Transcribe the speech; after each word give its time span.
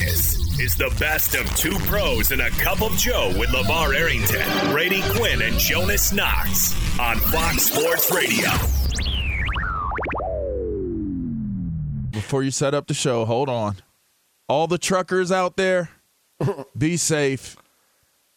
This 0.00 0.58
is 0.58 0.74
the 0.76 0.90
best 0.98 1.34
of 1.34 1.54
two 1.56 1.78
pros 1.80 2.30
and 2.30 2.40
a 2.40 2.48
cup 2.48 2.80
of 2.80 2.96
Joe 2.96 3.34
with 3.38 3.50
LaVar 3.50 3.94
Arrington, 3.94 4.72
Brady 4.72 5.02
Quinn, 5.14 5.42
and 5.42 5.58
Jonas 5.58 6.10
Knox 6.10 6.74
on 6.98 7.18
Fox 7.18 7.64
Sports 7.64 8.10
Radio. 8.10 8.48
Before 12.10 12.42
you 12.42 12.50
set 12.50 12.72
up 12.72 12.86
the 12.86 12.94
show, 12.94 13.26
hold 13.26 13.50
on. 13.50 13.76
All 14.48 14.66
the 14.66 14.78
truckers 14.78 15.30
out 15.30 15.58
there, 15.58 15.90
be 16.78 16.96
safe. 16.96 17.58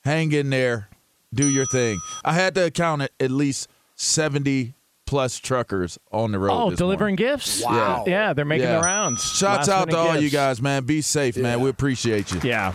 Hang 0.03 0.33
in 0.33 0.49
there. 0.49 0.89
Do 1.33 1.47
your 1.47 1.65
thing. 1.65 1.97
I 2.25 2.33
had 2.33 2.55
to 2.55 2.71
count 2.71 3.03
it 3.03 3.13
at 3.21 3.31
least 3.31 3.69
70 3.95 4.73
plus 5.05 5.37
truckers 5.39 5.97
on 6.11 6.31
the 6.31 6.39
road. 6.39 6.53
Oh, 6.53 6.69
this 6.69 6.77
delivering 6.79 7.15
morning. 7.17 7.33
gifts? 7.35 7.63
Wow. 7.63 8.03
Yeah, 8.07 8.33
they're 8.33 8.45
making 8.45 8.67
Yeah. 8.67 8.77
the 8.79 8.83
rounds. 8.85 9.21
Shouts 9.23 9.67
out 9.69 9.89
to 9.89 9.95
Last-minute 9.95 10.15
all 10.17 10.21
you 10.21 10.29
guys, 10.29 10.61
man. 10.61 10.83
Be 10.85 11.01
safe, 11.01 11.35
man. 11.37 11.59
We 11.61 11.69
appreciate 11.69 12.31
you. 12.31 12.39
Yeah. 12.43 12.73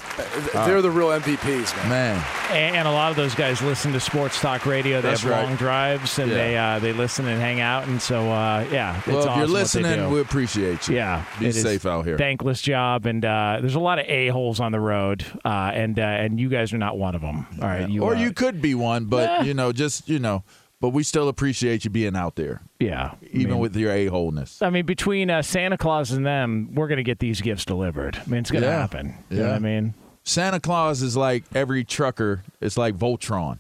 They're 0.55 0.83
the 0.83 0.91
real 0.91 1.09
MVPs, 1.09 1.75
man. 1.77 1.89
Man. 1.89 2.25
And, 2.51 2.77
and 2.77 2.89
a 2.89 2.91
lot 2.93 3.11
of 3.11 3.17
those 3.17 3.35
guys 3.35 3.61
listen 3.63 3.93
to 3.93 4.01
sports 4.01 4.41
talk 4.41 4.67
radio. 4.67 5.01
They 5.01 5.09
That's 5.09 5.23
have 5.23 5.31
right. 5.31 5.45
long 5.45 5.57
drives 5.57 6.19
and 6.19 6.31
Yeah. 6.31 6.37
they 6.37 6.57
uh, 6.59 6.79
they 6.79 6.93
listen 6.93 7.27
and 7.27 7.41
hang 7.41 7.61
out. 7.61 7.87
And 7.89 8.01
so, 8.01 8.31
uh, 8.31 8.67
yeah, 8.71 8.99
it's 8.99 9.07
Well, 9.07 9.19
if 9.21 9.27
awesome 9.29 9.39
you're 9.41 9.49
listening, 9.49 10.11
we 10.11 10.21
appreciate 10.21 10.89
you. 10.89 10.97
Yeah, 10.97 11.25
Be 11.41 11.51
safe 11.53 11.87
out 11.87 12.05
here. 12.05 12.17
Thankless 12.19 12.61
job, 12.63 13.07
and 13.07 13.25
uh, 13.25 13.59
there's 13.61 13.75
a 13.75 13.81
lot 13.81 13.99
of 13.99 14.07
a 14.07 14.29
holes 14.29 14.61
on 14.61 14.73
the 14.73 14.81
road, 14.81 15.25
uh, 15.45 15.71
and 15.75 15.99
uh, 15.99 16.03
and 16.03 16.39
you 16.39 16.49
guys 16.49 16.73
are 16.73 16.79
not 16.79 16.97
one 16.99 17.15
of 17.15 17.21
them. 17.21 17.47
All 17.61 17.69
right, 17.69 17.89
you 17.89 18.03
or 18.03 18.15
uh, 18.15 18.21
you 18.21 18.33
could 18.33 18.61
be 18.63 18.75
one, 18.75 19.07
but 19.07 19.45
you 19.47 19.55
know, 19.55 19.73
just 19.73 20.09
you 20.09 20.19
know, 20.19 20.43
but 20.81 20.91
we 20.91 21.03
still 21.03 21.29
appreciate 21.29 21.85
you 21.85 21.91
being 21.91 22.17
out 22.17 22.37
there, 22.37 22.61
yeah, 22.79 23.15
even 23.33 23.47
I 23.47 23.55
mean, 23.55 23.59
with 23.61 23.77
your 23.77 23.93
a 23.93 24.07
holeness. 24.07 24.63
I 24.63 24.71
mean, 24.71 24.87
between 24.87 25.31
uh, 25.31 25.43
Santa 25.43 25.77
Claus 25.79 26.11
and 26.13 26.25
them, 26.27 26.71
we're 26.75 26.89
gonna 26.89 27.03
get 27.03 27.19
these 27.19 27.41
gifts 27.41 27.65
delivered. 27.65 28.17
I 28.25 28.29
mean, 28.29 28.41
it's 28.41 28.51
gonna 28.51 28.67
Yeah. 28.67 28.79
happen. 28.79 29.15
You 29.31 29.39
know 29.39 29.43
Yeah. 29.45 29.49
what 29.51 29.57
I 29.57 29.59
mean? 29.61 29.95
Santa 30.25 30.61
Claus 30.61 31.03
is 31.03 31.17
like 31.17 31.45
every 31.55 31.85
trucker. 31.85 32.43
It's 32.61 32.77
like 32.77 32.95
Voltron. 32.97 33.59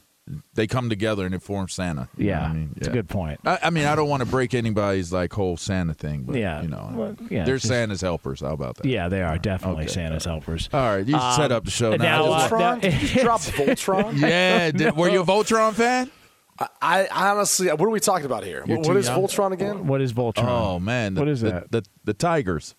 They 0.53 0.67
come 0.67 0.91
together 0.91 1.25
and 1.25 1.35
it 1.35 1.41
forms 1.41 1.73
Santa. 1.73 2.11
Yeah, 2.19 2.43
I 2.45 2.53
mean, 2.53 2.71
it's 2.77 2.87
a 2.87 2.91
good 2.91 3.09
point. 3.09 3.41
I, 3.47 3.59
I 3.63 3.71
mean, 3.71 3.87
I 3.87 3.95
don't 3.97 4.11
want 4.11 4.21
to 4.23 4.27
break 4.29 4.53
anybody's 4.53 5.11
like 5.11 5.33
whole 5.33 5.57
Santa 5.57 5.95
thing, 5.95 6.25
but 6.27 6.37
Yeah. 6.37 6.61
you 6.61 6.69
know, 6.69 6.91
Well, 6.95 7.17
yeah, 7.31 7.45
they're 7.45 7.57
just- 7.57 7.69
Santa's 7.69 8.03
helpers. 8.03 8.41
How 8.43 8.53
about 8.53 8.77
that? 8.77 8.85
Yeah, 8.85 9.09
they 9.09 9.23
are 9.23 9.39
definitely 9.39 9.85
Okay. 9.85 9.93
Santa's 9.95 10.27
helpers. 10.27 10.69
All 10.71 10.81
right, 10.97 11.07
you 11.07 11.19
set 11.35 11.51
up 11.51 11.65
the 11.65 11.71
show 11.71 11.97
now. 11.97 12.27
now, 12.27 12.33
uh, 12.33 12.47
Voltron? 12.51 12.81
Did 12.83 13.15
you 13.15 13.23
drop 13.23 13.41
Voltron? 13.41 14.21
yeah, 14.21 14.71
did, 14.71 14.95
were 14.95 15.09
you 15.09 15.23
a 15.23 15.25
Voltron 15.25 15.73
fan? 15.73 16.11
I, 16.59 17.07
I 17.07 17.29
honestly, 17.31 17.69
what 17.69 17.81
are 17.83 17.91
we 17.91 18.01
talking 18.01 18.27
about 18.27 18.45
here? 18.45 18.65
You're 18.67 18.79
What 18.79 18.87
too 18.87 18.93
young. 18.99 19.23
Voltron 19.23 19.53
again? 19.53 19.87
What 19.87 20.01
is 20.01 20.13
Voltron? 20.13 20.45
Oh 20.49 20.79
man, 20.81 21.15
the, 21.15 21.21
What 21.21 21.29
is 21.29 21.41
the, 21.41 21.51
that? 21.51 21.71
The, 21.73 21.83
the 22.05 22.15
Tigers. 22.15 22.75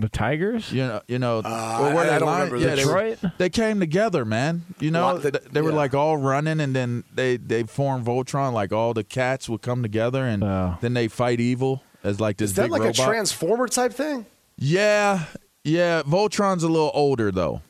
The 0.00 0.08
Tigers? 0.08 0.72
You 0.72 0.82
know, 0.82 1.00
you 1.06 1.18
know, 1.20 1.38
Uh, 1.44 1.78
or 1.80 1.94
were 1.94 2.00
I- 2.00 2.02
I 2.02 2.04
they 2.14 2.18
don't 2.18 2.26
lying? 2.26 2.50
remember 2.52 2.56
Yeah, 2.68 2.74
they, 2.74 2.84
were- 2.84 3.10
Detroit? 3.14 3.32
they 3.38 3.48
came 3.48 3.78
together, 3.80 4.24
man. 4.24 4.64
You 4.80 4.90
know, 4.90 5.02
Lot- 5.14 5.22
the- 5.22 5.30
th- 5.30 5.44
they 5.52 5.62
were 5.62 5.70
yeah. 5.70 5.76
like 5.76 5.94
all 5.94 6.16
running, 6.16 6.58
and 6.60 6.74
then 6.74 7.04
they 7.14 7.36
they 7.36 7.62
formed 7.62 8.04
Voltron. 8.04 8.52
Like 8.52 8.72
all 8.72 8.92
the 8.92 9.04
cats 9.04 9.48
would 9.48 9.62
come 9.62 9.82
together, 9.82 10.24
and 10.26 10.42
Oh. 10.42 10.76
then 10.80 10.94
they 10.94 11.06
fight 11.08 11.38
evil 11.40 11.82
as 12.02 12.20
like 12.20 12.36
this 12.38 12.50
Is 12.50 12.56
that 12.56 12.62
big 12.64 12.72
like 12.72 12.80
robot. 12.82 12.98
a 12.98 13.02
transformer 13.04 13.68
type 13.68 13.92
thing? 13.92 14.26
yeah, 14.58 15.26
yeah. 15.62 16.02
Voltron's 16.02 16.64
a 16.64 16.68
little 16.68 16.90
older 16.92 17.30
though. 17.30 17.62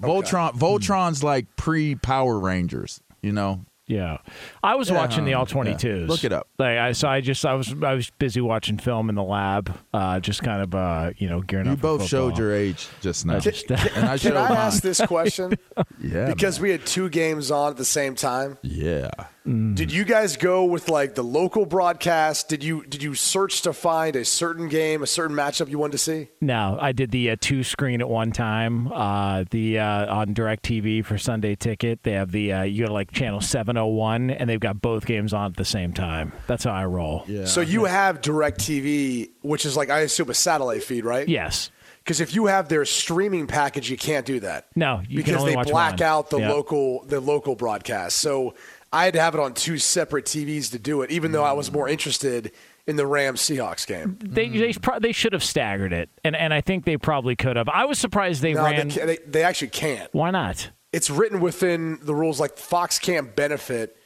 Voltron, 0.00 0.52
Voltron's 0.54 1.22
like 1.22 1.46
pre 1.56 1.96
Power 1.96 2.38
Rangers. 2.38 3.00
You 3.22 3.32
know, 3.32 3.64
Yeah, 3.88 4.18
I 4.62 4.76
was 4.76 4.88
Yeah, 4.88 4.96
watching 4.96 5.24
the 5.24 5.32
yeah. 5.32 5.38
all 5.38 5.46
twenty 5.46 5.74
twos. 5.74 6.08
Look 6.08 6.22
it 6.24 6.32
up. 6.32 6.48
Like 6.58 6.78
I, 6.78 6.92
so 6.92 7.08
I 7.08 7.20
just 7.20 7.44
I 7.44 7.54
was 7.54 7.74
I 7.82 7.94
was 7.94 8.10
busy 8.18 8.40
watching 8.40 8.78
film 8.78 9.08
in 9.08 9.16
the 9.16 9.24
lab, 9.24 9.76
uh, 9.92 10.20
just 10.20 10.42
kind 10.42 10.62
of 10.62 10.74
uh, 10.74 11.10
you 11.18 11.28
know 11.28 11.40
gearing 11.42 11.66
you 11.66 11.72
up. 11.72 11.78
for 11.78 11.98
both 11.98 12.06
showed 12.06 12.38
your 12.38 12.54
age 12.54 12.86
just 13.00 13.26
now, 13.26 13.36
I 13.36 13.38
just- 13.40 13.68
and 13.70 14.08
I 14.08 14.16
showed 14.16 14.34
Can 14.34 14.36
I 14.38 14.48
mine. 14.50 14.58
ask 14.58 14.82
this 14.82 15.00
question? 15.04 15.54
yeah, 16.00 16.26
because 16.26 16.58
man. 16.58 16.62
we 16.62 16.70
had 16.70 16.86
two 16.86 17.08
games 17.08 17.50
on 17.50 17.70
at 17.72 17.76
the 17.76 17.84
same 17.84 18.14
time. 18.14 18.56
yeah. 18.62 19.10
Did 19.44 19.90
you 19.90 20.04
guys 20.04 20.36
go 20.36 20.64
with 20.64 20.88
like 20.88 21.16
the 21.16 21.24
local 21.24 21.66
broadcast? 21.66 22.48
Did 22.48 22.62
you 22.62 22.84
did 22.86 23.02
you 23.02 23.16
search 23.16 23.62
to 23.62 23.72
find 23.72 24.14
a 24.14 24.24
certain 24.24 24.68
game, 24.68 25.02
a 25.02 25.06
certain 25.06 25.34
matchup 25.36 25.68
you 25.68 25.78
wanted 25.78 25.92
to 25.92 25.98
see? 25.98 26.28
No, 26.40 26.78
I 26.80 26.92
did 26.92 27.10
the 27.10 27.30
uh, 27.30 27.36
two 27.40 27.64
screen 27.64 28.00
at 28.00 28.08
one 28.08 28.30
time. 28.30 28.92
Uh, 28.92 29.44
the 29.50 29.80
uh, 29.80 30.14
on 30.14 30.32
DirecTV 30.34 31.04
for 31.04 31.18
Sunday 31.18 31.56
Ticket, 31.56 32.04
they 32.04 32.12
have 32.12 32.30
the 32.30 32.52
uh, 32.52 32.62
you 32.62 32.82
go 32.84 32.86
to 32.88 32.92
like 32.92 33.10
channel 33.10 33.40
seven 33.40 33.74
hundred 33.74 33.88
one, 33.90 34.30
and 34.30 34.48
they've 34.48 34.60
got 34.60 34.80
both 34.80 35.06
games 35.06 35.32
on 35.32 35.46
at 35.50 35.56
the 35.56 35.64
same 35.64 35.92
time. 35.92 36.32
That's 36.46 36.62
how 36.62 36.72
I 36.72 36.84
roll. 36.84 37.24
Yeah. 37.26 37.46
So 37.46 37.62
you 37.62 37.86
have 37.86 38.20
DirecTV, 38.20 39.30
which 39.42 39.66
is 39.66 39.76
like 39.76 39.90
I 39.90 40.00
assume 40.00 40.30
a 40.30 40.34
satellite 40.34 40.84
feed, 40.84 41.04
right? 41.04 41.28
Yes. 41.28 41.70
Because 42.04 42.20
if 42.20 42.34
you 42.34 42.46
have 42.46 42.68
their 42.68 42.84
streaming 42.84 43.46
package, 43.46 43.88
you 43.90 43.96
can't 43.96 44.26
do 44.26 44.40
that. 44.40 44.66
No, 44.74 45.00
you 45.08 45.08
can 45.08 45.16
because 45.16 45.36
only 45.36 45.52
they 45.52 45.56
watch 45.56 45.68
black 45.70 45.92
one. 45.94 46.02
out 46.02 46.30
the 46.30 46.38
Yep. 46.38 46.50
local 46.50 47.04
the 47.06 47.20
local 47.20 47.54
broadcast. 47.54 48.16
So 48.18 48.54
I 48.92 49.04
had 49.06 49.14
to 49.14 49.20
have 49.20 49.34
it 49.34 49.40
on 49.40 49.54
two 49.54 49.78
separate 49.78 50.26
TVs 50.26 50.70
to 50.72 50.78
do 50.78 51.02
it, 51.02 51.10
even 51.10 51.32
though 51.32 51.44
I 51.44 51.52
was 51.52 51.72
more 51.72 51.88
interested 51.88 52.52
in 52.86 52.96
the 52.96 53.06
Rams 53.06 53.40
Seahawks 53.40 53.86
game. 53.86 54.18
They 54.20 54.48
they, 54.48 54.72
pro- 54.74 54.98
they 54.98 55.12
should 55.12 55.32
have 55.32 55.44
staggered 55.44 55.92
it, 55.92 56.10
and 56.24 56.36
and 56.36 56.52
I 56.52 56.60
think 56.60 56.84
they 56.84 56.96
probably 56.96 57.34
could 57.36 57.56
have. 57.56 57.68
I 57.68 57.84
was 57.86 57.98
surprised 57.98 58.42
they 58.42 58.52
No, 58.54 58.64
ran. 58.64 58.88
they, 58.88 59.04
they, 59.04 59.18
they 59.26 59.42
actually 59.44 59.68
can't. 59.68 60.12
Why 60.12 60.30
not? 60.30 60.70
It's 60.92 61.08
written 61.08 61.40
within 61.40 61.98
the 62.02 62.14
rules. 62.14 62.38
Like 62.38 62.58
Fox 62.58 62.98
can't 62.98 63.34
benefit 63.34 63.96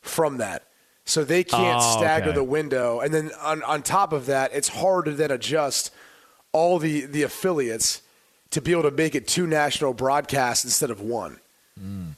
from 0.00 0.36
that, 0.36 0.68
so 1.04 1.24
they 1.24 1.42
can't 1.42 1.80
Oh, 1.82 1.96
stagger 1.98 2.26
okay. 2.28 2.34
the 2.36 2.44
window. 2.44 3.00
And 3.00 3.12
then 3.12 3.32
on 3.42 3.62
on 3.64 3.82
top 3.82 4.12
of 4.12 4.26
that, 4.26 4.52
it's 4.54 4.68
hard 4.68 5.06
to 5.06 5.10
then 5.12 5.30
adjust 5.32 5.92
all 6.52 6.78
the 6.78 7.04
the 7.06 7.22
affiliates 7.24 8.02
to 8.50 8.60
be 8.60 8.70
able 8.70 8.84
to 8.84 8.92
make 8.92 9.16
it 9.16 9.26
two 9.26 9.46
national 9.46 9.92
broadcasts 9.92 10.64
instead 10.64 10.90
of 10.90 11.00
one. 11.00 11.40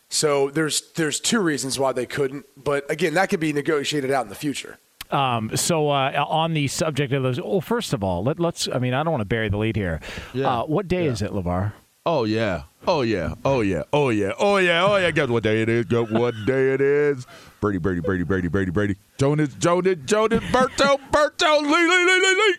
So 0.08 0.50
there's 0.50 0.92
there's 0.92 1.20
two 1.20 1.40
reasons 1.40 1.78
why 1.78 1.92
they 1.92 2.06
couldn't, 2.06 2.46
but 2.56 2.90
again, 2.90 3.14
that 3.14 3.28
could 3.28 3.40
be 3.40 3.52
negotiated 3.52 4.10
out 4.10 4.24
in 4.24 4.28
the 4.28 4.34
future. 4.34 4.78
Um, 5.10 5.56
so 5.56 5.88
uh, 5.88 6.24
on 6.28 6.54
the 6.54 6.68
subject 6.68 7.12
of 7.12 7.22
those, 7.22 7.40
well, 7.40 7.60
first 7.60 7.92
of 7.92 8.04
all, 8.04 8.22
let, 8.24 8.38
let's. 8.38 8.68
I 8.72 8.78
mean, 8.78 8.94
I 8.94 9.02
don't 9.02 9.12
want 9.12 9.22
to 9.22 9.26
bury 9.26 9.48
the 9.48 9.56
lead 9.56 9.76
here. 9.76 10.00
Yeah. 10.34 10.60
Uh, 10.60 10.64
what 10.64 10.86
day 10.88 11.06
is 11.06 11.22
it, 11.22 11.30
LaVar? 11.30 11.72
Oh 12.06 12.24
yeah. 12.24 12.62
Oh 12.86 13.02
yeah. 13.02 13.34
Oh 13.44 13.60
yeah. 13.60 13.82
Oh 13.92 14.08
yeah. 14.08 14.32
Oh 14.38 14.56
yeah. 14.56 14.84
Oh 14.84 14.96
yeah. 14.96 15.10
Guess 15.10 15.28
what 15.28 15.42
day 15.42 15.62
it 15.62 15.68
is? 15.68 15.84
Guess 15.86 16.10
what 16.10 16.34
day 16.46 16.72
it 16.72 16.80
is? 16.80 17.26
Brady, 17.60 17.78
Brady, 17.78 18.00
Brady, 18.00 18.24
Brady, 18.24 18.48
Brady, 18.48 18.70
Brady. 18.70 18.96
Jonas, 19.18 19.52
Jonas, 19.58 19.96
Jonas, 20.06 20.40
Berto, 20.44 20.98
Berto, 21.10 21.60
Lee, 21.60 21.68
Lee, 21.68 22.04
Lee, 22.04 22.20
Lee,Lee. 22.20 22.56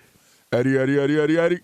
Eddie, 0.52 0.78
Eddie, 0.78 1.00
Eddie, 1.00 1.20
Eddie, 1.20 1.40
Eddie. 1.40 1.60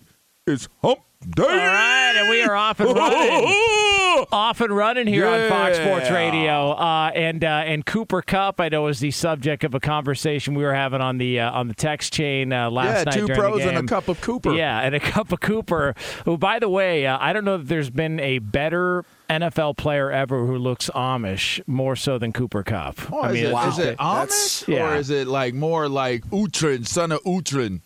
It's 0.46 0.68
hump 0.82 0.98
day. 0.98 1.05
All 1.38 1.44
right, 1.46 2.14
and 2.16 2.28
we 2.28 2.42
are 2.42 2.54
off 2.54 2.78
and 2.78 2.94
running. 2.94 3.44
off 4.32 4.60
and 4.60 4.74
running 4.76 5.06
here 5.06 5.26
on 5.26 5.48
Fox 5.48 5.76
Sports 5.78 6.10
Radio, 6.10 6.70
uh, 6.72 7.10
and 7.14 7.42
uh, 7.42 7.48
and 7.66 7.84
Cooper 7.84 8.22
Kupp, 8.22 8.60
I 8.60 8.68
know, 8.68 8.82
was 8.82 9.00
the 9.00 9.10
subject 9.10 9.64
of 9.64 9.74
a 9.74 9.80
conversation 9.80 10.54
we 10.54 10.62
were 10.62 10.74
having 10.74 11.00
on 11.00 11.18
the 11.18 11.40
uh, 11.40 11.50
on 11.50 11.68
the 11.68 11.74
text 11.74 12.12
chain 12.12 12.52
uh, 12.52 12.70
last 12.70 12.98
Yeah, 12.98 13.04
night. 13.04 13.14
two 13.14 13.34
pros 13.34 13.64
and 13.64 13.78
a 13.78 13.82
cup 13.82 14.08
of 14.08 14.20
Cooper. 14.20 14.52
Yeah, 14.52 14.80
and 14.80 14.94
a 14.94 15.00
cup 15.12 15.32
of 15.32 15.40
Cooper. 15.40 15.94
Who, 16.26 16.36
by 16.38 16.58
the 16.58 16.68
way, 16.68 17.06
uh, 17.06 17.18
I 17.20 17.32
don't 17.32 17.44
know 17.44 17.56
that 17.58 17.66
there's 17.68 17.90
been 17.90 18.20
a 18.20 18.38
better 18.38 19.04
NFL 19.28 19.78
player 19.78 20.10
ever 20.12 20.46
who 20.46 20.56
looks 20.58 20.90
Amish 20.94 21.60
more 21.66 21.96
so 21.96 22.18
than 22.18 22.32
Cooper 22.32 22.62
Kupp. 22.62 23.10
Oh, 23.12 23.20
I 23.20 23.30
is, 23.30 23.34
mean, 23.34 23.46
it, 23.46 23.66
it's 23.66 23.78
is 23.78 23.84
it 23.84 23.98
Amish 23.98 24.68
Yeah. 24.68 24.92
or 24.92 24.96
is 24.96 25.10
it 25.10 25.26
like 25.26 25.54
more 25.54 25.88
like 25.88 26.24
Uhtred, 26.26 26.86
son 26.86 27.10
of 27.10 27.22
Uhtred? 27.24 27.80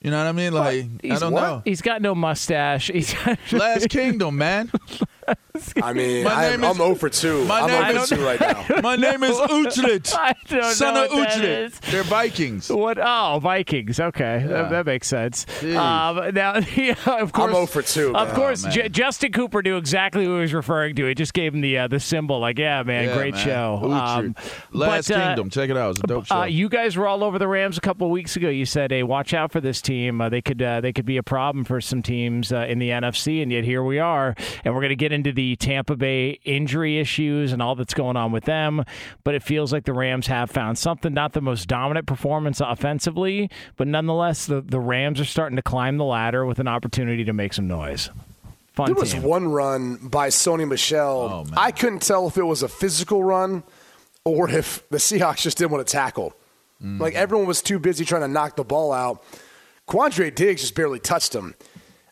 You 0.00 0.10
know 0.10 0.18
what 0.18 0.26
I 0.26 0.32
mean? 0.32 0.52
Like 0.52 0.86
I 1.04 1.18
don't 1.18 1.32
know. 1.32 1.62
He's 1.64 1.80
got 1.82 2.02
no 2.02 2.14
mustache. 2.14 2.90
He's 2.92 3.14
got, 3.14 3.38
Last 3.52 3.88
Kingdom, 3.88 4.36
man. 4.36 4.70
I 5.82 5.92
mean, 5.92 6.24
My 6.24 6.32
I'm, 6.46 6.50
name 6.60 6.64
is- 6.64 6.70
I'm 6.70 6.76
0 6.76 6.94
for 6.96 7.08
2. 7.08 7.44
my 7.46 7.60
I'm 7.60 7.66
name 7.68 7.92
0 7.92 8.02
is- 8.02 8.08
for 8.10 8.16
2 8.16 8.24
right 8.24 8.40
now. 8.40 8.64
My 8.82 8.96
name 8.96 9.22
is 9.22 9.36
Uhtred. 9.36 10.14
I 10.18 10.34
don't 10.48 10.72
Son 10.74 10.94
know 10.94 11.04
of 11.06 11.10
what 11.12 11.28
that 11.28 11.38
Uhtred. 11.42 11.80
They're 11.90 12.02
Vikings. 12.02 12.70
What? 12.70 12.98
Oh, 13.00 13.38
Vikings. 13.42 13.98
Okay, 13.98 14.44
that, 14.46 14.50
Yeah. 14.50 14.68
that 14.68 14.86
makes 14.86 15.06
sense. 15.08 15.44
Jeez. 15.60 15.76
Um, 15.76 16.34
now, 16.34 16.58
yeah, 16.76 16.94
of 17.20 17.32
course, 17.32 17.52
0 17.52 17.66
for 17.66 17.82
2, 17.82 18.16
Of 18.16 18.28
man. 18.28 18.36
course, 18.36 18.64
Oh, 18.64 18.68
man. 18.68 18.74
J- 18.74 18.88
Justin 18.90 19.32
Cooper 19.32 19.62
knew 19.62 19.76
exactly 19.76 20.24
who 20.24 20.34
he 20.36 20.40
was 20.42 20.54
referring 20.54 20.94
to. 20.96 21.06
He 21.06 21.14
just 21.14 21.32
gave 21.34 21.54
him 21.54 21.60
the 21.62 21.78
uh, 21.78 21.88
the 21.88 22.00
symbol. 22.00 22.38
Like, 22.38 22.58
yeah, 22.58 22.82
man, 22.82 23.08
Yeah, 23.08 23.14
great 23.16 23.34
man. 23.34 23.44
show. 23.44 23.80
Uhtred. 23.82 24.18
Um, 24.26 24.34
Last 24.72 25.08
but, 25.08 25.16
uh, 25.16 25.26
Kingdom. 25.28 25.50
Check 25.50 25.70
it 25.70 25.76
out. 25.76 25.90
It's 25.92 26.00
a 26.00 26.06
dope 26.06 26.26
show. 26.26 26.40
Uh, 26.40 26.44
you 26.44 26.68
guys 26.68 26.96
were 26.96 27.06
all 27.06 27.24
over 27.24 27.38
the 27.38 27.48
Rams 27.48 27.78
a 27.78 27.80
couple 27.80 28.06
of 28.06 28.10
weeks 28.10 28.36
ago. 28.36 28.48
You 28.48 28.66
said, 28.66 28.90
"Hey, 28.90 29.02
watch 29.02 29.32
out 29.34 29.52
for 29.52 29.60
this 29.60 29.80
team. 29.80 30.20
Uh, 30.20 30.28
they 30.28 30.42
could 30.42 30.60
uh, 30.60 30.80
they 30.80 30.92
could 30.92 31.06
be 31.06 31.16
a 31.16 31.22
problem 31.22 31.64
for 31.64 31.80
some 31.80 32.02
teams 32.02 32.52
uh, 32.52 32.66
in 32.68 32.78
the 32.78 32.90
NFC." 32.90 33.42
And 33.42 33.50
yet 33.50 33.64
here 33.64 33.82
we 33.82 33.98
are, 33.98 34.34
and 34.64 34.74
we're 34.74 34.80
going 34.80 34.90
to 34.90 34.96
get 34.96 35.12
into 35.16 35.32
the 35.32 35.56
Tampa 35.56 35.96
Bay 35.96 36.38
injury 36.44 36.98
issues 36.98 37.52
and 37.52 37.60
all 37.60 37.74
that's 37.74 37.94
going 37.94 38.16
on 38.16 38.30
with 38.30 38.44
them. 38.44 38.84
But 39.24 39.34
it 39.34 39.42
feels 39.42 39.72
like 39.72 39.84
the 39.84 39.92
Rams 39.92 40.28
have 40.28 40.50
found 40.50 40.78
something. 40.78 41.12
Not 41.12 41.32
the 41.32 41.40
most 41.40 41.66
dominant 41.66 42.06
performance 42.06 42.60
offensively, 42.60 43.50
but 43.76 43.88
nonetheless, 43.88 44.46
the 44.46 44.60
the 44.60 44.78
Rams 44.78 45.18
are 45.18 45.24
starting 45.24 45.56
to 45.56 45.62
climb 45.62 45.96
the 45.96 46.04
ladder 46.04 46.46
with 46.46 46.60
an 46.60 46.68
opportunity 46.68 47.24
to 47.24 47.32
make 47.32 47.52
some 47.52 47.66
noise. 47.66 48.10
Fun 48.74 48.86
There 48.86 48.94
was 48.94 49.16
one 49.16 49.48
run 49.48 49.96
by 49.96 50.28
Sony 50.28 50.68
Michel. 50.68 51.46
Oh. 51.48 51.54
I 51.56 51.72
couldn't 51.72 52.02
tell 52.02 52.28
if 52.28 52.36
it 52.36 52.44
was 52.44 52.62
a 52.62 52.68
physical 52.68 53.24
run 53.24 53.62
or 54.24 54.50
if 54.50 54.86
the 54.90 54.98
Seahawks 54.98 55.38
just 55.38 55.56
didn't 55.56 55.70
want 55.70 55.86
to 55.86 55.90
tackle. 55.90 56.34
Mm. 56.84 57.00
Like 57.00 57.14
everyone 57.14 57.46
was 57.46 57.62
too 57.62 57.78
busy 57.78 58.04
trying 58.04 58.20
to 58.20 58.28
knock 58.28 58.56
the 58.56 58.64
ball 58.64 58.92
out. 58.92 59.24
Quandre 59.88 60.34
Diggs 60.34 60.60
just 60.60 60.74
barely 60.74 60.98
touched 60.98 61.34
him. 61.34 61.54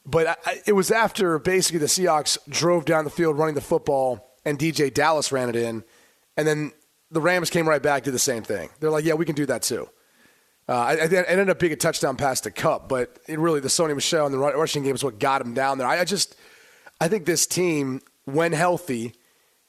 But 0.06 0.38
I, 0.44 0.60
it 0.66 0.72
was 0.72 0.90
after 0.90 1.38
basically 1.38 1.78
the 1.78 1.86
Seahawks 1.86 2.38
drove 2.48 2.84
down 2.84 3.04
the 3.04 3.10
field 3.10 3.38
running 3.38 3.54
the 3.54 3.60
football 3.60 4.34
and 4.44 4.58
DeeJay 4.58 4.92
Dallas 4.92 5.32
ran 5.32 5.48
it 5.48 5.56
in, 5.56 5.84
and 6.36 6.46
then 6.46 6.72
the 7.10 7.20
Rams 7.20 7.48
came 7.48 7.68
right 7.68 7.82
back, 7.82 8.02
did 8.02 8.12
the 8.12 8.18
same 8.18 8.42
thing. 8.42 8.68
They're 8.80 8.90
like, 8.90 9.04
yeah, 9.04 9.14
we 9.14 9.24
can 9.24 9.34
do 9.34 9.46
that 9.46 9.62
too. 9.62 9.88
Uh, 10.66 10.96
it 10.98 11.12
ended 11.12 11.50
up 11.50 11.58
being 11.58 11.72
a 11.72 11.76
touchdown 11.76 12.16
pass 12.16 12.40
to 12.42 12.50
Kupp, 12.50 12.88
but 12.88 13.18
it 13.28 13.38
really 13.38 13.60
the 13.60 13.68
Sony 13.68 13.94
Michel 13.94 14.26
and 14.26 14.34
the 14.34 14.38
rushing 14.38 14.82
game 14.82 14.94
is 14.94 15.04
what 15.04 15.18
got 15.18 15.42
him 15.42 15.52
down 15.52 15.78
there. 15.78 15.86
I, 15.86 16.00
I 16.00 16.04
just, 16.04 16.36
I 17.00 17.08
think 17.08 17.26
this 17.26 17.46
team, 17.46 18.00
when 18.24 18.52
healthy, 18.52 19.12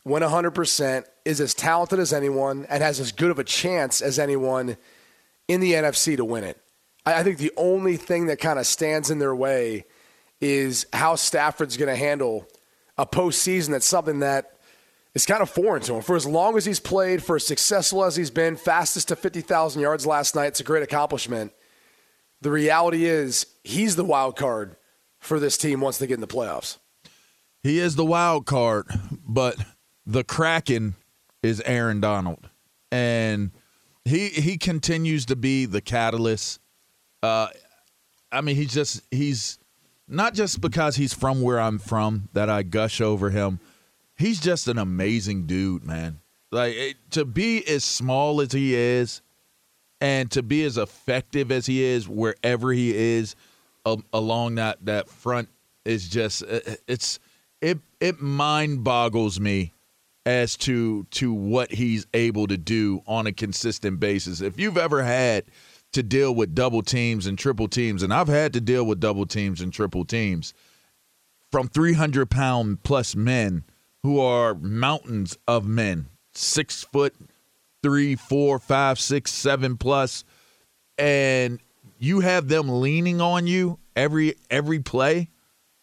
when 0.03 0.21
100%, 0.21 1.03
is 1.25 1.41
as 1.41 1.53
talented 1.53 1.99
as 1.99 2.13
anyone 2.13 2.65
and 2.69 2.81
has 2.81 2.99
as 2.99 3.11
good 3.11 3.29
of 3.31 3.39
a 3.39 3.43
chance 3.43 4.01
as 4.01 4.19
anyone 4.19 4.77
in 5.47 5.59
the 5.59 5.73
NFC 5.73 6.15
to 6.15 6.23
win 6.23 6.45
it. 6.45 6.57
I, 7.05 7.19
I 7.19 7.23
think 7.23 7.39
the 7.39 7.51
only 7.57 7.97
thing 7.97 8.27
that 8.27 8.39
kind 8.39 8.57
of 8.57 8.65
stands 8.65 9.09
in 9.11 9.19
their 9.19 9.35
way 9.35 9.85
is 10.41 10.85
how 10.93 11.15
Stafford's 11.15 11.77
going 11.77 11.89
to 11.89 11.95
handle 11.95 12.47
a 12.97 13.05
postseason 13.05 13.69
that's 13.69 13.85
something 13.85 14.19
that 14.19 14.55
is 15.13 15.25
kind 15.25 15.41
of 15.41 15.49
foreign 15.49 15.81
to 15.83 15.95
him. 15.95 16.01
For 16.01 16.15
as 16.15 16.25
long 16.25 16.57
as 16.57 16.65
he's 16.65 16.79
played, 16.79 17.23
for 17.23 17.37
as 17.37 17.45
successful 17.45 18.03
as 18.03 18.15
he's 18.15 18.29
been, 18.29 18.55
fastest 18.55 19.07
to 19.07 19.15
50,000 19.15 19.81
yards 19.81 20.05
last 20.05 20.35
night, 20.35 20.47
it's 20.47 20.59
a 20.59 20.63
great 20.63 20.83
accomplishment. 20.83 21.53
The 22.41 22.51
reality 22.51 23.05
is 23.05 23.47
he's 23.63 23.95
the 23.95 24.03
wild 24.03 24.35
card 24.35 24.75
for 25.19 25.39
this 25.39 25.57
team 25.57 25.81
once 25.81 25.97
they 25.97 26.07
get 26.07 26.15
in 26.15 26.21
the 26.21 26.27
playoffs. 26.27 26.77
He 27.63 27.79
is 27.79 27.95
the 27.95 28.05
wild 28.05 28.45
card, 28.45 28.87
but 29.27 29.55
the 30.05 30.23
Kraken 30.23 30.95
is 31.41 31.61
Aaron 31.61 31.99
Donald. 31.99 32.49
And 32.91 33.51
he 34.03 34.29
he 34.29 34.57
continues 34.57 35.25
to 35.25 35.35
be 35.35 35.65
the 35.65 35.81
catalyst. 35.81 36.59
Uh, 37.23 37.47
I 38.31 38.41
mean, 38.41 38.55
he's 38.55 38.71
just 38.71 39.01
he's 39.09 39.57
not 40.07 40.33
just 40.33 40.61
because 40.61 40.95
he's 40.95 41.13
from 41.13 41.41
where 41.41 41.59
I'm 41.59 41.79
from 41.79 42.29
that 42.33 42.49
I 42.49 42.63
gush 42.63 43.01
over 43.01 43.29
him– 43.29 43.59
he's 44.15 44.39
just 44.39 44.67
an 44.67 44.77
amazing 44.77 45.45
dude, 45.45 45.83
man. 45.83 46.19
Like 46.51 46.75
it, 46.75 46.97
to 47.11 47.25
be 47.25 47.65
as 47.67 47.83
small 47.83 48.41
as 48.41 48.51
he 48.51 48.75
is, 48.75 49.21
and 50.01 50.29
to 50.31 50.43
be 50.43 50.63
as 50.63 50.77
effective 50.77 51.51
as 51.51 51.65
he 51.65 51.83
is 51.83 52.07
wherever 52.07 52.71
he 52.71 52.95
is 52.95 53.35
uh, 53.85 53.97
along 54.13 54.55
that 54.55 54.85
that 54.85 55.09
front 55.09 55.49
is 55.83 56.07
just 56.07 56.43
uh, 56.43 56.59
it's 56.87 57.19
it 57.61 57.79
it 57.99 58.21
mind 58.21 58.83
boggles 58.83 59.39
me 59.39 59.73
as 60.25 60.55
to 60.57 61.05
to 61.11 61.33
what 61.33 61.71
he's 61.71 62.05
able 62.13 62.47
to 62.47 62.57
do 62.57 63.01
on 63.07 63.27
a 63.27 63.31
consistent 63.31 63.99
basis. 63.99 64.41
If 64.41 64.59
you've 64.59 64.77
ever 64.77 65.03
had 65.03 65.45
to 65.95 66.03
deal 66.03 66.35
with 66.35 66.53
double 66.53 66.81
teams 66.81 67.25
and 67.25 67.39
triple 67.39 67.69
teams, 67.69 68.03
and 68.03 68.13
I've 68.13 68.27
had 68.27 68.51
to 68.53 68.61
deal 68.61 68.85
with 68.85 68.99
double 68.99 69.25
teams 69.25 69.61
and 69.61 69.71
triple 69.71 70.03
teams 70.03 70.53
from 71.51 71.69
300 71.69 72.29
pound 72.29 72.83
plus 72.83 73.15
men 73.15 73.63
who 74.03 74.19
are 74.19 74.53
mountains 74.53 75.37
of 75.47 75.65
men, 75.65 76.07
six 76.33 76.83
foot, 76.83 77.15
three, 77.81 78.15
four, 78.15 78.59
five, 78.59 78.99
six, 78.99 79.31
seven 79.31 79.77
plus, 79.77 80.25
and 80.97 81.61
you 81.97 82.19
have 82.19 82.49
them 82.49 82.81
leaning 82.81 83.21
on 83.21 83.47
you 83.47 83.79
every 83.95 84.35
every 84.51 84.79
play, 84.79 85.29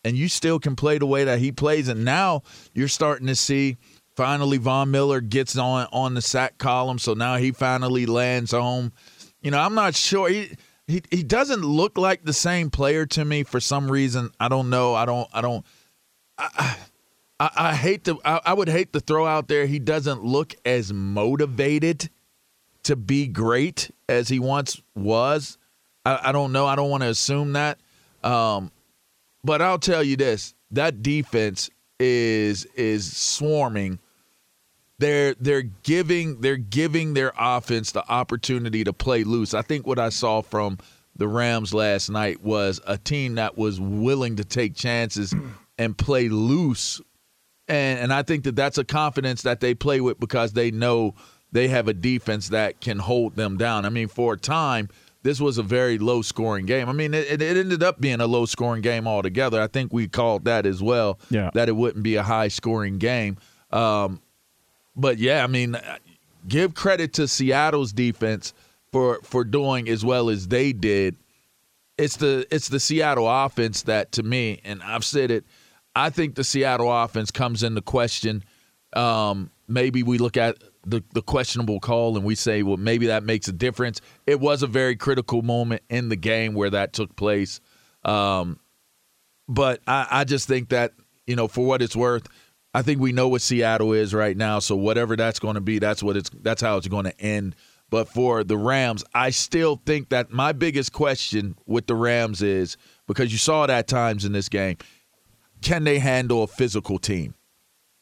and 0.05 0.15
you 0.15 0.29
still 0.29 0.58
can 0.58 0.76
play 0.76 0.99
the 0.99 1.06
way 1.06 1.25
that 1.25 1.38
he 1.38 1.53
plays. 1.53 1.88
And 1.88 2.05
now 2.05 2.43
you're 2.75 2.87
starting 2.87 3.29
to 3.29 3.35
see 3.35 3.79
finally 4.15 4.58
Von 4.58 4.91
Miller 4.91 5.23
gets 5.23 5.56
on 5.56 5.87
on 5.91 6.12
the 6.12 6.20
sack 6.20 6.58
column, 6.58 6.99
so 6.99 7.15
now 7.15 7.37
he 7.37 7.50
finally 7.50 8.05
lands 8.05 8.50
home. 8.50 8.93
You 9.43 9.50
know, 9.50 9.59
I'm 9.59 9.75
not 9.75 9.94
sure 9.94 10.29
he. 10.29 10.56
He, 10.89 11.00
he 11.12 11.23
doesn't 11.23 11.62
look 11.62 11.97
like 11.97 12.25
the 12.25 12.33
same 12.33 12.69
player 12.69 13.06
to 13.06 13.25
me 13.25 13.44
for 13.44 13.61
some 13.61 13.91
reason. 13.91 14.31
I 14.41 14.49
don't 14.49 14.69
know. 14.69 14.94
I 14.94 15.05
don't. 15.05 15.29
I 15.33 15.41
don't. 15.41 15.65
I, 16.37 16.77
I, 17.39 17.50
I 17.56 17.75
hate 17.75 18.05
to. 18.05 18.21
I, 18.25 18.41
I 18.47 18.53
would 18.53 18.69
hate 18.69 18.93
to 18.93 19.00
throw 19.00 19.25
out 19.25 19.47
there. 19.47 19.67
He 19.67 19.79
doesn't 19.79 20.25
look 20.25 20.55
as 20.65 20.93
motivated 20.93 22.11
to 22.83 22.97
be 22.97 23.27
great 23.29 23.91
as 24.09 24.29
he 24.29 24.41
once 24.41 24.83
was. 24.94 25.56
I, 26.05 26.19
I 26.25 26.33
don't 26.33 26.53
know. 26.53 26.67
I 26.67 26.75
don't 26.75 26.91
want 26.91 27.05
to 27.05 27.09
assume 27.09 27.53
that. 27.53 27.79
Um, 28.25 28.71
but 29.44 29.62
I'll 29.62 29.79
tell 29.79 30.03
you 30.03 30.17
this: 30.17 30.55
that 30.73 31.03
defense 31.03 31.71
is 31.99 32.65
is 32.75 33.17
swarming. 33.17 33.99
They're 35.03 35.35
they're 35.41 35.63
giving 35.63 36.41
they're 36.41 36.57
giving 36.57 37.15
their 37.15 37.33
offense 37.39 37.93
the 37.93 38.09
opportunity 38.09 38.85
to 38.85 38.93
play 38.93 39.25
loose. 39.25 39.55
I 39.55 39.63
think 39.63 39.87
what 39.87 39.99
I 39.99 40.11
saw 40.11 40.43
from 40.43 40.79
the 41.17 41.29
Rams 41.29 41.75
last 41.75 42.09
night 42.09 42.43
was 42.43 42.81
a 42.87 42.97
team 42.97 43.35
that 43.35 43.59
was 43.59 43.81
willing 43.81 44.37
to 44.37 44.45
take 44.45 44.75
chances 44.75 45.35
and 45.77 45.97
play 45.97 46.29
loose 46.29 47.01
and 47.69 47.99
and 47.99 48.13
I 48.13 48.23
think 48.23 48.45
that 48.45 48.57
that's 48.57 48.79
a 48.79 48.85
confidence 48.85 49.43
that 49.43 49.61
they 49.61 49.75
play 49.75 50.01
with 50.01 50.21
because 50.21 50.53
they 50.53 50.71
know 50.71 51.15
they 51.53 51.69
have 51.69 51.89
a 51.89 51.95
defense 51.95 52.49
that 52.49 52.81
can 52.81 52.99
hold 52.99 53.37
them 53.37 53.57
down. 53.57 53.85
I 53.85 53.91
mean, 53.91 54.09
for 54.09 54.35
a 54.35 54.39
time, 54.39 54.89
this 55.23 55.41
was 55.41 55.59
a 55.59 55.63
very 55.63 55.99
low 55.99 56.23
scoring 56.23 56.67
game. 56.67 56.89
I 56.89 56.93
mean, 56.93 57.13
it, 57.13 57.43
it 57.43 57.57
ended 57.57 57.83
up 57.83 58.01
being 58.01 58.21
a 58.21 58.27
low 58.27 58.47
scoring 58.47 58.83
game 58.83 59.07
altogether. 59.07 59.61
I 59.61 59.67
think 59.67 59.93
we 59.93 60.09
called 60.09 60.45
that 60.45 60.65
as 60.65 60.83
well. 60.83 61.19
Yeah. 61.31 61.51
That 61.55 61.69
it 61.69 61.77
wouldn't 61.77 62.03
be 62.05 62.17
a 62.17 62.23
high 62.23 62.49
scoring 62.49 62.99
game. 62.99 63.37
Um, 63.71 64.21
but 64.97 65.19
yeah, 65.19 65.44
I 65.44 65.47
mean, 65.47 65.77
give 66.49 66.75
credit 66.75 67.12
to 67.15 67.29
Seattle's 67.29 67.93
defense 67.93 68.55
for 68.93 69.21
for 69.23 69.44
doing 69.44 69.89
as 69.89 70.05
well 70.05 70.31
as 70.31 70.49
they 70.49 70.73
did. 70.73 71.17
It's 71.99 72.17
the 72.17 72.47
it's 72.50 72.69
the 72.69 72.81
Seattle 72.81 73.29
offense 73.29 73.83
that 73.83 74.12
to 74.12 74.23
me, 74.23 74.61
and 74.65 74.83
I've 74.83 75.05
said 75.05 75.31
it 75.31 75.44
I 75.94 76.11
think 76.11 76.35
the 76.35 76.44
Seattle 76.44 76.91
offense 76.91 77.31
comes 77.31 77.62
into 77.62 77.83
question. 77.83 78.44
Um, 78.94 79.50
maybe 79.69 80.03
we 80.03 80.19
look 80.19 80.37
at 80.37 80.56
the, 80.85 81.03
the 81.12 81.23
questionable 81.23 81.81
call 81.81 82.17
and 82.17 82.25
we 82.25 82.35
say, 82.35 82.62
well, 82.62 82.77
maybe 82.77 83.06
that 83.06 83.23
makes 83.23 83.49
a 83.49 83.53
difference. 83.53 84.00
It 84.27 84.41
was 84.41 84.62
a 84.62 84.67
very 84.67 84.97
critical 84.97 85.43
moment 85.43 85.83
in 85.89 86.09
the 86.09 86.17
game 86.17 86.55
where 86.55 86.71
that 86.71 86.93
took 86.93 87.15
place. 87.17 87.61
Um, 88.05 88.59
but 89.49 89.81
I, 89.87 90.06
I 90.11 90.25
just 90.25 90.49
think 90.49 90.71
that, 90.71 90.93
you 91.27 91.37
know, 91.37 91.47
for 91.47 91.65
what 91.65 91.83
it's 91.83 91.97
worth, 91.97 92.27
I 92.75 92.83
think 92.83 93.01
we 93.01 93.13
know 93.13 93.29
what 93.29 93.43
Seattle 93.43 93.93
is 93.93 94.15
right 94.15 94.37
now. 94.37 94.59
So 94.59 94.77
whatever 94.77 95.17
that's 95.17 95.39
going 95.39 95.57
to 95.57 95.61
be, 95.61 95.79
that's 95.79 96.03
what 96.03 96.17
it's 96.17 96.31
that's 96.41 96.63
how 96.63 96.77
it's 96.77 96.89
going 96.89 97.05
to 97.05 97.21
end. 97.21 97.55
But 97.91 98.09
for 98.09 98.43
the 98.43 98.57
Rams, 98.57 99.05
I 99.15 99.31
still 99.31 99.81
think 99.85 100.09
that 100.09 100.31
my 100.31 100.53
biggest 100.53 100.93
question 100.93 101.57
with 101.67 101.87
the 101.87 101.95
Rams 101.95 102.41
is 102.41 102.79
because 103.07 103.33
you 103.33 103.39
saw 103.39 103.65
it 103.65 103.71
at 103.71 103.87
times 103.87 104.25
in 104.25 104.33
this 104.33 104.49
game 104.49 104.79
can 105.63 105.85
they 105.85 105.99
handle 105.99 106.43
a 106.43 106.47
physical 106.47 106.99
team? 106.99 107.35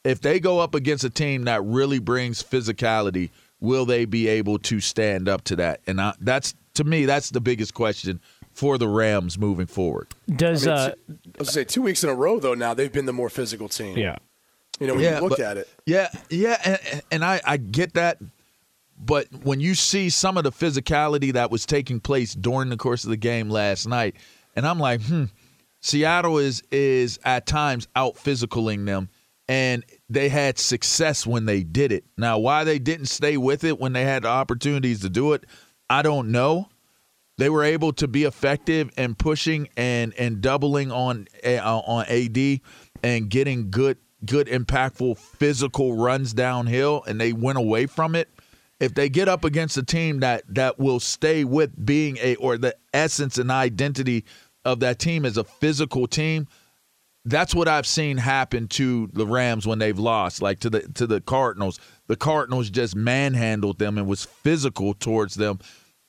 If 0.03 0.21
they 0.23 0.41
go 0.41 0.59
up 0.59 0.75
against 0.75 1.05
a 1.05 1.11
team 1.11 1.45
that 1.45 1.63
really 1.63 1.99
brings 1.99 2.43
physicality, 2.43 3.31
will 3.61 3.85
they 3.85 4.07
be 4.07 4.29
able 4.29 4.59
to 4.61 4.81
stand 4.81 5.29
up 5.29 5.45
to 5.45 5.57
that? 5.57 5.81
And 5.87 6.01
I, 6.01 6.15
that's 6.21 6.55
to 6.75 6.85
me, 6.85 7.05
that's 7.05 7.31
the 7.31 7.41
biggest 7.41 7.75
question 7.75 8.21
for 8.53 8.79
the 8.79 8.89
Rams 8.89 9.39
moving 9.39 9.67
forward. 9.67 10.09
Does 10.35 10.67
I, 10.67 10.71
mean, 10.71 10.79
uh, 10.79 10.93
I 11.11 11.39
was 11.41 11.53
say 11.53 11.65
two 11.65 11.83
weeks 11.83 12.03
in 12.03 12.11
a 12.11 12.15
row 12.15 12.41
though? 12.41 12.55
Now 12.55 12.73
they've 12.73 12.91
been 12.91 13.07
the 13.07 13.13
more 13.13 13.29
physical 13.29 13.69
team. 13.69 13.99
Yeah, 13.99 14.17
you 14.81 14.87
know 14.87 14.95
when 14.95 15.05
yeah, 15.05 15.17
you 15.17 15.23
look 15.23 15.39
but, 15.39 15.41
at 15.41 15.57
it. 15.59 15.69
Yeah, 15.87 16.09
yeah, 16.31 16.59
and, 16.65 17.03
and 17.13 17.25
I, 17.25 17.41
I 17.47 17.57
get 17.59 17.95
that. 17.95 18.19
But 19.03 19.29
when 19.45 19.61
you 19.61 19.75
see 19.75 20.11
some 20.11 20.37
of 20.37 20.45
the 20.45 20.53
physicality 20.53 21.33
that 21.33 21.51
was 21.51 21.65
taking 21.65 22.01
place 22.01 22.35
during 22.35 22.69
the 22.69 22.77
course 22.77 23.05
of 23.05 23.11
the 23.11 23.17
game 23.17 23.49
last 23.49 23.87
night, 23.87 24.17
and 24.57 24.67
I'm 24.67 24.79
like, 24.79 25.03
hmm, 25.03 25.25
Seattle 25.81 26.39
is 26.39 26.63
is 26.71 27.19
at 27.25 27.47
times 27.47 27.89
out 27.95 28.17
physicaling 28.17 28.87
them, 28.87 29.09
and 29.49 29.85
they 30.09 30.29
had 30.29 30.59
success 30.59 31.27
when 31.27 31.45
they 31.45 31.63
did 31.63 31.93
it. 31.93 32.05
Now, 32.17 32.39
why 32.39 32.65
they 32.65 32.79
didn't 32.79 33.07
stay 33.07 33.37
with 33.37 33.65
it 33.65 33.79
when 33.79 33.93
they 33.93 34.05
had 34.05 34.25
the 34.25 34.29
opportunities 34.29 35.01
to 35.01 35.11
do 35.11 35.35
it, 35.35 35.45
I 35.89 36.03
don't 36.03 36.31
know. 36.31 36.69
They 37.39 37.49
were 37.49 37.65
able 37.65 37.95
to 37.95 38.09
be 38.09 38.25
effective 38.25 38.91
and 38.97 39.19
pushing 39.19 39.69
and 39.77 40.15
and 40.19 40.41
doubling 40.43 40.93
on 40.93 41.27
uh, 41.45 41.59
on 41.65 42.05
AD 42.07 42.61
and 43.03 43.31
getting 43.31 43.71
good 43.71 43.97
good 44.25 44.47
impactful 44.47 45.19
physical 45.19 45.97
runs 45.97 46.33
downhill, 46.33 47.03
and 47.07 47.21
they 47.21 47.33
went 47.33 47.59
away 47.59 47.87
from 47.87 48.15
it. 48.15 48.29
If 48.79 48.95
they 48.95 49.09
get 49.09 49.29
up 49.29 49.45
against 49.45 49.77
a 49.77 49.83
team 49.83 50.21
that 50.21 50.43
that 50.55 50.79
will 50.79 51.01
stay 51.01 51.45
with 51.45 51.85
being 51.85 52.17
a 52.19 52.37
or 52.37 52.57
the 52.57 52.75
essence 52.95 53.37
and 53.37 53.51
identity 53.51 54.25
of 54.65 54.81
that 54.81 54.99
team 54.99 55.25
as 55.25 55.37
a 55.37 55.45
physical 55.45 56.07
team. 56.07 56.47
That's 57.25 57.55
what 57.55 57.69
I've 57.69 57.87
seen 57.87 58.17
happen 58.17 58.67
to 58.69 59.09
the 59.13 59.27
Rams 59.27 59.67
when 59.67 59.79
they've 59.79 59.99
lost, 59.99 60.41
like 60.41 60.61
to 60.61 60.71
the 60.71 60.81
to 60.95 61.07
the 61.07 61.21
Cardinals. 61.21 61.79
The 62.07 62.17
Cardinals 62.17 62.71
just 62.71 62.97
manhandled 62.97 63.79
them 63.79 63.99
and 63.99 64.07
was 64.07 64.25
physical 64.25 64.95
towards 64.95 65.35
them. 65.35 65.59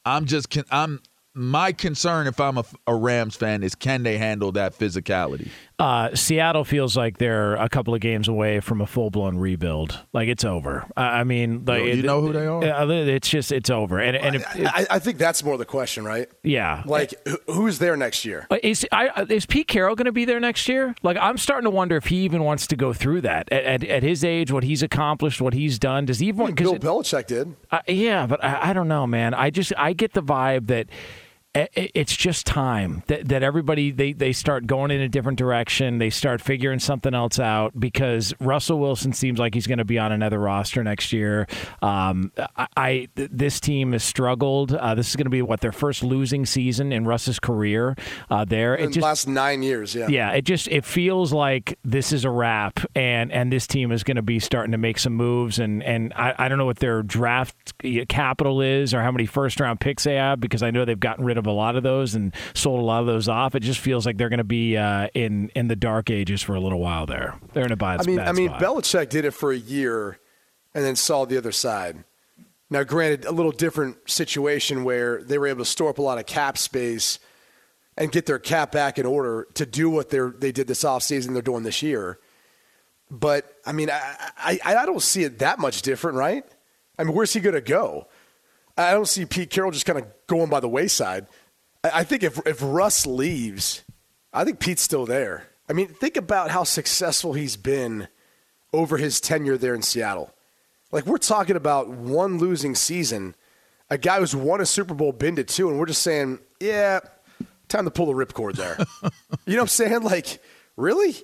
I'm 0.05 0.25
just 0.25 0.57
I'm 0.69 1.01
my 1.33 1.71
concern 1.71 2.27
if 2.27 2.39
I'm 2.39 2.57
a, 2.57 2.65
a, 2.87 2.95
Rams 2.95 3.35
fan 3.35 3.63
is 3.63 3.75
can 3.75 4.03
they 4.03 4.17
handle 4.17 4.51
that 4.53 4.77
physicality? 4.77 5.49
Uh, 5.81 6.13
Seattle 6.15 6.63
feels 6.63 6.95
like 6.95 7.17
they're 7.17 7.55
a 7.55 7.67
couple 7.67 7.95
of 7.95 8.01
games 8.01 8.27
away 8.27 8.59
from 8.59 8.81
a 8.81 8.85
full 8.85 9.09
blown 9.09 9.37
rebuild. 9.37 9.99
Like 10.13 10.27
it's 10.27 10.45
over. 10.45 10.85
I 10.95 11.23
mean, 11.23 11.65
like 11.65 11.83
You 11.85 12.03
know 12.03 12.21
who 12.21 12.31
they 12.31 12.45
are? 12.45 12.63
Uh, 12.63 12.87
It's 12.91 13.27
just 13.27 13.51
it's 13.51 13.71
over. 13.71 13.99
And 13.99 14.15
and 14.15 14.35
if, 14.35 14.45
I, 14.47 14.85
I 14.91 14.99
think 14.99 15.17
that's 15.17 15.43
more 15.43 15.57
the 15.57 15.65
question, 15.65 16.05
right? 16.05 16.29
yeah, 16.43 16.83
Like, 16.85 17.15
who's 17.47 17.79
there 17.79 17.97
next 17.97 18.25
year? 18.25 18.45
Uh, 18.51 18.57
Is 18.61 18.85
I, 18.91 19.23
is 19.27 19.47
Pete 19.47 19.67
Carroll 19.67 19.95
going 19.95 20.05
to 20.05 20.11
be 20.11 20.23
there 20.23 20.39
next 20.39 20.67
year? 20.67 20.93
Like 21.01 21.17
I'm 21.19 21.39
starting 21.39 21.65
to 21.65 21.71
wonder 21.71 21.95
if 21.97 22.05
he 22.05 22.17
even 22.17 22.43
wants 22.43 22.67
to 22.67 22.75
go 22.75 22.93
through 22.93 23.21
that 23.21 23.51
at, 23.51 23.63
at, 23.63 23.83
at 23.83 24.03
his 24.03 24.23
age, 24.23 24.51
what 24.51 24.63
he's 24.63 24.83
accomplished, 24.83 25.41
what 25.41 25.55
he's 25.55 25.79
done. 25.79 26.05
Does 26.05 26.19
he 26.19 26.27
even? 26.27 26.53
Bill 26.53 26.75
it- 26.75 26.81
Belichick 26.83 27.25
did. 27.25 27.55
I, 27.71 27.81
yeah, 27.87 28.27
but 28.27 28.43
I, 28.43 28.69
I 28.69 28.73
don't 28.73 28.87
know, 28.87 29.07
man. 29.07 29.33
I 29.33 29.49
just 29.49 29.73
I 29.79 29.93
get 29.93 30.13
the 30.13 30.21
vibe 30.21 30.67
that 30.67 30.85
it's 31.53 32.15
just 32.15 32.45
time 32.45 33.03
that, 33.07 33.27
that 33.27 33.43
everybody 33.43 33.91
they, 33.91 34.13
they 34.13 34.31
start 34.31 34.67
going 34.67 34.89
in 34.89 35.01
a 35.01 35.09
different 35.09 35.37
direction. 35.37 35.97
They 35.97 36.09
start 36.09 36.39
figuring 36.39 36.79
something 36.79 37.13
else 37.13 37.39
out 37.39 37.77
because 37.77 38.33
Russell 38.39 38.79
Wilson 38.79 39.11
seems 39.11 39.37
like 39.37 39.53
he's 39.53 39.67
going 39.67 39.79
to 39.79 39.85
be 39.85 39.99
on 39.99 40.13
another 40.13 40.39
roster 40.39 40.81
next 40.81 41.11
year. 41.11 41.47
Um, 41.81 42.31
I, 42.55 42.67
I 42.77 43.07
this 43.15 43.59
team 43.59 43.91
has 43.91 44.03
struggled. 44.03 44.73
Uh, 44.73 44.95
this 44.95 45.09
is 45.09 45.17
going 45.17 45.25
to 45.25 45.31
be 45.31 45.41
what 45.41 45.59
their 45.59 45.73
first 45.73 46.03
losing 46.03 46.45
season 46.45 46.93
in 46.93 47.05
Russ's 47.05 47.39
career. 47.39 47.97
Uh, 48.29 48.45
there, 48.45 48.75
In 48.75 48.89
it 48.89 48.93
just 48.93 49.03
last 49.03 49.27
nine 49.27 49.61
years, 49.61 49.93
yeah. 49.93 50.07
yeah, 50.07 50.31
it 50.31 50.43
just 50.43 50.69
it 50.69 50.85
feels 50.85 51.33
like 51.33 51.77
this 51.83 52.13
is 52.13 52.23
a 52.23 52.29
wrap, 52.29 52.79
and 52.95 53.29
and 53.29 53.51
this 53.51 53.67
team 53.67 53.91
is 53.91 54.03
going 54.03 54.15
to 54.15 54.21
be 54.21 54.39
starting 54.39 54.71
to 54.71 54.77
make 54.77 54.97
some 54.97 55.13
moves, 55.13 55.59
and 55.59 55.83
and 55.83 56.13
I, 56.13 56.33
I 56.37 56.47
don't 56.47 56.57
know 56.57 56.65
what 56.65 56.79
their 56.79 57.03
draft 57.03 57.73
capital 58.07 58.61
is 58.61 58.93
or 58.93 59.01
how 59.01 59.11
many 59.11 59.25
first 59.25 59.59
round 59.59 59.81
picks 59.81 60.05
they 60.05 60.15
have 60.15 60.39
because 60.39 60.63
I 60.63 60.71
know 60.71 60.85
they've 60.85 60.97
gotten 60.97 61.25
rid 61.25 61.37
of 61.37 61.40
a 61.45 61.51
lot 61.51 61.75
of 61.75 61.83
those 61.83 62.15
and 62.15 62.33
sold 62.53 62.79
a 62.79 62.83
lot 62.83 63.01
of 63.01 63.07
those 63.07 63.27
off. 63.27 63.55
It 63.55 63.61
just 63.61 63.79
feels 63.79 64.05
like 64.05 64.17
they're 64.17 64.29
going 64.29 64.37
to 64.37 64.43
be 64.43 64.77
uh, 64.77 65.07
in 65.13 65.49
in 65.55 65.67
the 65.67 65.75
dark 65.75 66.09
ages 66.09 66.41
for 66.41 66.55
a 66.55 66.59
little 66.59 66.79
while 66.79 67.05
there. 67.05 67.39
They're 67.53 67.65
in 67.65 67.71
a 67.71 67.77
bad. 67.77 68.01
I 68.01 68.03
mean, 68.05 68.17
bad 68.17 68.27
I 68.27 68.31
mean, 68.31 68.49
spot. 68.49 68.61
Belichick 68.61 69.09
did 69.09 69.25
it 69.25 69.31
for 69.31 69.51
a 69.51 69.57
year, 69.57 70.19
and 70.73 70.83
then 70.83 70.95
saw 70.95 71.25
the 71.25 71.37
other 71.37 71.51
side. 71.51 72.03
Now, 72.69 72.83
granted, 72.83 73.25
a 73.25 73.31
little 73.31 73.51
different 73.51 74.09
situation 74.09 74.85
where 74.85 75.21
they 75.23 75.37
were 75.37 75.47
able 75.47 75.65
to 75.65 75.69
store 75.69 75.89
up 75.89 75.97
a 75.97 76.01
lot 76.01 76.17
of 76.17 76.25
cap 76.25 76.57
space 76.57 77.19
and 77.97 78.11
get 78.11 78.25
their 78.25 78.39
cap 78.39 78.71
back 78.71 78.97
in 78.97 79.05
order 79.05 79.47
to 79.55 79.65
do 79.65 79.89
what 79.89 80.09
they 80.09 80.19
they 80.39 80.51
did 80.51 80.67
this 80.67 80.83
offseason 80.83 81.33
they're 81.33 81.41
doing 81.41 81.63
this 81.63 81.81
year. 81.81 82.19
But 83.09 83.53
I 83.65 83.73
mean, 83.73 83.89
I, 83.89 83.99
I 84.37 84.59
I 84.65 84.85
don't 84.85 85.01
see 85.01 85.23
it 85.23 85.39
that 85.39 85.59
much 85.59 85.81
different, 85.81 86.17
right? 86.17 86.45
I 86.97 87.03
mean, 87.03 87.13
where's 87.13 87.33
he 87.33 87.39
going 87.39 87.55
to 87.55 87.61
go? 87.61 88.07
I 88.77 88.91
don't 88.91 89.07
see 89.07 89.25
Pete 89.25 89.49
Carroll 89.49 89.71
just 89.71 89.85
kind 89.85 89.99
of 89.99 90.05
going 90.27 90.49
by 90.49 90.59
the 90.59 90.69
wayside. 90.69 91.27
I, 91.83 91.91
I 91.95 92.03
think 92.03 92.23
if 92.23 92.39
if 92.45 92.59
Russ 92.61 93.05
leaves, 93.05 93.83
I 94.33 94.43
think 94.43 94.59
Pete's 94.59 94.81
still 94.81 95.05
there. 95.05 95.47
I 95.69 95.73
mean, 95.73 95.87
think 95.87 96.17
about 96.17 96.51
how 96.51 96.63
successful 96.63 97.33
he's 97.33 97.55
been 97.55 98.07
over 98.73 98.97
his 98.97 99.21
tenure 99.21 99.57
there 99.57 99.75
in 99.75 99.81
Seattle. 99.81 100.33
Like 100.91 101.05
we're 101.05 101.17
talking 101.17 101.55
about 101.55 101.89
one 101.89 102.37
losing 102.37 102.75
season, 102.75 103.35
a 103.89 103.97
guy 103.97 104.19
who's 104.19 104.35
won 104.35 104.61
a 104.61 104.65
Super 104.65 104.93
Bowl, 104.93 105.11
been 105.11 105.35
to 105.37 105.43
two, 105.43 105.69
and 105.69 105.79
we're 105.79 105.85
just 105.85 106.01
saying, 106.01 106.39
yeah, 106.59 106.99
time 107.69 107.85
to 107.85 107.91
pull 107.91 108.07
the 108.07 108.13
ripcord 108.13 108.55
there. 108.55 108.77
you 109.45 109.53
know 109.53 109.57
what 109.57 109.61
I'm 109.61 109.67
saying? 109.67 110.03
Like, 110.03 110.41
really? 110.75 111.15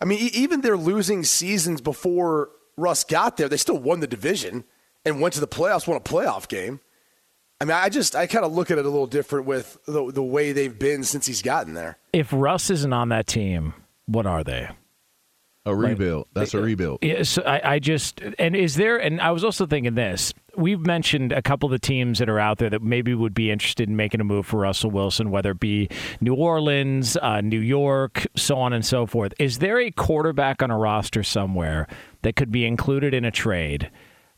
I 0.00 0.04
mean, 0.04 0.18
e- 0.18 0.30
even 0.34 0.60
their 0.60 0.76
losing 0.76 1.24
seasons 1.24 1.80
before 1.80 2.50
Russ 2.76 3.04
got 3.04 3.36
there, 3.36 3.48
they 3.48 3.56
still 3.56 3.78
won 3.78 4.00
the 4.00 4.06
division 4.06 4.64
and 5.04 5.20
went 5.20 5.34
to 5.34 5.40
the 5.40 5.48
playoffs, 5.48 5.86
won 5.86 5.96
a 5.96 6.00
playoff 6.00 6.48
game. 6.48 6.80
I 7.60 7.64
mean, 7.64 7.76
I 7.76 7.88
just 7.88 8.16
I 8.16 8.26
kind 8.26 8.44
of 8.44 8.52
look 8.52 8.70
at 8.70 8.78
it 8.78 8.84
a 8.84 8.88
little 8.88 9.06
different 9.06 9.46
with 9.46 9.78
the 9.86 10.10
the 10.12 10.22
way 10.22 10.52
they've 10.52 10.78
been 10.78 11.04
since 11.04 11.26
he's 11.26 11.42
gotten 11.42 11.74
there. 11.74 11.98
if 12.12 12.32
Russ 12.32 12.70
isn't 12.70 12.92
on 12.92 13.08
that 13.10 13.26
team, 13.26 13.74
what 14.06 14.26
are 14.26 14.44
they? 14.44 14.68
A 15.66 15.74
rebuild. 15.74 16.26
That's 16.34 16.52
a 16.52 16.60
rebuild. 16.60 16.98
Yes, 17.00 17.38
I, 17.38 17.60
I 17.64 17.78
just 17.78 18.20
and 18.38 18.54
is 18.54 18.74
there 18.74 18.98
and 18.98 19.18
I 19.18 19.30
was 19.30 19.44
also 19.44 19.64
thinking 19.64 19.94
this. 19.94 20.34
We've 20.56 20.80
mentioned 20.80 21.32
a 21.32 21.40
couple 21.40 21.66
of 21.66 21.70
the 21.70 21.78
teams 21.78 22.18
that 22.18 22.28
are 22.28 22.38
out 22.38 22.58
there 22.58 22.68
that 22.68 22.82
maybe 22.82 23.14
would 23.14 23.32
be 23.32 23.50
interested 23.50 23.88
in 23.88 23.96
making 23.96 24.20
a 24.20 24.24
move 24.24 24.46
for 24.46 24.60
Russell 24.60 24.90
Wilson, 24.90 25.30
whether 25.30 25.52
it 25.52 25.60
be 25.60 25.88
New 26.20 26.34
Orleans, 26.34 27.16
uh, 27.16 27.40
New 27.40 27.60
York, 27.60 28.26
so 28.36 28.56
on 28.58 28.74
and 28.74 28.84
so 28.84 29.06
forth. 29.06 29.32
Is 29.38 29.58
there 29.58 29.80
a 29.80 29.90
quarterback 29.90 30.62
on 30.62 30.70
a 30.70 30.76
roster 30.76 31.22
somewhere 31.22 31.88
that 32.22 32.36
could 32.36 32.52
be 32.52 32.66
included 32.66 33.14
in 33.14 33.24
a 33.24 33.30
trade 33.30 33.90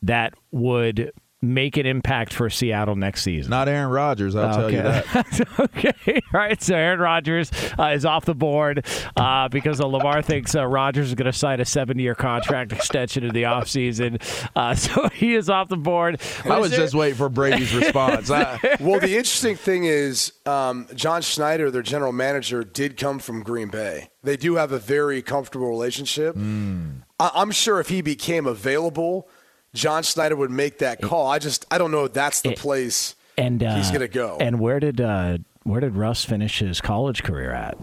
that 0.03 0.35
would 0.53 1.11
make 1.43 1.77
an 1.77 1.85
impact 1.87 2.33
for 2.33 2.49
Seattle 2.49 2.97
next 2.97 3.23
season? 3.23 3.51
Not 3.51 3.69
Aaron 3.69 3.91
Rodgers, 3.91 4.35
I'll 4.35 4.55
tell 4.55 4.71
you 4.71 4.79
Okay. 4.81 5.03
that. 5.13 5.47
okay. 5.61 6.21
All 6.35 6.41
right. 6.41 6.61
So 6.63 6.75
Aaron 6.75 6.99
Rodgers 7.01 7.51
uh, 7.79 7.89
is 7.95 8.05
off 8.05 8.25
the 8.25 8.35
board 8.35 8.87
uh, 9.17 9.49
because 9.49 9.81
uh, 9.81 9.87
Lamar 9.87 10.23
thinks 10.23 10.55
uh, 10.55 10.67
Rodgers 10.67 11.09
is 11.09 11.15
going 11.15 11.31
to 11.31 11.37
sign 11.37 11.61
a 11.61 11.65
seven 11.65 11.99
year 11.99 12.15
contract 12.15 12.73
extension 12.73 13.23
in 13.25 13.35
the 13.35 13.43
offseason. 13.45 14.21
Uh, 14.57 14.75
so 14.75 15.09
he 15.11 15.35
is 15.35 15.51
off 15.51 15.69
the 15.69 15.77
board. 15.77 16.21
I 16.45 16.59
was 16.59 16.71
just 16.73 16.95
waiting 16.95 17.17
for 17.17 17.29
Brady's 17.29 17.75
response. 17.75 18.31
I, 18.31 18.59
well, 18.81 18.99
the 19.01 19.17
interesting 19.17 19.57
thing 19.57 19.85
is, 19.85 20.33
um, 20.47 20.87
John 20.95 21.23
Schneider, 21.23 21.71
their 21.71 21.83
general 21.83 22.13
manager, 22.13 22.65
did 22.65 22.97
come 22.97 23.19
from 23.19 23.43
Green 23.43 23.69
Bay. 23.69 24.09
They 24.23 24.37
do 24.37 24.57
have 24.57 24.73
a 24.73 24.79
very 24.79 25.23
comfortable 25.23 25.69
relationship. 25.69 26.35
I- 26.37 27.31
I'm 27.35 27.51
sure 27.51 27.79
if 27.79 27.89
he 27.89 28.01
became 28.03 28.47
available, 28.47 29.29
John 29.77 30.03
Schneider 30.03 30.35
would 30.37 30.51
make 30.51 30.79
that 30.79 31.01
call. 31.01 31.27
I 31.29 31.39
just, 31.39 31.65
I 31.71 31.79
don't 31.79 31.91
know 31.93 32.05
if 32.05 32.13
that's 32.13 32.41
the 32.41 32.55
place 32.55 33.15
and 33.39 33.63
uh, 33.63 33.77
he's 33.77 33.89
going 33.91 34.01
to 34.01 34.09
go. 34.09 34.39
And 34.41 34.59
where 34.59 34.81
did 34.81 35.01
uh, 35.01 35.39
where 35.63 35.81
did 35.81 35.95
Russ 35.97 36.25
finish 36.25 36.59
his 36.61 36.81
college 36.81 37.23
career 37.23 37.53
at? 37.53 37.79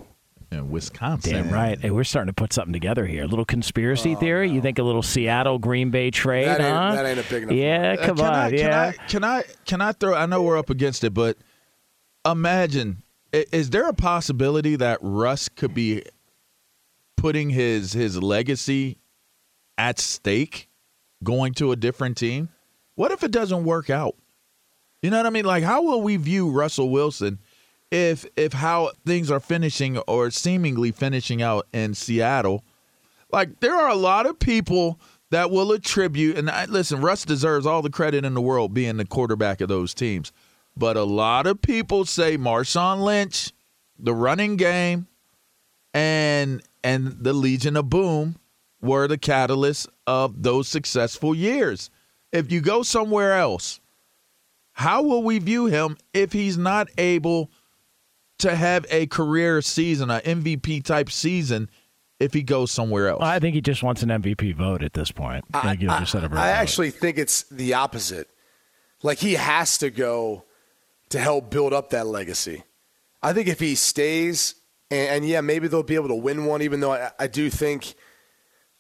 in 0.51 0.69
Wisconsin. 0.69 1.33
Damn 1.33 1.50
right. 1.50 1.79
Hey, 1.79 1.89
we're 1.89 2.03
starting 2.03 2.27
to 2.27 2.33
put 2.33 2.53
something 2.53 2.73
together 2.73 3.07
here. 3.07 3.23
A 3.23 3.27
little 3.27 3.43
conspiracy 3.43 4.13
theory. 4.13 4.51
You 4.51 4.62
think 4.62 4.77
a 4.77 4.83
little 4.83 5.01
Seattle 5.01 5.57
Green 5.57 5.89
Bay 5.89 6.12
trade? 6.12 6.45
That 6.47 6.62
ain't- 6.62 6.75
huh? 6.75 6.93
that 6.93 7.05
ain't 7.07 7.19
a 7.19 7.23
big 7.27 7.43
enough 7.43 7.55
Yeah, 7.55 7.95
Uh, 8.00 8.05
come 8.05 8.17
can 8.17 8.25
on. 8.27 8.33
I, 8.35 8.47
yeah. 8.50 8.91
Can 8.91 9.01
I, 9.01 9.07
can 9.07 9.23
I 9.23 9.43
can 9.65 9.81
I 9.81 9.91
throw? 9.93 10.13
I 10.13 10.27
know 10.27 10.43
we're 10.43 10.59
up 10.59 10.69
against 10.69 11.03
it, 11.03 11.12
but 11.15 11.38
imagine 12.25 13.01
is 13.31 13.71
there 13.71 13.88
a 13.89 13.93
possibility 13.93 14.75
that 14.75 15.00
Russ 15.01 15.50
could 15.50 15.73
be 15.73 16.03
putting 17.17 17.50
his 17.50 17.93
his 17.93 18.21
legacy 18.21 19.00
at 19.77 19.97
stake, 20.00 20.69
going 21.23 21.53
to 21.55 21.71
a 21.71 21.75
different 21.75 22.17
team? 22.17 22.49
What 22.95 23.11
if 23.11 23.23
it 23.23 23.31
doesn't 23.31 23.63
work 23.63 23.89
out? 23.89 24.15
You 25.01 25.09
know 25.09 25.17
what 25.17 25.25
I 25.25 25.31
mean? 25.31 25.45
Like, 25.45 25.63
how 25.63 25.81
will 25.81 26.01
we 26.01 26.17
view 26.17 26.49
Russell 26.49 26.89
Wilson 26.89 27.39
if 27.91 28.25
if 28.35 28.53
how 28.53 28.91
things 29.05 29.29
are 29.29 29.39
finishing 29.39 29.97
or 29.99 30.31
seemingly 30.31 30.91
finishing 30.91 31.41
out 31.41 31.67
in 31.73 31.93
Seattle? 31.93 32.63
Like, 33.31 33.59
there 33.59 33.75
are 33.75 33.89
a 33.89 33.95
lot 33.95 34.25
of 34.25 34.39
people 34.39 34.99
that 35.31 35.49
will 35.49 35.71
attribute, 35.71 36.37
and 36.37 36.49
I, 36.49 36.65
listen, 36.65 37.01
Russ 37.01 37.25
deserves 37.25 37.65
all 37.65 37.81
the 37.81 37.89
credit 37.89 38.23
in 38.23 38.35
the 38.35 38.41
world 38.41 38.73
being 38.73 38.97
the 38.97 39.05
quarterback 39.05 39.61
of 39.61 39.67
those 39.67 39.93
teams. 39.93 40.31
But 40.77 40.95
a 40.95 41.03
lot 41.03 41.47
of 41.47 41.61
people 41.61 42.05
say 42.05 42.37
Marshawn 42.37 43.01
Lynch, 43.01 43.51
the 43.97 44.13
running 44.13 44.55
game, 44.55 45.07
and 45.93 46.61
and 46.83 47.17
the 47.19 47.33
Legion 47.33 47.75
of 47.75 47.89
Boom 47.89 48.35
were 48.83 49.07
the 49.07 49.17
catalyst 49.17 49.87
of 50.05 50.43
those 50.43 50.67
successful 50.67 51.33
years. 51.33 51.89
If 52.31 52.51
you 52.51 52.61
go 52.61 52.83
somewhere 52.83 53.33
else, 53.33 53.79
how 54.73 55.01
will 55.01 55.23
we 55.23 55.39
view 55.39 55.67
him 55.67 55.97
if 56.13 56.33
he's 56.33 56.57
not 56.57 56.89
able 56.97 57.49
to 58.39 58.55
have 58.55 58.85
a 58.89 59.07
career 59.07 59.61
season, 59.61 60.11
an 60.11 60.19
MVP 60.21 60.83
type 60.83 61.09
season, 61.09 61.69
if 62.19 62.33
he 62.33 62.43
goes 62.43 62.71
somewhere 62.71 63.07
else? 63.07 63.23
I 63.23 63.39
think 63.39 63.55
he 63.55 63.61
just 63.61 63.83
wants 63.83 64.03
an 64.03 64.09
MVP 64.09 64.55
vote 64.55 64.83
at 64.83 64.93
this 64.93 65.11
point. 65.11 65.45
I, 65.53 65.61
think 65.61 65.79
he'll 65.79 66.05
set 66.05 66.25
up 66.25 66.33
a 66.33 66.35
I 66.35 66.47
vote. 66.47 66.53
actually 66.53 66.91
think 66.91 67.17
it's 67.17 67.43
the 67.43 67.75
opposite. 67.75 68.29
Like 69.01 69.19
he 69.19 69.33
has 69.33 69.77
to 69.77 69.89
go 69.89 70.43
to 71.09 71.19
help 71.19 71.49
build 71.49 71.71
up 71.71 71.91
that 71.91 72.07
legacy. 72.07 72.63
I 73.21 73.31
think 73.31 73.47
if 73.47 73.61
he 73.61 73.75
stays, 73.75 74.55
and, 74.91 75.09
and 75.09 75.27
yeah, 75.27 75.39
maybe 75.39 75.69
they'll 75.69 75.83
be 75.83 75.95
able 75.95 76.09
to 76.09 76.15
win 76.15 76.45
one, 76.45 76.61
even 76.61 76.81
though 76.81 76.91
I, 76.91 77.11
I 77.17 77.27
do 77.27 77.49
think 77.49 77.95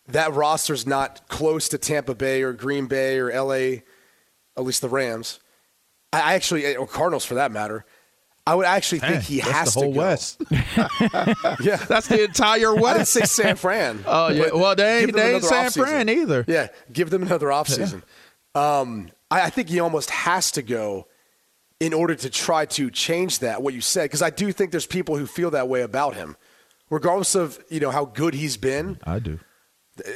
that 0.07 0.33
roster's 0.33 0.85
not 0.85 1.27
close 1.29 1.69
to 1.69 1.77
Tampa 1.77 2.15
Bay 2.15 2.41
or 2.43 2.53
Green 2.53 2.87
Bay 2.87 3.17
or 3.19 3.31
LA, 3.31 3.81
at 4.57 4.63
least 4.63 4.81
the 4.81 4.89
Rams. 4.89 5.39
I 6.11 6.19
I 6.21 6.33
actually, 6.33 6.75
or 6.75 6.85
Cardinals 6.87 7.25
for 7.25 7.35
that 7.35 7.51
matter. 7.51 7.85
I 8.45 8.55
would 8.55 8.65
actually 8.65 8.99
think 8.99 9.23
he 9.23 9.39
That's 9.39 9.51
has 9.51 9.73
the 9.73 9.79
whole 9.79 9.93
to 9.93 9.95
go. 9.95 10.01
West. 10.05 10.41
Yeah, 11.61 11.77
That's 11.77 12.07
the 12.07 12.25
entire 12.25 12.71
I 12.71 12.73
didn't 12.73 12.81
West. 12.81 13.13
say 13.13 13.21
San 13.23 13.55
Fran. 13.55 14.03
Oh 14.07 14.27
yeah. 14.29 14.49
Well, 14.53 14.75
they 14.75 14.99
give 15.05 15.09
ain't, 15.09 15.15
they 15.15 15.21
ain't 15.35 15.43
another 15.43 15.47
San 15.47 15.65
offseason. 15.67 15.83
Fran 15.87 16.09
either. 16.09 16.45
Yeah, 16.47 16.67
give 16.91 17.09
them 17.09 17.23
another 17.23 17.47
offseason. 17.47 18.03
Um, 18.53 19.09
I, 19.31 19.43
I 19.43 19.49
think 19.49 19.69
he 19.69 19.79
almost 19.79 20.09
has 20.09 20.51
to 20.51 20.61
go 20.61 21.07
in 21.79 21.93
order 21.93 22.15
to 22.15 22.29
try 22.29 22.65
to 22.65 22.91
change 22.91 23.39
that. 23.39 23.61
What 23.63 23.73
you 23.73 23.81
said, 23.81 24.03
because 24.03 24.21
I 24.21 24.29
do 24.29 24.51
think 24.51 24.71
there's 24.71 24.85
people 24.85 25.17
who 25.17 25.25
feel 25.25 25.51
that 25.51 25.67
way 25.69 25.81
about 25.81 26.15
him, 26.15 26.35
regardless 26.89 27.35
of 27.35 27.63
you 27.69 27.79
know 27.79 27.91
how 27.91 28.03
good 28.05 28.33
he's 28.33 28.57
been. 28.57 28.99
I 29.05 29.19
do. 29.19 29.39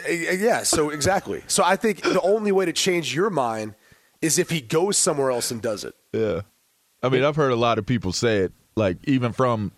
Yeah, 0.10 0.63
so 0.63 0.89
exactly. 0.89 1.43
So 1.48 1.63
I 1.63 1.75
think 1.75 2.01
the 2.01 2.22
only 2.22 2.51
way 2.51 2.65
to 2.65 2.74
change 2.74 3.13
your 3.13 3.29
mind 3.29 3.75
is 4.22 4.39
if 4.39 4.50
he 4.50 4.62
goes 4.62 4.98
somewhere 4.98 5.29
else 5.31 5.51
and 5.51 5.62
does 5.62 5.84
it. 5.84 5.93
Yeah. 6.13 6.41
I 7.03 7.10
mean, 7.10 7.24
I've 7.24 7.36
heard 7.36 7.51
a 7.51 7.57
lot 7.57 7.77
of 7.77 7.86
people 7.86 8.12
say 8.12 8.39
it, 8.39 8.53
like 8.75 8.98
even 9.03 9.34
from 9.34 9.72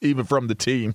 even 0.00 0.24
from 0.24 0.46
the 0.46 0.54
team. 0.54 0.94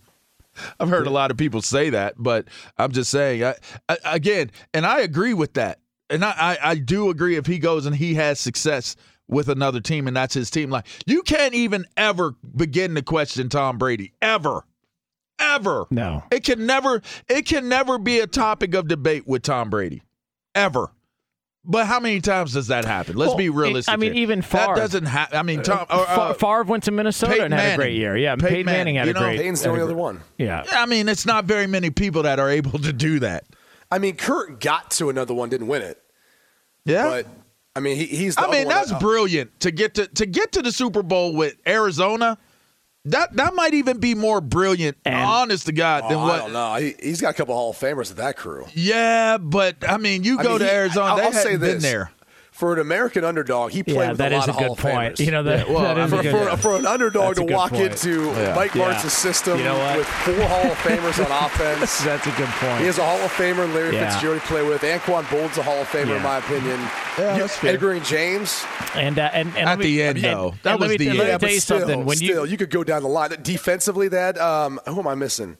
I've 0.79 0.89
heard 0.89 1.05
a 1.05 1.11
lot 1.11 1.29
of 1.29 1.37
people 1.37 1.61
say 1.61 1.91
that, 1.91 2.15
but 2.17 2.47
I'm 2.77 2.91
just 2.91 3.11
saying 3.11 3.43
I, 3.43 3.55
I, 3.89 3.97
again, 4.05 4.49
and 4.73 4.85
I 4.85 5.01
agree 5.01 5.35
with 5.35 5.53
that, 5.53 5.79
and 6.09 6.25
I, 6.25 6.33
I 6.37 6.57
I 6.71 6.75
do 6.75 7.09
agree 7.09 7.35
if 7.35 7.45
he 7.45 7.59
goes 7.59 7.85
and 7.85 7.95
he 7.95 8.15
has 8.15 8.39
success 8.39 8.95
with 9.27 9.49
another 9.49 9.81
team 9.81 10.07
and 10.07 10.15
that's 10.15 10.33
his 10.33 10.49
team. 10.49 10.69
Like 10.69 10.87
you 11.05 11.21
can't 11.21 11.53
even 11.53 11.85
ever 11.95 12.35
begin 12.55 12.95
to 12.95 13.01
question 13.01 13.49
Tom 13.49 13.77
Brady 13.77 14.13
ever, 14.21 14.65
ever. 15.39 15.85
No. 15.89 16.23
It 16.31 16.43
can 16.43 16.65
never 16.65 17.01
it 17.27 17.45
can 17.45 17.69
never 17.69 17.97
be 17.97 18.19
a 18.19 18.27
topic 18.27 18.73
of 18.73 18.87
debate 18.87 19.27
with 19.27 19.43
Tom 19.43 19.69
Brady. 19.69 20.03
Ever. 20.55 20.91
But 21.69 21.85
how 21.85 21.99
many 21.99 22.21
times 22.21 22.53
does 22.53 22.67
that 22.67 22.85
happen? 22.85 23.17
Let's 23.17 23.29
Well, 23.29 23.37
be 23.37 23.47
it- 23.47 23.51
realistic. 23.51 23.93
I 23.93 23.97
mean, 23.97 24.13
here. 24.13 24.21
even 24.23 24.39
that 24.39 24.47
Favre- 24.47 24.75
doesn't 24.75 25.05
happen. 25.05 25.37
I 25.37 25.43
mean, 25.43 25.61
Tom. 25.63 25.85
Uh, 25.89 26.05
uh, 26.07 26.33
Favre 26.33 26.63
went 26.63 26.83
to 26.85 26.91
Minnesota 26.91 27.33
Peyton 27.33 27.45
and 27.51 27.53
had 27.53 27.73
a 27.73 27.75
great 27.75 27.95
year. 27.97 28.15
Yeah, 28.15 28.35
Peyton 28.35 28.47
Peyton, 28.49 28.65
Manning 28.65 28.95
had 28.95 29.01
Manning, 29.01 29.03
a 29.03 29.07
you 29.07 29.13
know, 29.13 29.19
great. 29.19 29.37
Payton's 29.41 29.61
the 29.63 29.69
only 29.69 29.81
other 29.81 29.93
one. 29.95 30.21
Yeah. 30.37 30.63
I 30.71 30.85
mean, 30.85 31.09
it's 31.09 31.25
not 31.25 31.43
very 31.43 31.67
many 31.67 31.89
people 31.89 32.23
that 32.23 32.39
are 32.39 32.49
able 32.49 32.79
to 32.79 32.93
do 32.93 33.19
that. 33.19 33.43
I 33.91 33.99
mean, 33.99 34.15
Kurt 34.15 34.61
got 34.61 34.91
to 34.91 35.09
another 35.09 35.33
one, 35.33 35.49
didn't 35.49 35.67
win 35.67 35.81
it, 35.81 36.01
Yeah. 36.85 37.03
but 37.03 37.27
I 37.75 37.81
mean, 37.81 37.97
he, 37.97 38.05
he's. 38.05 38.35
The 38.35 38.43
I 38.47 38.51
mean, 38.51 38.65
one 38.67 38.75
that's 38.75 38.89
that- 38.91 39.01
brilliant 39.01 39.59
to 39.59 39.71
get 39.71 39.93
to 39.95 40.07
to 40.07 40.25
get 40.25 40.53
to 40.53 40.61
the 40.61 40.71
Super 40.71 41.03
Bowl 41.03 41.35
with 41.35 41.57
Arizona. 41.67 42.37
That 43.11 43.35
that 43.37 43.53
might 43.53 43.73
even 43.73 43.99
be 43.99 44.15
more 44.15 44.41
brilliant, 44.41 44.97
And- 45.05 45.15
honest 45.15 45.65
to 45.67 45.71
God, 45.71 46.03
Oh, 46.05 46.09
than 46.09 46.17
I 46.17 46.23
what. 46.23 46.37
don't 46.39 46.53
know. 46.53 46.75
He, 46.75 46.95
he's 47.01 47.21
got 47.21 47.29
a 47.29 47.33
couple 47.33 47.55
Hall 47.55 47.69
of 47.71 47.77
Famers 47.77 48.09
with 48.09 48.17
that 48.17 48.35
crew. 48.37 48.65
Yeah, 48.73 49.37
but 49.37 49.77
I 49.87 49.97
mean, 49.97 50.23
you 50.23 50.39
I 50.39 50.43
go 50.43 50.49
mean, 50.51 50.59
to 50.59 50.65
he- 50.65 50.71
Arizona. 50.71 51.05
I'll, 51.11 51.15
they 51.17 51.23
I'll 51.23 51.31
say 51.31 51.51
hadn't 51.51 51.59
this. 51.61 51.73
been 51.75 51.81
there. 51.81 52.11
For 52.57 52.73
an 52.73 52.79
American 52.79 53.23
underdog, 53.23 53.69
he 53.71 53.83
played 53.83 53.95
Yeah, 53.97 54.09
with 54.09 54.17
that 54.17 54.31
a 54.33 54.37
lot 54.37 54.47
a 54.47 54.49
of 54.49 54.55
Hall 54.55 54.63
good 54.63 54.71
of 54.71 54.77
point. 54.79 55.13
Famers. 55.15 55.25
You 55.25 55.31
know 55.31 55.43
that, 55.43 55.67
Yeah, 55.67 55.73
well, 55.75 55.83
that 55.83 55.97
is 56.07 56.11
I 56.11 56.19
a 56.19 56.23
mean, 56.23 56.31
good. 56.31 56.49
for, 56.49 56.57
for 56.57 56.75
an 56.77 56.85
underdog 56.87 57.35
to 57.35 57.43
walk 57.43 57.69
point. 57.69 57.83
into 57.91 58.31
Yeah. 58.31 58.55
Mike 58.55 58.73
Yeah. 58.73 58.81
Martz's 58.81 59.13
system 59.13 59.59
You 59.59 59.65
know 59.65 59.95
with 59.95 60.07
four 60.07 60.33
Hall 60.47 60.71
of 60.71 60.77
Famers 60.79 61.23
on 61.23 61.31
offense. 61.45 62.03
That's 62.03 62.25
a 62.25 62.31
good 62.31 62.47
point. 62.47 62.79
He 62.79 62.87
has 62.87 62.97
a 62.97 63.05
Hall 63.05 63.19
of 63.21 63.31
Famer 63.33 63.63
and 63.65 63.75
Larry 63.75 63.93
Yeah. 63.93 64.09
Fitzgerald 64.09 64.41
to 64.41 64.47
play 64.47 64.63
with. 64.67 64.81
Anquan 64.81 65.29
Bold's 65.29 65.59
a 65.59 65.61
Hall 65.61 65.79
of 65.79 65.87
Famer, 65.87 66.07
Yeah. 66.07 66.15
in 66.17 66.23
my 66.23 66.37
opinion. 66.39 66.79
Yeah, 67.19 67.33
You- 67.35 67.39
that's 67.41 67.57
fair. 67.57 67.77
Edgerrin 67.77 68.03
James. 68.03 68.65
and, 68.95 69.19
uh, 69.19 69.29
and, 69.33 69.49
and 69.55 69.69
At 69.69 69.77
me- 69.77 69.85
the 69.85 70.01
end, 70.01 70.17
though. 70.23 70.49
and 70.49 70.59
That 70.63 70.79
let 70.79 70.89
was 70.89 70.89
me, 70.89 70.97
the 70.97 71.13
let 71.13 71.25
me 71.27 71.31
end. 71.33 71.39
tell 71.41 71.49
you 71.51 71.59
still, 71.59 71.79
something. 71.81 72.05
When 72.05 72.17
still, 72.17 72.45
you 72.47 72.57
could 72.57 72.71
go 72.71 72.83
down 72.83 73.03
the 73.03 73.07
line. 73.09 73.37
Defensively, 73.43 74.07
that, 74.07 74.39
um, 74.41 74.79
who 74.87 74.97
am 74.99 75.07
I 75.07 75.13
missing? 75.13 75.57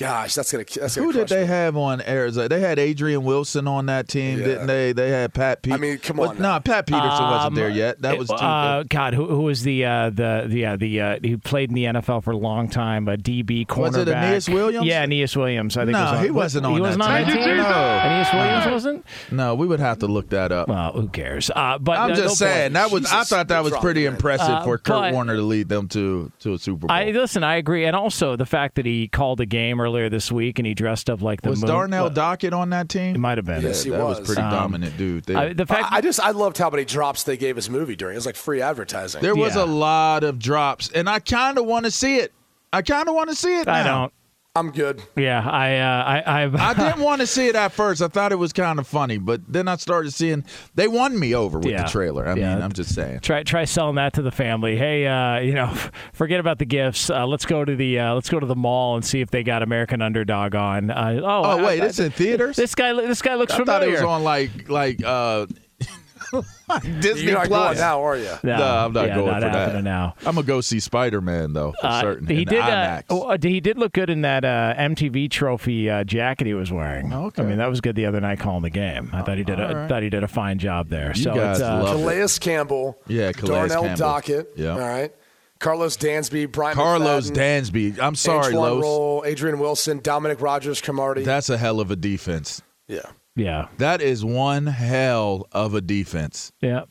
Gosh, 0.00 0.34
that's 0.34 0.50
gonna 0.50 0.64
that's 0.64 0.96
gonna 0.96 1.06
Who 1.06 1.12
did 1.12 1.28
they 1.28 1.42
me. 1.42 1.46
have 1.46 1.76
on 1.76 2.00
Arizona? 2.00 2.48
They 2.48 2.60
had 2.60 2.78
Adrian 2.78 3.22
Wilson 3.22 3.68
on 3.68 3.86
that 3.86 4.08
team, 4.08 4.38
Yeah. 4.38 4.44
didn't 4.46 4.66
they? 4.66 4.92
They 4.92 5.10
had 5.10 5.34
Pat. 5.34 5.62
Pe- 5.62 5.72
I 5.72 5.76
mean, 5.76 5.98
come 5.98 6.16
Well, 6.16 6.30
on 6.30 6.36
No, 6.36 6.42
now. 6.42 6.58
Pat 6.58 6.86
Peterson 6.86 7.24
wasn't 7.26 7.54
there 7.56 7.68
Um, 7.70 7.76
yet. 7.76 8.00
That 8.02 8.18
was 8.18 8.28
too. 8.28 8.34
uh, 8.34 8.82
God. 8.88 9.12
Who, 9.14 9.26
who 9.26 9.42
was 9.42 9.62
the 9.62 9.84
uh, 9.84 10.08
the 10.10 10.44
the 10.48 10.64
uh, 10.66 10.76
the 10.76 11.00
uh, 11.00 11.18
he 11.22 11.36
played 11.36 11.68
in 11.68 11.74
the 11.74 11.84
NFL 11.84 12.24
for 12.24 12.30
a 12.30 12.36
long 12.36 12.68
time? 12.68 13.08
A 13.08 13.16
DB 13.18 13.66
cornerback. 13.66 13.78
Was 13.82 13.96
it 13.98 14.08
Aeneas 14.08 14.48
Williams? 14.48 14.86
Yeah, 14.86 15.02
Aeneas 15.02 15.36
Williams. 15.36 15.76
I 15.76 15.80
think. 15.84 15.92
No, 15.92 16.00
was 16.02 16.12
on, 16.12 16.24
he 16.24 16.30
wasn't 16.30 16.66
on 16.66 16.72
He 16.72 16.78
that 16.78 16.82
wasn't 16.82 17.02
on 17.02 17.16
team. 17.24 17.26
that 17.26 17.44
team. 17.44 17.56
No. 17.58 17.64
Aeneas 17.64 18.28
Williams 18.32 18.66
wasn't. 18.72 19.04
no, 19.30 19.54
we 19.54 19.66
would 19.66 19.80
have 19.80 19.98
to 19.98 20.06
look 20.06 20.30
that 20.30 20.50
up. 20.50 20.68
Well, 20.68 20.92
who 20.92 21.08
cares? 21.08 21.50
Uh, 21.54 21.78
but 21.78 21.98
I'm 21.98 22.12
uh, 22.12 22.14
just 22.14 22.20
no 22.22 22.26
point. 22.28 22.38
saying 22.38 22.72
that 22.72 22.90
was. 22.90 23.06
I 23.12 23.24
thought 23.24 23.48
that 23.48 23.62
was 23.62 23.72
wrong 23.74 23.82
pretty 23.82 24.04
man? 24.04 24.14
impressive 24.14 24.48
Uh, 24.48 24.64
for 24.64 24.78
Kurt 24.78 25.12
Warner 25.12 25.36
to 25.36 25.42
lead 25.42 25.68
them 25.68 25.88
to 25.88 26.32
to 26.40 26.54
a 26.54 26.58
Super 26.58 26.86
Bowl. 26.86 26.90
I 26.96 27.10
listen. 27.10 27.44
I 27.44 27.56
agree, 27.56 27.84
and 27.84 27.94
also 27.94 28.36
the 28.36 28.46
fact 28.46 28.76
that 28.76 28.86
he 28.86 29.08
called 29.08 29.40
a 29.40 29.46
game 29.46 29.80
earlier 29.90 30.08
this 30.08 30.30
week 30.30 30.58
and 30.58 30.66
he 30.66 30.74
dressed 30.74 31.10
up 31.10 31.20
like 31.20 31.42
the 31.42 31.50
was 31.50 31.60
moon. 31.60 31.68
Darnell 31.68 32.04
Well, 32.04 32.14
Dockett 32.14 32.52
on 32.52 32.70
that 32.70 32.88
team? 32.88 33.14
It 33.14 33.18
might 33.18 33.38
have 33.38 33.44
been. 33.44 33.62
Yes, 33.62 33.82
he 33.82 33.90
that 33.90 34.02
was, 34.02 34.20
was. 34.20 34.28
pretty 34.28 34.42
Um, 34.42 34.50
dominant, 34.50 34.96
dude. 34.96 35.24
They- 35.24 35.34
I, 35.34 35.52
the 35.52 35.66
fact 35.66 35.92
I, 35.92 35.96
I 35.96 36.00
just 36.00 36.20
I 36.20 36.30
loved 36.30 36.58
how 36.58 36.70
many 36.70 36.84
drops 36.84 37.24
they 37.24 37.36
gave 37.36 37.56
his 37.56 37.68
movie 37.68 37.96
during. 37.96 38.14
It 38.14 38.18
was 38.18 38.26
like 38.26 38.36
free 38.36 38.62
advertising. 38.62 39.20
there 39.22 39.34
was 39.34 39.56
yeah. 39.56 39.64
a 39.64 39.66
lot 39.66 40.22
of 40.24 40.38
drops, 40.38 40.90
and 40.90 41.08
I 41.08 41.18
kind 41.18 41.58
of 41.58 41.66
want 41.66 41.84
to 41.86 41.90
see 41.90 42.16
it. 42.16 42.32
I 42.72 42.82
kind 42.82 43.08
of 43.08 43.14
want 43.16 43.30
to 43.30 43.34
see 43.36 43.58
it. 43.58 43.66
I 43.66 43.82
don't. 43.82 44.12
I'm 44.56 44.72
good. 44.72 45.00
Yeah, 45.16 45.48
I, 45.48 45.76
uh, 45.78 46.22
I, 46.26 46.42
I've, 46.42 46.56
I 46.56 46.74
didn't 46.74 47.00
want 47.04 47.20
to 47.20 47.26
see 47.28 47.46
it 47.46 47.54
at 47.54 47.70
first. 47.70 48.02
I 48.02 48.08
thought 48.08 48.32
it 48.32 48.36
was 48.36 48.52
kind 48.52 48.80
of 48.80 48.86
funny, 48.88 49.16
but 49.16 49.40
then 49.46 49.68
I 49.68 49.76
started 49.76 50.12
seeing 50.12 50.44
they 50.74 50.88
won 50.88 51.16
me 51.16 51.36
over 51.36 51.58
with 51.60 51.68
Yeah. 51.68 51.84
the 51.84 51.88
trailer. 51.88 52.26
I 52.26 52.34
Yeah. 52.34 52.54
mean, 52.56 52.64
I'm 52.64 52.72
just 52.72 52.92
saying. 52.92 53.20
try 53.20 53.44
try 53.44 53.64
selling 53.64 53.94
that 53.94 54.14
to 54.14 54.22
the 54.22 54.32
family. 54.32 54.76
Hey, 54.76 55.06
uh, 55.06 55.38
you 55.38 55.52
know, 55.54 55.72
forget 56.12 56.40
about 56.40 56.58
the 56.58 56.64
gifts. 56.64 57.10
Uh, 57.10 57.28
let's 57.28 57.46
go 57.46 57.64
to 57.64 57.76
the 57.76 58.00
uh, 58.00 58.14
let's 58.14 58.28
go 58.28 58.40
to 58.40 58.46
the 58.46 58.56
mall 58.56 58.96
and 58.96 59.04
see 59.04 59.20
if 59.20 59.30
they 59.30 59.44
got 59.44 59.62
American 59.62 60.02
Underdog 60.02 60.56
on. 60.56 60.90
Uh, 60.90 61.20
oh, 61.22 61.42
Oh 61.60 61.64
wait, 61.64 61.80
I- 61.80 61.86
it's 61.86 62.00
in 62.00 62.10
theaters. 62.10 62.56
this 62.56 62.74
guy 62.74 62.92
this 62.92 63.22
guy 63.22 63.36
looks 63.36 63.52
I 63.52 63.58
familiar. 63.58 63.80
thought 63.80 63.88
it 63.88 63.92
was 63.92 64.02
on 64.02 64.24
like 64.24 64.68
like 64.68 65.00
uh 65.04 65.46
Disney 67.00 67.22
You're 67.24 67.34
not 67.34 67.46
Plus. 67.48 67.76
going 67.76 67.78
now, 67.78 68.04
are 68.04 68.16
you? 68.16 68.30
No, 68.42 68.56
No, 68.56 68.64
I'm 68.86 68.92
not 68.92 69.08
yeah, 69.08 69.14
going 69.16 69.26
not 69.32 69.42
for 69.42 69.48
happening 69.48 69.84
that. 69.84 69.90
now. 69.90 70.14
I'm 70.26 70.34
gonna 70.34 70.46
go 70.46 70.60
see 70.60 70.80
Spider 70.80 71.20
Man 71.20 71.52
though 71.52 71.72
for 71.80 71.86
Uh, 71.86 72.00
certain. 72.00 72.26
he 72.26 72.44
did. 72.44 72.60
Uh, 72.60 72.66
IMAX. 72.66 73.02
oh, 73.10 73.36
he 73.40 73.60
did 73.60 73.78
look 73.78 73.92
good 73.92 74.10
in 74.10 74.22
that 74.22 74.44
uh, 74.44 74.74
MTV 74.78 75.30
Trophy 75.30 75.90
uh, 75.90 76.04
jacket 76.04 76.46
he 76.46 76.54
was 76.54 76.70
wearing. 76.70 77.12
Okay. 77.12 77.42
I 77.42 77.46
mean 77.46 77.58
that 77.58 77.68
was 77.68 77.80
good 77.80 77.96
the 77.96 78.06
other 78.06 78.20
night 78.20 78.38
calling 78.38 78.62
the 78.62 78.70
game. 78.70 79.10
I 79.12 79.22
thought 79.22 79.38
he 79.38 79.44
did. 79.44 79.58
A, 79.60 79.68
all 79.68 79.74
right. 79.74 79.88
thought 79.88 80.02
he 80.02 80.10
did 80.10 80.22
a 80.22 80.28
fine 80.28 80.58
job 80.58 80.88
there. 80.88 81.12
You 81.14 81.22
so 81.22 81.34
guys 81.34 81.58
it's, 81.58 81.68
uh, 81.68 81.82
love 81.82 82.06
it. 82.06 82.38
Campbell. 82.40 82.98
Yeah, 83.08 83.32
Calais 83.32 83.68
Darnell 83.68 83.82
Campbell. 83.82 84.06
Dockett. 84.06 84.46
Yeah. 84.56 84.72
All 84.72 84.78
right. 84.78 85.12
Carlos 85.58 85.96
Dansby, 85.98 86.50
Brian 86.50 86.74
Carlos 86.74 87.30
McFadden, 87.30 87.62
Dansby. 87.94 87.98
I'm 88.00 88.14
sorry, 88.14 88.54
Antrel 88.54 88.60
Los. 88.76 88.82
Rolle, 88.82 89.24
Adrian 89.26 89.58
Wilson, 89.58 90.00
Dominique 90.02 90.40
Rodgers, 90.40 90.80
Cromartie. 90.80 91.22
That's 91.22 91.50
a 91.50 91.58
hell 91.58 91.80
of 91.80 91.90
a 91.90 91.96
defense. 91.96 92.62
yeah. 92.88 93.00
Yeah, 93.36 93.68
That 93.78 94.00
is 94.02 94.24
one 94.24 94.66
hell 94.66 95.46
of 95.52 95.74
a 95.74 95.80
defense. 95.80 96.52
yeah. 96.60 96.82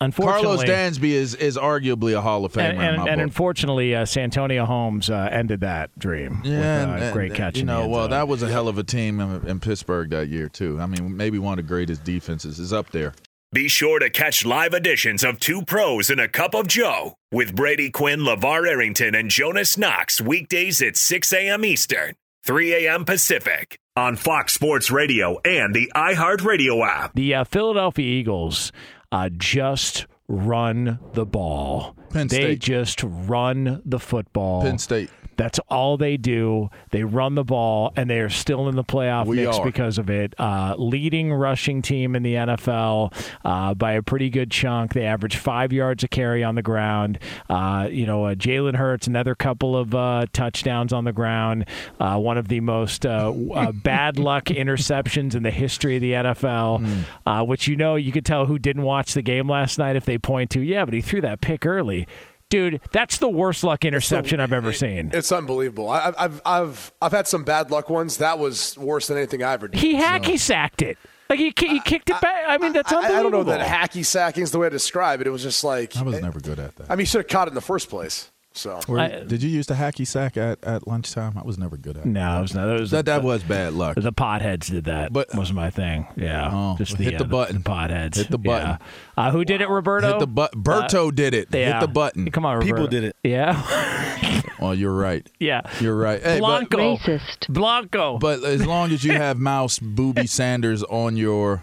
Unfortunately, 0.00 0.64
Carlos 0.68 0.98
Dansby 0.98 1.10
is 1.10 1.34
is 1.34 1.56
arguably 1.56 2.16
a 2.16 2.20
Hall 2.20 2.44
of 2.44 2.52
Famer 2.52 2.68
and, 2.70 2.76
in 2.78 2.84
and, 2.84 2.96
my 2.98 3.08
and 3.08 3.20
unfortunately, 3.20 3.96
uh, 3.96 4.04
Santonio 4.04 4.64
Holmes 4.64 5.10
uh, 5.10 5.28
ended 5.32 5.62
that 5.62 5.90
dream. 5.98 6.40
Yeah, 6.44 6.52
with, 6.52 6.64
uh, 6.64 6.92
and- 6.92 7.02
and, 7.02 7.12
great 7.12 7.34
catch. 7.34 7.58
You 7.58 7.64
know, 7.64 7.88
well, 7.88 8.02
zone. 8.02 8.10
that 8.10 8.28
was 8.28 8.44
a 8.44 8.48
hell 8.48 8.68
of 8.68 8.78
a 8.78 8.84
team 8.84 9.18
in, 9.18 9.44
in 9.48 9.58
Pittsburgh 9.58 10.10
that 10.10 10.28
year 10.28 10.48
too. 10.48 10.78
I 10.80 10.86
mean, 10.86 11.16
maybe 11.16 11.40
one 11.40 11.58
of 11.58 11.64
the 11.64 11.68
greatest 11.68 12.04
defenses 12.04 12.60
is 12.60 12.72
up 12.72 12.90
there. 12.92 13.12
Be 13.52 13.66
sure 13.66 13.98
to 13.98 14.08
catch 14.08 14.44
live 14.44 14.72
editions 14.72 15.24
of 15.24 15.40
Two 15.40 15.62
Pros 15.62 16.10
and 16.10 16.20
a 16.20 16.28
Cup 16.28 16.54
of 16.54 16.68
Joe 16.68 17.14
with 17.32 17.56
Brady 17.56 17.90
Quinn, 17.90 18.20
LaVar 18.20 18.68
Arrington, 18.68 19.16
and 19.16 19.30
Jonas 19.30 19.76
Knox 19.76 20.20
weekdays 20.20 20.80
at 20.80 20.96
6 20.96 21.32
a.m. 21.32 21.64
Eastern, 21.64 22.14
3 22.44 22.86
a.m. 22.86 23.04
Pacific 23.04 23.78
on 23.98 24.14
Fox 24.16 24.54
Sports 24.54 24.90
Radio 24.90 25.40
and 25.44 25.74
the 25.74 25.90
iHeartRadio 25.94 26.86
app. 26.86 27.14
the 27.14 27.34
uh, 27.34 27.44
Philadelphia 27.44 28.06
Eagles 28.06 28.72
uh, 29.10 29.28
just 29.36 30.06
run 30.28 31.00
the 31.14 31.26
ball. 31.26 31.96
Penn 32.10 32.28
they 32.28 32.54
just 32.56 33.02
run 33.02 33.82
the 33.84 33.98
football. 33.98 34.62
Penn 34.62 34.78
State. 34.78 35.10
That's 35.38 35.58
all 35.70 35.96
they 35.96 36.16
do. 36.18 36.68
They 36.90 37.04
run 37.04 37.36
the 37.36 37.44
ball, 37.44 37.92
and 37.96 38.10
they 38.10 38.18
are 38.18 38.28
still 38.28 38.68
in 38.68 38.74
the 38.76 38.84
playoff 38.84 39.26
We 39.26 39.36
mix 39.36 39.56
are. 39.56 39.64
because 39.64 39.96
of 39.96 40.10
it. 40.10 40.34
Uh, 40.38 40.74
leading 40.76 41.32
rushing 41.32 41.80
team 41.80 42.14
in 42.16 42.22
the 42.24 42.34
NFL 42.34 43.14
uh, 43.44 43.72
by 43.74 43.92
a 43.92 44.02
pretty 44.02 44.30
good 44.30 44.50
chunk. 44.50 44.94
They 44.94 45.04
average 45.04 45.36
five 45.36 45.72
yards 45.72 46.02
a 46.02 46.08
carry 46.08 46.42
on 46.42 46.56
the 46.56 46.62
ground. 46.62 47.20
Uh, 47.48 47.88
you 47.90 48.04
know, 48.04 48.24
uh, 48.24 48.34
Jalen 48.34 48.74
Hurts, 48.74 49.06
another 49.06 49.34
couple 49.36 49.76
of 49.76 49.94
uh, 49.94 50.26
touchdowns 50.32 50.92
on 50.92 51.04
the 51.04 51.12
ground. 51.12 51.66
Uh, 52.00 52.18
one 52.18 52.36
of 52.36 52.48
the 52.48 52.58
most 52.60 53.06
uh, 53.06 53.32
uh, 53.54 53.70
bad 53.84 54.18
luck 54.18 54.46
interceptions 54.46 55.34
in 55.36 55.44
the 55.44 55.52
history 55.52 55.94
of 55.96 56.02
the 56.02 56.12
NFL, 56.12 57.04
uh, 57.26 57.44
which 57.44 57.68
you 57.68 57.76
know 57.76 57.94
you 57.94 58.10
could 58.10 58.26
tell 58.26 58.46
who 58.46 58.58
didn't 58.58 58.82
watch 58.82 59.14
the 59.14 59.22
game 59.22 59.48
last 59.48 59.78
night 59.78 59.94
if 59.94 60.04
they 60.04 60.18
point 60.18 60.50
to, 60.50 60.60
yeah, 60.60 60.84
but 60.84 60.94
he 60.94 61.00
threw 61.00 61.20
that 61.20 61.40
pick 61.40 61.64
early. 61.64 62.08
Dude, 62.50 62.80
that's 62.92 63.18
the 63.18 63.28
worst 63.28 63.62
luck 63.62 63.84
interception 63.84 64.40
I've 64.40 64.54
ever 64.54 64.72
seen. 64.72 65.10
It's 65.12 65.30
unbelievable. 65.30 65.90
I, 65.90 66.14
I've 66.18 66.40
I've 66.46 66.92
I've 67.02 67.12
had 67.12 67.26
some 67.28 67.44
bad 67.44 67.70
luck 67.70 67.90
ones. 67.90 68.18
That 68.18 68.38
was 68.38 68.76
worse 68.78 69.08
than 69.08 69.18
anything 69.18 69.42
I 69.42 69.52
ever 69.52 69.68
did. 69.68 69.78
He 69.80 69.94
hacky 69.94 70.38
sacked 70.38 70.80
it. 70.80 70.96
Like 71.28 71.38
he, 71.38 71.52
he 71.58 71.80
kicked 71.80 72.08
it 72.08 72.18
back. 72.22 72.44
I 72.48 72.56
mean, 72.56 72.72
that's 72.72 72.90
I, 72.90 73.18
I 73.18 73.22
don't 73.22 73.32
know 73.32 73.44
that 73.44 73.60
hacky 73.60 74.04
sacking 74.04 74.42
is 74.42 74.50
the 74.50 74.58
way 74.58 74.66
to 74.68 74.70
describe 74.70 75.20
it. 75.20 75.26
It 75.26 75.30
was 75.30 75.42
just 75.42 75.62
like 75.62 75.94
I 75.94 76.02
was 76.02 76.22
never 76.22 76.40
good 76.40 76.58
at 76.58 76.74
that. 76.76 76.90
I 76.90 76.94
mean, 76.94 77.00
you 77.00 77.06
should 77.06 77.20
have 77.20 77.28
caught 77.28 77.48
it 77.48 77.50
in 77.50 77.54
the 77.54 77.60
first 77.60 77.90
place. 77.90 78.30
So 78.58 78.80
Were- 78.88 78.98
I- 78.98 79.24
did 79.24 79.42
you 79.42 79.48
use 79.50 79.66
the 79.66 79.74
hacky 79.74 80.06
sack 80.06 80.36
at, 80.36 80.62
at 80.64 80.86
lunchtime? 80.88 81.38
I 81.38 81.42
was 81.42 81.56
never 81.58 81.76
good 81.76 81.96
at 81.96 82.04
it. 82.04 82.08
No, 82.08 82.38
it 82.38 82.42
was 82.42 82.54
not. 82.54 82.66
That 82.66 82.80
was 82.80 82.90
That 82.90 83.04
that 83.06 83.22
was 83.22 83.42
bad 83.44 83.72
luck. 83.74 83.94
the 83.96 84.12
potheads 84.12 84.70
did 84.70 84.84
that. 84.84 85.12
But- 85.12 85.34
was 85.34 85.52
my 85.52 85.70
thing. 85.70 86.06
Yeah, 86.16 86.50
Oh, 86.52 86.74
just 86.76 86.96
hit 86.96 87.14
uh, 87.14 87.18
the 87.18 87.24
button. 87.24 87.62
potheads. 87.62 88.16
Hit 88.16 88.30
the 88.30 88.38
Yeah. 88.42 88.50
button. 88.60 88.78
Uh, 89.16 89.30
who 89.30 89.44
did 89.44 89.60
it, 89.60 89.68
Roberto? 89.68 90.08
Hit 90.10 90.18
the 90.20 90.26
button. 90.26 90.62
Berto 90.62 91.14
did 91.14 91.34
it. 91.34 91.48
Yeah. 91.52 91.74
Hit 91.74 91.80
the 91.86 91.92
button. 91.92 92.30
Come 92.30 92.44
on, 92.44 92.54
Roberto. 92.56 92.72
People 92.74 92.86
did 92.88 93.04
it. 93.04 93.16
Yeah, 93.24 94.42
Oh, 94.60 94.72
you're 94.72 94.92
right. 94.94 95.24
yeah. 95.38 95.60
You're 95.80 95.96
right. 95.96 96.20
Hey, 96.20 96.40
but, 96.40 96.68
Blanco. 96.68 96.96
Racist. 96.96 97.48
Blanco. 97.48 98.18
but 98.18 98.42
as 98.42 98.66
long 98.66 98.90
as 98.90 99.04
you 99.04 99.12
have 99.24 99.38
Mouse 99.38 99.78
Booby 99.78 100.26
Sanders 100.26 100.82
on 100.84 101.16
your 101.16 101.62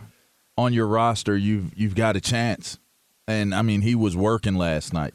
on 0.58 0.72
your 0.72 0.88
roster, 0.88 1.36
you've 1.36 1.78
you've 1.78 1.96
got 1.96 2.16
a 2.16 2.22
chance. 2.22 2.80
And 3.28 3.54
I 3.54 3.64
mean, 3.64 3.82
he 3.82 3.96
was 3.96 4.16
working 4.16 4.56
last 4.56 4.94
night, 4.94 5.14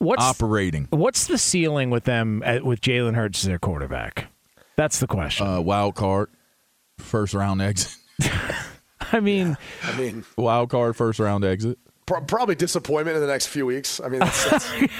what's 0.00 0.22
operating. 0.22 0.88
what's 0.90 1.28
the 1.28 1.38
ceiling 1.38 1.90
with 1.90 2.04
them 2.04 2.42
uh, 2.44 2.58
with 2.64 2.80
Jalen 2.80 3.14
Hurts 3.14 3.44
as 3.44 3.48
their 3.48 3.58
quarterback? 3.60 4.26
That's 4.76 4.98
the 4.98 5.06
question. 5.06 5.46
Uh, 5.46 5.60
wild 5.60 5.94
card, 5.94 6.30
first 6.98 7.34
round 7.34 7.62
exit. 7.62 7.96
I 9.12 9.20
mean, 9.20 9.56
I 9.84 9.96
mean, 9.96 10.24
Wild 10.36 10.70
card, 10.70 10.96
first 10.96 11.18
round 11.18 11.44
exit. 11.44 11.78
probably 12.06 12.54
disappointment 12.54 13.16
in 13.16 13.20
the 13.22 13.28
next 13.28 13.46
few 13.46 13.66
weeks. 13.66 14.00
I 14.00 14.08
mean, 14.08 14.20
that's, 14.20 14.50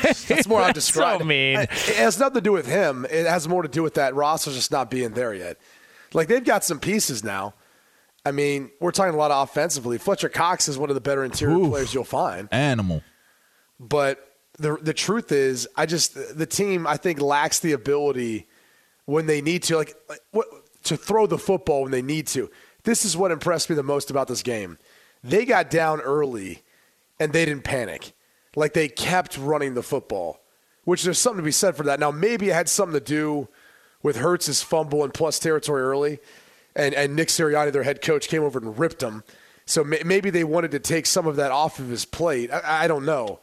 that's, 0.03 0.25
that's 0.29 0.49
more 0.49 0.61
how 0.61 0.69
to 0.69 0.73
describe 0.73 1.21
so 1.21 1.25
mean. 1.25 1.59
it. 1.59 1.71
It 1.71 1.97
has 1.97 2.19
nothing 2.19 2.37
to 2.37 2.41
do 2.41 2.53
with 2.53 2.67
him. 2.67 3.07
It 3.11 3.27
has 3.27 3.49
more 3.49 3.63
to 3.63 3.69
do 3.69 3.83
with 3.83 3.95
that 3.95 4.15
roster's 4.15 4.55
just 4.55 4.71
not 4.71 4.91
being 4.91 5.11
there 5.13 5.35
yet. 5.35 5.59
Like 6.13 6.29
they've 6.29 6.45
got 6.45 6.65
some 6.65 6.79
pieces 6.81 7.23
now. 7.25 7.55
I 8.25 8.33
mean, 8.33 8.71
we're 8.81 8.91
talking 8.91 9.15
a 9.15 9.19
lot 9.19 9.31
of 9.31 9.49
offensively. 9.49 9.97
Fletcher 9.97 10.29
Cox 10.29 10.69
is 10.69 10.77
one 10.77 10.91
of 10.91 10.95
the 10.95 11.01
better 11.01 11.25
interior 11.25 11.57
Oof. 11.57 11.71
players 11.71 11.95
you'll 11.95 12.05
find. 12.05 12.49
Animal. 12.53 13.03
But 13.79 14.30
the 14.61 14.77
the 14.81 14.95
truth 14.95 15.33
is, 15.33 15.69
I 15.77 15.87
just 15.87 16.15
the 16.37 16.47
team 16.47 16.87
I 16.87 16.97
think 16.97 17.21
lacks 17.21 17.61
the 17.61 17.73
ability 17.73 18.47
when 19.07 19.27
they 19.27 19.41
need 19.41 19.63
to, 19.65 19.77
like, 19.77 19.95
like 20.09 20.21
what, 20.31 20.47
to 20.85 20.97
throw 20.97 21.27
the 21.27 21.39
football 21.39 21.83
when 21.83 21.91
they 21.91 22.03
need 22.03 22.27
to. 22.29 22.51
This 22.85 23.05
is 23.05 23.17
what 23.17 23.31
impressed 23.31 23.69
me 23.71 23.77
the 23.77 23.83
most 23.83 24.11
about 24.11 24.29
this 24.29 24.43
game. 24.43 24.79
They 25.23 25.45
got 25.45 25.71
down 25.71 26.01
early, 26.01 26.63
and 27.19 27.33
they 27.33 27.45
didn't 27.45 27.65
panic. 27.65 28.13
Like 28.57 28.73
they 28.73 28.89
kept 28.89 29.39
running 29.39 29.75
the 29.75 29.83
football, 29.83 30.41
which 30.85 31.03
there's 31.03 31.19
something 31.19 31.39
to 31.39 31.45
be 31.45 31.53
said 31.53 31.77
for 31.77 31.85
that. 31.85 32.01
Now 32.01 32.11
maybe 32.11 32.51
it 32.51 32.55
had 32.55 32.69
something 32.69 32.99
to 32.99 33.05
do 33.05 33.49
with 34.03 34.17
Hurts's 34.17 34.63
fumble 34.63 35.05
and 35.05 35.13
plus 35.13 35.39
territory 35.39 35.83
early, 35.83 36.19
and 36.75 36.95
and 36.95 37.15
Nick 37.15 37.29
Sirianni, 37.29 37.73
their 37.73 37.83
head 37.83 38.03
coach, 38.03 38.29
came 38.29 38.43
over 38.43 38.59
and 38.59 38.79
ripped 38.79 39.03
him. 39.03 39.23
So 39.67 39.85
may, 39.85 40.03
maybe 40.05 40.31
they 40.31 40.45
wanted 40.45 40.73
to 40.73 40.81
take 40.81 41.07
some 41.07 41.27
of 41.27 41.37
that 41.37 41.53
off 41.53 41.79
of 41.79 41.89
his 41.89 42.05
plate. 42.05 42.51
I, 42.51 42.85
I 42.85 42.89
don't 42.89 43.05
know. 43.05 43.41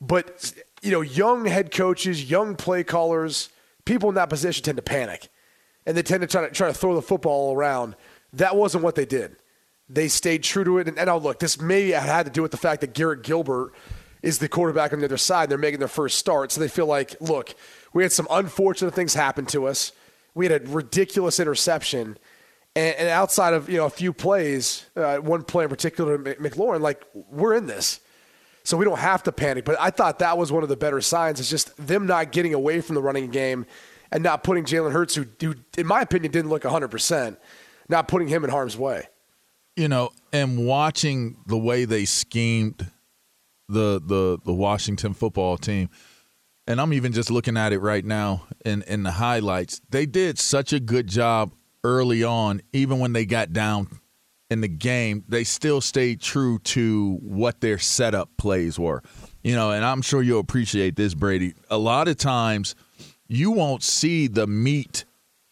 But 0.00 0.52
you 0.82 0.90
know, 0.90 1.00
young 1.00 1.46
head 1.46 1.70
coaches, 1.70 2.30
young 2.30 2.56
play 2.56 2.84
callers, 2.84 3.48
people 3.84 4.08
in 4.08 4.14
that 4.16 4.28
position 4.28 4.64
tend 4.64 4.76
to 4.76 4.82
panic, 4.82 5.28
and 5.86 5.96
they 5.96 6.02
tend 6.02 6.20
to 6.20 6.26
try 6.26 6.46
to 6.46 6.52
try 6.52 6.68
to 6.68 6.74
throw 6.74 6.94
the 6.94 7.02
football 7.02 7.54
around. 7.54 7.96
That 8.32 8.56
wasn't 8.56 8.84
what 8.84 8.94
they 8.94 9.06
did. 9.06 9.36
They 9.88 10.08
stayed 10.08 10.42
true 10.42 10.64
to 10.64 10.78
it. 10.78 10.88
And, 10.88 10.98
and 10.98 11.22
look, 11.22 11.38
this 11.38 11.60
may 11.60 11.90
have 11.90 12.02
had 12.04 12.26
to 12.26 12.32
do 12.32 12.42
with 12.42 12.50
the 12.50 12.56
fact 12.56 12.80
that 12.80 12.92
Garrett 12.92 13.22
Gilbert 13.22 13.72
is 14.22 14.38
the 14.38 14.48
quarterback 14.48 14.92
on 14.92 14.98
the 14.98 15.04
other 15.04 15.16
side. 15.16 15.48
They're 15.48 15.58
making 15.58 15.78
their 15.78 15.88
first 15.88 16.18
start, 16.18 16.52
so 16.52 16.60
they 16.60 16.68
feel 16.68 16.86
like, 16.86 17.16
look, 17.20 17.54
we 17.92 18.02
had 18.02 18.12
some 18.12 18.26
unfortunate 18.30 18.94
things 18.94 19.14
happen 19.14 19.46
to 19.46 19.66
us. 19.66 19.92
We 20.34 20.46
had 20.46 20.62
a 20.62 20.68
ridiculous 20.68 21.40
interception. 21.40 22.18
And, 22.74 22.96
and 22.96 23.08
outside 23.08 23.54
of 23.54 23.70
you 23.70 23.78
know 23.78 23.86
a 23.86 23.90
few 23.90 24.12
plays, 24.12 24.84
uh, 24.96 25.16
one 25.16 25.44
play 25.44 25.64
in 25.64 25.70
particular, 25.70 26.18
McLaurin, 26.18 26.80
like 26.80 27.02
we're 27.30 27.54
in 27.54 27.66
this 27.66 28.00
so 28.66 28.76
we 28.76 28.84
don't 28.84 28.98
have 28.98 29.22
to 29.22 29.32
panic. 29.32 29.64
But 29.64 29.76
I 29.78 29.90
thought 29.90 30.18
that 30.18 30.36
was 30.36 30.50
one 30.50 30.64
of 30.64 30.68
the 30.68 30.76
better 30.76 31.00
signs. 31.00 31.38
It's 31.38 31.48
just 31.48 31.74
them 31.76 32.06
not 32.06 32.32
getting 32.32 32.52
away 32.52 32.80
from 32.80 32.96
the 32.96 33.00
running 33.02 33.30
game 33.30 33.64
and 34.10 34.24
not 34.24 34.42
putting 34.42 34.64
Jalen 34.64 34.90
Hurts, 34.90 35.14
who, 35.14 35.24
who, 35.40 35.54
in 35.78 35.86
my 35.86 36.00
opinion, 36.00 36.32
didn't 36.32 36.50
look 36.50 36.64
100%, 36.64 37.36
not 37.88 38.08
putting 38.08 38.26
him 38.26 38.42
in 38.42 38.50
harm's 38.50 38.76
way. 38.76 39.06
You 39.76 39.86
know, 39.86 40.10
and 40.32 40.66
watching 40.66 41.36
the 41.46 41.56
way 41.56 41.84
they 41.84 42.06
schemed 42.06 42.90
the 43.68 44.00
the 44.04 44.38
the 44.44 44.52
Washington 44.52 45.12
football 45.12 45.58
team, 45.58 45.90
and 46.66 46.80
I'm 46.80 46.92
even 46.92 47.12
just 47.12 47.30
looking 47.30 47.56
at 47.56 47.72
it 47.72 47.80
right 47.80 48.04
now 48.04 48.46
in 48.64 48.82
in 48.82 49.02
the 49.02 49.10
highlights. 49.12 49.80
They 49.90 50.06
did 50.06 50.38
such 50.38 50.72
a 50.72 50.80
good 50.80 51.08
job 51.08 51.52
early 51.84 52.24
on, 52.24 52.62
even 52.72 53.00
when 53.00 53.12
they 53.12 53.26
got 53.26 53.52
down 53.52 53.88
in 54.50 54.60
the 54.60 54.68
game, 54.68 55.24
they 55.28 55.44
still 55.44 55.80
stayed 55.80 56.20
true 56.20 56.58
to 56.60 57.18
what 57.22 57.60
their 57.60 57.78
setup 57.78 58.36
plays 58.36 58.78
were. 58.78 59.02
You 59.42 59.54
know, 59.54 59.70
and 59.70 59.84
I'm 59.84 60.02
sure 60.02 60.22
you'll 60.22 60.40
appreciate 60.40 60.96
this, 60.96 61.14
Brady. 61.14 61.54
A 61.70 61.78
lot 61.78 62.08
of 62.08 62.16
times 62.16 62.74
you 63.28 63.50
won't 63.50 63.82
see 63.82 64.26
the 64.28 64.46
meat 64.46 65.04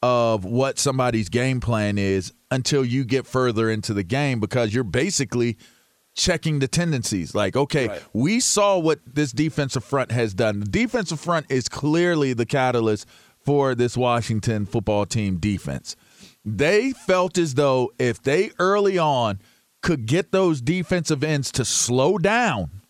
of 0.02 0.44
what 0.44 0.78
somebody's 0.78 1.28
game 1.28 1.61
plan 1.61 1.98
is 1.98 2.33
until 2.50 2.85
you 2.85 3.04
get 3.04 3.26
further 3.26 3.70
into 3.70 3.94
the 3.94 4.04
game 4.04 4.38
because 4.38 4.74
you're 4.74 4.85
basically 4.85 5.57
checking 6.14 6.59
the 6.61 6.68
tendencies. 6.68 7.35
Like, 7.35 7.57
okay, 7.57 7.88
right. 7.88 8.02
we 8.12 8.40
saw 8.40 8.78
what 8.78 9.00
this 9.07 9.33
defensive 9.33 9.85
front 9.85 10.12
has 10.12 10.35
done. 10.35 10.61
The 10.61 10.66
defensive 10.66 11.20
front 11.20 11.46
is 11.48 11.68
clearly 11.68 12.33
the 12.33 12.46
catalyst 12.46 13.07
for 13.40 13.74
this 13.74 13.96
Washington 13.96 14.66
football 14.66 15.07
team 15.07 15.38
defense. 15.38 15.96
They 16.44 16.92
felt 16.92 17.38
as 17.38 17.54
though 17.54 17.92
if 17.98 18.22
they 18.22 18.50
early 18.59 18.98
on 18.98 19.40
could 19.83 20.07
get 20.07 20.33
those 20.33 20.61
defensive 20.61 21.24
ends 21.24 21.50
to 21.52 21.64
slow 21.64 22.18
down 22.18 22.83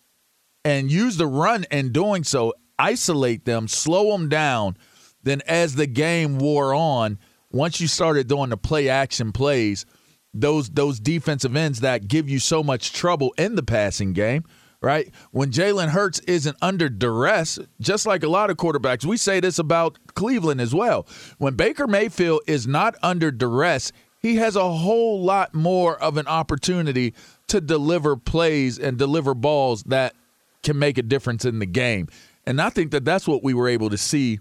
and 0.63 0.91
use 0.91 1.17
the 1.17 1.27
run 1.27 1.65
and 1.71 1.93
doing 1.93 2.23
so, 2.23 2.53
isolate 2.77 3.45
them, 3.45 3.67
slow 3.67 4.11
them 4.11 4.29
down, 4.29 4.77
then 5.23 5.41
as 5.47 5.75
the 5.75 5.87
game 5.87 6.37
wore 6.37 6.73
on, 6.73 7.17
once 7.51 7.79
you 7.79 7.87
started 7.87 8.27
doing 8.27 8.49
the 8.49 8.57
play 8.57 8.89
action 8.89 9.31
plays, 9.31 9.85
those 10.33 10.69
those 10.69 10.99
defensive 10.99 11.55
ends 11.55 11.79
that 11.79 12.09
give 12.09 12.27
you 12.27 12.39
so 12.39 12.61
much 12.61 12.91
trouble 12.91 13.33
in 13.37 13.55
the 13.55 13.63
passing 13.63 14.13
game– 14.13 14.43
right? 14.81 15.11
When 15.31 15.51
Jalen 15.51 15.89
Hurts 15.89 16.19
isn't 16.19 16.57
under 16.61 16.89
duress, 16.89 17.59
just 17.79 18.05
like 18.05 18.23
a 18.23 18.29
lot 18.29 18.49
of 18.49 18.57
quarterbacks, 18.57 19.05
we 19.05 19.17
say 19.17 19.39
this 19.39 19.59
about 19.59 19.97
Cleveland 20.15 20.61
as 20.61 20.73
well. 20.73 21.07
When 21.37 21.55
Baker 21.55 21.87
Mayfield 21.87 22.41
is 22.47 22.67
not 22.67 22.95
under 23.01 23.31
duress, 23.31 23.91
he 24.19 24.37
has 24.37 24.55
a 24.55 24.71
whole 24.71 25.21
lot 25.21 25.53
more 25.53 26.01
of 26.01 26.17
an 26.17 26.27
opportunity 26.27 27.13
to 27.47 27.61
deliver 27.61 28.15
plays 28.15 28.79
and 28.79 28.97
deliver 28.97 29.33
balls 29.33 29.83
that 29.83 30.15
can 30.63 30.79
make 30.79 30.97
a 30.97 31.03
difference 31.03 31.45
in 31.45 31.59
the 31.59 31.65
game. 31.65 32.07
And 32.45 32.61
I 32.61 32.69
think 32.69 32.91
that 32.91 33.05
that's 33.05 33.27
what 33.27 33.43
we 33.43 33.53
were 33.53 33.67
able 33.67 33.89
to 33.89 33.97
see 33.97 34.39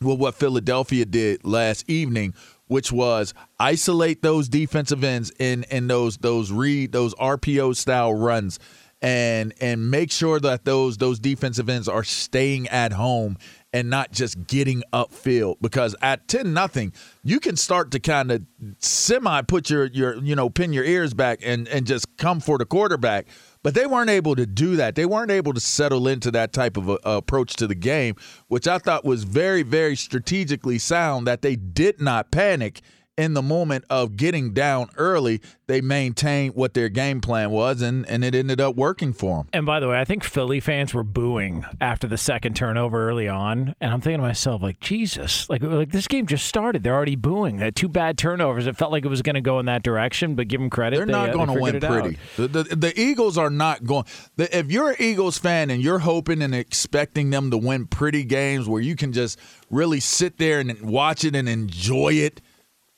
with 0.00 0.18
what 0.18 0.34
Philadelphia 0.34 1.04
did 1.04 1.44
last 1.44 1.88
evening, 1.88 2.34
which 2.66 2.92
was 2.92 3.32
isolate 3.58 4.22
those 4.22 4.48
defensive 4.48 5.02
ends 5.04 5.32
in 5.38 5.64
in 5.70 5.86
those 5.86 6.18
those 6.18 6.52
read 6.52 6.92
those 6.92 7.14
RPO 7.14 7.76
style 7.76 8.14
runs 8.14 8.58
and 9.06 9.54
and 9.60 9.88
make 9.88 10.10
sure 10.10 10.40
that 10.40 10.64
those 10.64 10.96
those 10.96 11.20
defensive 11.20 11.68
ends 11.68 11.86
are 11.86 12.02
staying 12.02 12.66
at 12.68 12.92
home 12.92 13.38
and 13.72 13.88
not 13.88 14.10
just 14.10 14.48
getting 14.48 14.82
upfield 14.92 15.54
because 15.60 15.94
at 16.02 16.26
10 16.26 16.52
nothing 16.52 16.92
you 17.22 17.38
can 17.38 17.54
start 17.54 17.92
to 17.92 18.00
kind 18.00 18.32
of 18.32 18.42
semi 18.80 19.42
put 19.42 19.70
your 19.70 19.86
your 19.86 20.16
you 20.16 20.34
know 20.34 20.50
pin 20.50 20.72
your 20.72 20.82
ears 20.82 21.14
back 21.14 21.38
and 21.44 21.68
and 21.68 21.86
just 21.86 22.16
come 22.16 22.40
for 22.40 22.58
the 22.58 22.66
quarterback. 22.66 23.28
But 23.62 23.74
they 23.74 23.86
weren't 23.86 24.10
able 24.10 24.36
to 24.36 24.46
do 24.46 24.76
that. 24.76 24.94
They 24.94 25.06
weren't 25.06 25.32
able 25.32 25.52
to 25.52 25.60
settle 25.60 26.06
into 26.06 26.30
that 26.32 26.52
type 26.52 26.76
of 26.76 26.88
a, 26.88 26.98
a 27.04 27.16
approach 27.18 27.54
to 27.54 27.68
the 27.68 27.76
game 27.76 28.16
which 28.48 28.66
I 28.66 28.78
thought 28.78 29.04
was 29.04 29.22
very 29.22 29.62
very 29.62 29.94
strategically 29.94 30.78
sound 30.78 31.28
that 31.28 31.42
they 31.42 31.54
did 31.54 32.00
not 32.00 32.32
panic 32.32 32.80
in 33.16 33.32
the 33.32 33.42
moment 33.42 33.84
of 33.88 34.16
getting 34.16 34.52
down 34.52 34.90
early, 34.96 35.40
they 35.66 35.80
maintained 35.80 36.54
what 36.54 36.74
their 36.74 36.88
game 36.88 37.20
plan 37.20 37.50
was, 37.50 37.80
and, 37.80 38.06
and 38.08 38.22
it 38.22 38.34
ended 38.34 38.60
up 38.60 38.76
working 38.76 39.12
for 39.12 39.38
them. 39.38 39.48
And 39.52 39.66
by 39.66 39.80
the 39.80 39.88
way, 39.88 39.98
I 39.98 40.04
think 40.04 40.22
Philly 40.22 40.60
fans 40.60 40.92
were 40.92 41.02
booing 41.02 41.64
after 41.80 42.06
the 42.06 42.18
second 42.18 42.56
turnover 42.56 43.08
early 43.08 43.26
on, 43.26 43.74
and 43.80 43.92
I'm 43.92 44.00
thinking 44.00 44.18
to 44.18 44.26
myself, 44.26 44.62
like, 44.62 44.80
Jesus, 44.80 45.48
like, 45.48 45.62
like 45.62 45.90
this 45.90 46.06
game 46.06 46.26
just 46.26 46.46
started. 46.46 46.82
They're 46.82 46.94
already 46.94 47.16
booing. 47.16 47.56
They 47.56 47.66
had 47.66 47.76
two 47.76 47.88
bad 47.88 48.18
turnovers. 48.18 48.66
It 48.66 48.76
felt 48.76 48.92
like 48.92 49.04
it 49.04 49.08
was 49.08 49.22
going 49.22 49.34
to 49.34 49.40
go 49.40 49.58
in 49.60 49.66
that 49.66 49.82
direction, 49.82 50.34
but 50.34 50.48
give 50.48 50.60
them 50.60 50.68
credit. 50.68 50.96
They're 50.96 51.06
they, 51.06 51.12
not 51.12 51.30
uh, 51.30 51.32
going 51.32 51.48
to 51.48 51.60
win 51.60 51.80
pretty. 51.80 52.18
The, 52.36 52.48
the, 52.48 52.62
the, 52.76 53.00
Eagles 53.00 53.38
are 53.38 53.50
not 53.50 53.84
going. 53.84 54.04
The, 54.36 54.56
if 54.56 54.70
you're 54.70 54.90
an 54.90 54.96
Eagles 54.98 55.38
fan 55.38 55.70
and 55.70 55.82
you're 55.82 56.00
hoping 56.00 56.42
and 56.42 56.54
expecting 56.54 57.30
them 57.30 57.50
to 57.50 57.56
win 57.56 57.86
pretty 57.86 58.24
games 58.24 58.68
where 58.68 58.82
you 58.82 58.94
can 58.94 59.12
just 59.12 59.38
really 59.70 60.00
sit 60.00 60.36
there 60.38 60.60
and 60.60 60.80
watch 60.82 61.24
it 61.24 61.34
and 61.34 61.48
enjoy 61.48 62.12
it– 62.12 62.42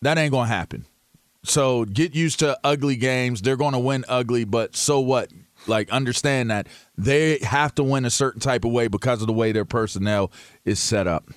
that 0.02 0.18
ain't 0.18 0.30
going 0.30 0.48
to 0.48 0.54
happen. 0.54 0.86
So 1.44 1.84
get 1.84 2.14
used 2.14 2.40
to 2.40 2.58
ugly 2.64 2.96
games. 2.96 3.42
They're 3.42 3.56
going 3.56 3.72
to 3.72 3.78
win 3.78 4.04
ugly, 4.08 4.44
but 4.44 4.76
so 4.76 5.00
what? 5.00 5.30
Like, 5.66 5.90
understand 5.90 6.50
that 6.50 6.68
they 6.96 7.38
have 7.38 7.74
to 7.76 7.84
win 7.84 8.04
a 8.04 8.10
certain 8.10 8.40
type 8.40 8.64
of 8.64 8.72
way 8.72 8.88
because 8.88 9.20
of 9.20 9.26
the 9.26 9.32
way 9.32 9.52
their 9.52 9.64
personnel 9.64 10.30
is 10.64 10.78
set 10.78 11.06
up. 11.06 11.30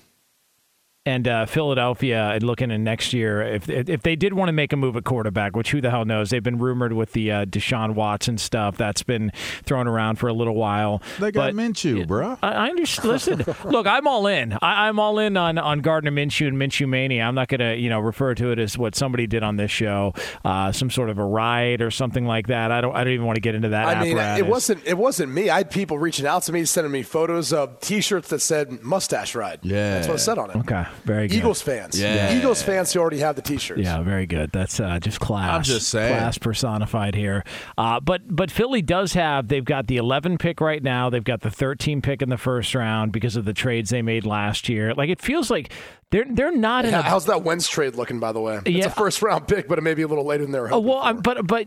And 1.04 1.26
uh, 1.26 1.46
Philadelphia, 1.46 2.30
and 2.34 2.44
looking 2.44 2.70
in 2.70 2.84
next 2.84 3.12
year, 3.12 3.42
if 3.42 3.68
if 3.68 4.02
they 4.02 4.14
did 4.14 4.34
want 4.34 4.50
to 4.50 4.52
make 4.52 4.72
a 4.72 4.76
move 4.76 4.96
at 4.96 5.02
quarterback, 5.02 5.56
which 5.56 5.72
who 5.72 5.80
the 5.80 5.90
hell 5.90 6.04
knows? 6.04 6.30
They've 6.30 6.40
been 6.40 6.58
rumored 6.58 6.92
with 6.92 7.10
the 7.10 7.32
uh, 7.32 7.44
Deshaun 7.44 7.96
Watson 7.96 8.38
stuff 8.38 8.76
that's 8.76 9.02
been 9.02 9.32
thrown 9.64 9.88
around 9.88 10.20
for 10.20 10.28
a 10.28 10.32
little 10.32 10.54
while. 10.54 11.02
They 11.18 11.32
got 11.32 11.52
but, 11.52 11.54
Minshew, 11.56 12.06
bro. 12.06 12.38
I, 12.40 12.52
I 12.52 12.68
understand. 12.68 13.08
Listen, 13.08 13.44
look, 13.64 13.88
I'm 13.88 14.06
all 14.06 14.28
in. 14.28 14.56
I, 14.62 14.88
am 14.88 15.00
all 15.00 15.18
in 15.18 15.36
on 15.36 15.58
on 15.58 15.80
Gardner 15.80 16.12
Minshew 16.12 16.46
and 16.46 16.56
Minshew 16.56 16.88
mania. 16.88 17.24
I'm 17.24 17.34
not 17.34 17.48
going 17.48 17.58
to 17.58 17.76
you 17.76 17.90
know 17.90 17.98
refer 17.98 18.36
to 18.36 18.52
it 18.52 18.60
as 18.60 18.78
what 18.78 18.94
somebody 18.94 19.26
did 19.26 19.42
on 19.42 19.56
this 19.56 19.72
show, 19.72 20.14
uh, 20.44 20.70
some 20.70 20.88
sort 20.88 21.10
of 21.10 21.18
a 21.18 21.24
riot 21.24 21.82
or 21.82 21.90
something 21.90 22.26
like 22.26 22.46
that. 22.46 22.70
I 22.70 22.80
don't. 22.80 22.94
I 22.94 23.02
don't 23.02 23.14
even 23.14 23.26
want 23.26 23.38
to 23.38 23.42
get 23.42 23.56
into 23.56 23.70
that. 23.70 23.88
I 23.88 23.94
apparatus. 23.94 24.38
mean, 24.40 24.46
it 24.46 24.48
wasn't. 24.48 24.86
It 24.86 24.96
wasn't 24.96 25.32
me. 25.32 25.50
I 25.50 25.58
had 25.58 25.72
people 25.72 25.98
reaching 25.98 26.26
out 26.26 26.44
to 26.44 26.52
me, 26.52 26.64
sending 26.64 26.92
me 26.92 27.02
photos 27.02 27.52
of 27.52 27.80
T-shirts 27.80 28.28
that 28.28 28.38
said 28.38 28.84
"mustache 28.84 29.34
ride." 29.34 29.58
Yeah, 29.62 29.94
that's 29.94 30.06
what 30.06 30.14
it 30.14 30.20
said 30.20 30.38
on 30.38 30.50
it. 30.50 30.56
Okay. 30.58 30.86
Very 31.04 31.28
good. 31.28 31.36
Eagles 31.36 31.62
fans. 31.62 32.00
Yeah. 32.00 32.36
Eagles 32.36 32.62
fans 32.62 32.92
who 32.92 33.00
already 33.00 33.18
have 33.18 33.36
the 33.36 33.42
T-shirts. 33.42 33.80
Yeah, 33.80 34.02
very 34.02 34.26
good. 34.26 34.50
That's 34.52 34.80
uh, 34.80 34.98
just 35.00 35.20
class. 35.20 35.54
I'm 35.54 35.62
just 35.62 35.88
saying. 35.88 36.16
Class 36.16 36.38
personified 36.38 37.14
here. 37.14 37.44
Uh, 37.76 38.00
but 38.00 38.22
but 38.28 38.50
Philly 38.50 38.82
does 38.82 39.12
have. 39.14 39.48
They've 39.48 39.64
got 39.64 39.86
the 39.86 39.96
11 39.96 40.38
pick 40.38 40.60
right 40.60 40.82
now. 40.82 41.10
They've 41.10 41.24
got 41.24 41.40
the 41.40 41.50
13 41.50 42.02
pick 42.02 42.22
in 42.22 42.28
the 42.28 42.38
first 42.38 42.74
round 42.74 43.12
because 43.12 43.36
of 43.36 43.44
the 43.44 43.54
trades 43.54 43.90
they 43.90 44.02
made 44.02 44.24
last 44.24 44.68
year. 44.68 44.94
Like 44.94 45.10
it 45.10 45.20
feels 45.20 45.50
like 45.50 45.72
they're 46.10 46.26
they're 46.28 46.56
not 46.56 46.84
in. 46.84 46.92
Yeah, 46.92 47.00
a, 47.00 47.02
how's 47.02 47.26
that 47.26 47.42
Wentz 47.42 47.68
trade 47.68 47.94
looking? 47.94 48.20
By 48.20 48.32
the 48.32 48.40
way, 48.40 48.60
it's 48.64 48.70
yeah, 48.70 48.86
a 48.86 48.90
first 48.90 49.22
round 49.22 49.48
pick, 49.48 49.68
but 49.68 49.78
it 49.78 49.82
may 49.82 49.94
be 49.94 50.02
a 50.02 50.08
little 50.08 50.26
later 50.26 50.44
than 50.44 50.52
they 50.52 50.60
were. 50.60 50.72
Oh 50.72 50.80
well, 50.80 51.16
for. 51.16 51.22
but 51.22 51.46
but 51.46 51.66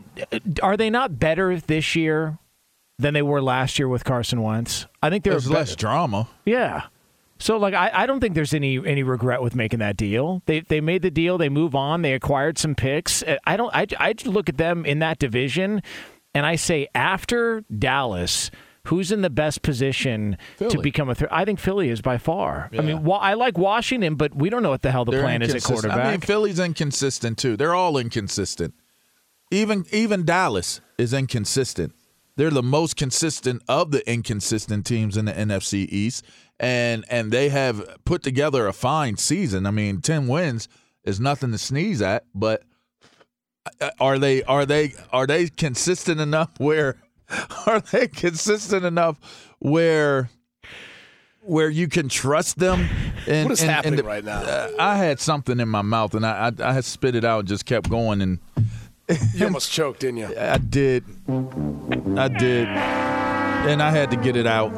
are 0.61 0.77
they 0.77 0.89
not 0.89 1.19
better 1.19 1.59
this 1.59 1.95
year 1.95 2.37
than 2.97 3.13
they 3.13 3.21
were 3.21 3.41
last 3.41 3.77
year 3.79 3.87
with 3.87 4.03
Carson 4.03 4.41
Wentz. 4.41 4.85
I 5.01 5.09
think 5.09 5.23
There's 5.23 5.49
less 5.49 5.75
drama. 5.75 6.27
Yeah. 6.45 6.83
So 7.37 7.57
like 7.57 7.73
I, 7.73 7.91
I 7.93 8.05
don't 8.05 8.19
think 8.19 8.35
there's 8.35 8.53
any 8.53 8.77
any 8.85 9.03
regret 9.03 9.41
with 9.41 9.55
making 9.55 9.79
that 9.79 9.97
deal. 9.97 10.41
They 10.45 10.61
they 10.61 10.81
made 10.81 11.01
the 11.01 11.11
deal. 11.11 11.37
They 11.37 11.49
move 11.49 11.75
on. 11.75 12.01
They 12.01 12.13
acquired 12.13 12.57
some 12.57 12.75
picks. 12.75 13.23
Uh, 13.23 13.37
I 13.45 13.57
don't. 13.57 13.75
I 13.75 13.87
I 13.99 14.15
look 14.25 14.47
at 14.47 14.57
them 14.57 14.85
in 14.85 14.99
that 14.99 15.19
division, 15.19 15.81
and 16.33 16.45
I 16.45 16.55
say 16.55 16.87
after 16.95 17.63
Dallas. 17.77 18.51
Who's 18.89 19.11
in 19.11 19.23
the 19.23 19.31
best 19.31 19.63
position 19.63 20.37
Philly. 20.57 20.69
to 20.69 20.79
become 20.79 21.09
a 21.09 21.15
threat? 21.15 21.33
I 21.33 21.43
think 21.43 21.59
Philly 21.59 21.89
is 21.89 22.03
by 22.03 22.19
far. 22.19 22.69
I 22.71 22.81
mean, 22.81 23.03
wa- 23.03 23.17
I 23.17 23.33
like 23.33 23.57
Washington, 23.57 24.13
but 24.13 24.35
we 24.35 24.51
don't 24.51 24.61
know 24.61 24.69
what 24.69 24.83
the 24.83 24.91
hell 24.91 25.05
the 25.05 25.13
They're 25.13 25.23
plan 25.23 25.41
is 25.41 25.55
at 25.55 25.63
quarterback. 25.63 26.05
I 26.05 26.11
mean, 26.11 26.21
Philly's 26.21 26.59
inconsistent 26.59 27.39
too. 27.39 27.57
They're 27.57 27.73
all 27.73 27.97
inconsistent. 27.97 28.75
Even 29.49 29.85
even 29.91 30.23
Dallas 30.23 30.81
is 30.99 31.13
inconsistent. 31.13 31.93
They're 32.35 32.51
the 32.51 32.61
most 32.61 32.95
consistent 32.95 33.63
of 33.67 33.91
the 33.91 34.07
inconsistent 34.09 34.85
teams 34.85 35.15
in 35.15 35.25
the 35.25 35.31
NFC 35.31 35.87
East, 35.89 36.25
and 36.59 37.05
and 37.09 37.31
they 37.31 37.49
have 37.49 37.83
put 38.05 38.23
together 38.23 38.67
a 38.67 38.73
fine 38.73 39.17
season. 39.17 39.65
I 39.65 39.71
mean, 39.71 40.01
ten 40.01 40.27
wins 40.27 40.67
is 41.03 41.19
nothing 41.19 41.51
to 41.51 41.57
sneeze 41.57 42.01
at, 42.01 42.25
but 42.33 42.63
uh, 43.81 43.89
are 43.99 44.17
they 44.19 44.43
are 44.43 44.65
they 44.65 44.93
are 45.11 45.27
they 45.27 45.47
consistent 45.49 46.19
enough 46.21 46.51
where 46.57 46.97
are 47.65 47.79
they 47.79 48.07
consistent 48.07 48.85
enough 48.85 49.17
where 49.59 50.29
where 51.41 51.69
you 51.69 51.87
can 51.87 52.09
trust 52.09 52.57
them 52.57 52.87
and 53.27 53.45
What 53.45 53.51
is 53.53 53.61
and- 53.61 53.69
happening 53.71 54.05
right 54.05 54.23
now? 54.23 54.39
uh, 54.41 54.69
I 54.79 54.97
had 54.97 55.19
something 55.19 55.59
in 55.59 55.67
my 55.69 55.81
mouth 55.83 56.13
and 56.15 56.25
I, 56.25 56.51
I 56.59 56.69
I 56.69 56.73
had 56.73 56.85
spit 56.85 57.15
it 57.15 57.23
out 57.25 57.39
and 57.39 57.47
just 57.47 57.65
kept 57.65 57.89
going 57.89 58.21
and 58.21 58.39
You 59.35 59.45
almost 59.45 59.71
choked, 59.71 59.99
didn't 59.99 60.17
you? 60.17 60.27
I 60.39 60.57
did 60.57 61.03
I 62.17 62.27
did 62.29 62.67
and 62.67 63.81
I 63.81 63.91
had 63.91 64.09
to 64.11 64.17
get 64.17 64.35
it 64.35 64.47
out 64.47 64.71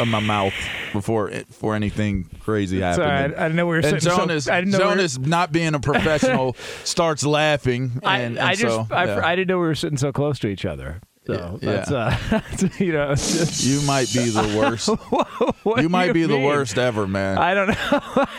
of 0.00 0.08
my 0.08 0.20
mouth 0.20 0.54
before 0.94 1.28
it- 1.28 1.46
before 1.48 1.74
anything 1.74 2.24
crazy 2.40 2.80
happened. 2.80 3.04
Sorry, 3.04 3.10
I- 3.10 3.22
And- 3.24 3.34
I 3.34 3.42
didn't 3.42 3.56
know 3.56 3.66
we 3.66 3.70
were 3.72 3.76
and 3.76 3.84
sitting 3.84 4.00
so- 4.00 4.16
Jonas, 4.16 4.48
I 4.48 4.60
didn't 4.60 4.72
know 4.72 4.78
we 4.78 4.84
were- 4.84 4.90
Jonas, 4.92 5.18
not 5.18 5.52
being 5.52 5.74
a 5.74 5.80
professional, 5.80 6.56
starts 6.84 7.24
laughing. 7.26 8.00
I, 8.02 8.20
And, 8.20 8.38
I 8.38 8.50
and 8.52 8.58
just 8.58 8.74
so, 8.74 8.86
I, 8.90 9.04
yeah. 9.04 9.20
I 9.22 9.36
didn't 9.36 9.48
know 9.48 9.58
we 9.58 9.66
were 9.66 9.74
sitting 9.74 9.98
so 9.98 10.10
close 10.12 10.38
to 10.38 10.48
each 10.48 10.64
other. 10.64 11.00
So 11.26 11.58
Yeah. 11.62 11.84
that's 11.86 11.90
uh, 11.90 12.40
you 12.84 12.92
know, 12.92 13.14
just, 13.14 13.64
you 13.64 13.80
might 13.86 14.12
be 14.12 14.28
the 14.28 14.56
worst. 14.58 14.88
what 15.64 15.80
you 15.82 15.88
might 15.88 16.08
do 16.08 16.12
be 16.12 16.24
the 16.26 16.38
worst 16.38 16.76
ever, 16.76 17.06
man. 17.06 17.38
I 17.38 17.54
don't 17.54 17.68
know. 17.68 17.74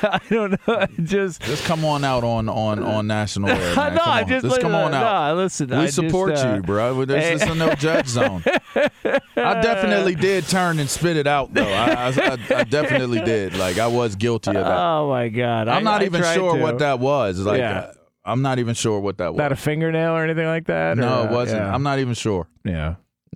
I 0.03 0.19
don't 0.29 0.51
know. 0.51 0.75
I 0.75 0.87
just 1.03 1.41
just 1.41 1.65
come 1.65 1.83
on 1.83 2.03
out 2.03 2.23
on 2.23 2.47
on 2.47 2.83
on 2.83 3.07
national 3.07 3.49
air. 3.49 3.75
Man. 3.75 3.95
no, 3.95 4.01
come 4.01 4.09
on. 4.11 4.27
just, 4.27 4.45
just 4.45 4.61
come 4.61 4.75
on 4.75 4.93
out. 4.93 5.29
No, 5.29 5.35
listen, 5.41 5.69
We 5.69 5.75
I 5.75 5.85
just, 5.85 5.95
support 5.95 6.33
uh, 6.37 6.53
you, 6.57 6.61
bro. 6.61 7.05
There's 7.05 7.23
hey. 7.23 7.31
just 7.37 7.51
a 7.51 7.55
no 7.55 7.73
judge 7.73 8.07
zone. 8.07 8.43
I 8.75 9.61
definitely 9.61 10.13
did 10.15 10.47
turn 10.47 10.77
and 10.79 10.87
spit 10.89 11.17
it 11.17 11.25
out, 11.27 11.53
though. 11.53 11.63
I, 11.67 12.09
I, 12.15 12.37
I, 12.59 12.63
definitely 12.65 13.21
did. 13.21 13.55
Like 13.57 13.79
I 13.79 13.87
was 13.87 14.15
guilty 14.15 14.51
of 14.51 14.55
that. 14.63 14.77
Oh 14.77 15.09
my 15.09 15.29
god! 15.29 15.67
I'm 15.67 15.83
not 15.83 16.03
even 16.03 16.21
sure 16.21 16.55
to. 16.55 16.61
what 16.61 16.79
that 16.79 16.99
was. 16.99 17.39
Like 17.39 17.59
Yeah. 17.59 17.79
uh, 17.79 17.93
I'm 18.25 18.41
not 18.41 18.59
even 18.59 18.73
sure 18.75 18.99
what 18.99 19.17
that 19.19 19.33
was. 19.33 19.37
Not 19.37 19.51
a 19.51 19.55
fingernail 19.55 20.13
or 20.13 20.23
anything 20.23 20.47
like 20.47 20.65
that. 20.65 20.97
no, 20.97 21.23
or, 21.23 21.25
it 21.27 21.31
wasn't. 21.31 21.61
yeah. 21.61 21.73
I'm 21.73 21.83
not 21.83 21.99
even 21.99 22.13
sure. 22.15 22.47
Yeah. 22.63 22.95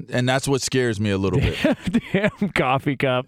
And 0.09 0.27
that's 0.29 0.47
what 0.47 0.61
scares 0.61 0.99
me 0.99 1.09
a 1.09 1.17
little 1.17 1.39
bit. 1.41 1.57
Damn 2.13 2.49
coffee 2.55 2.95
cup. 2.95 3.27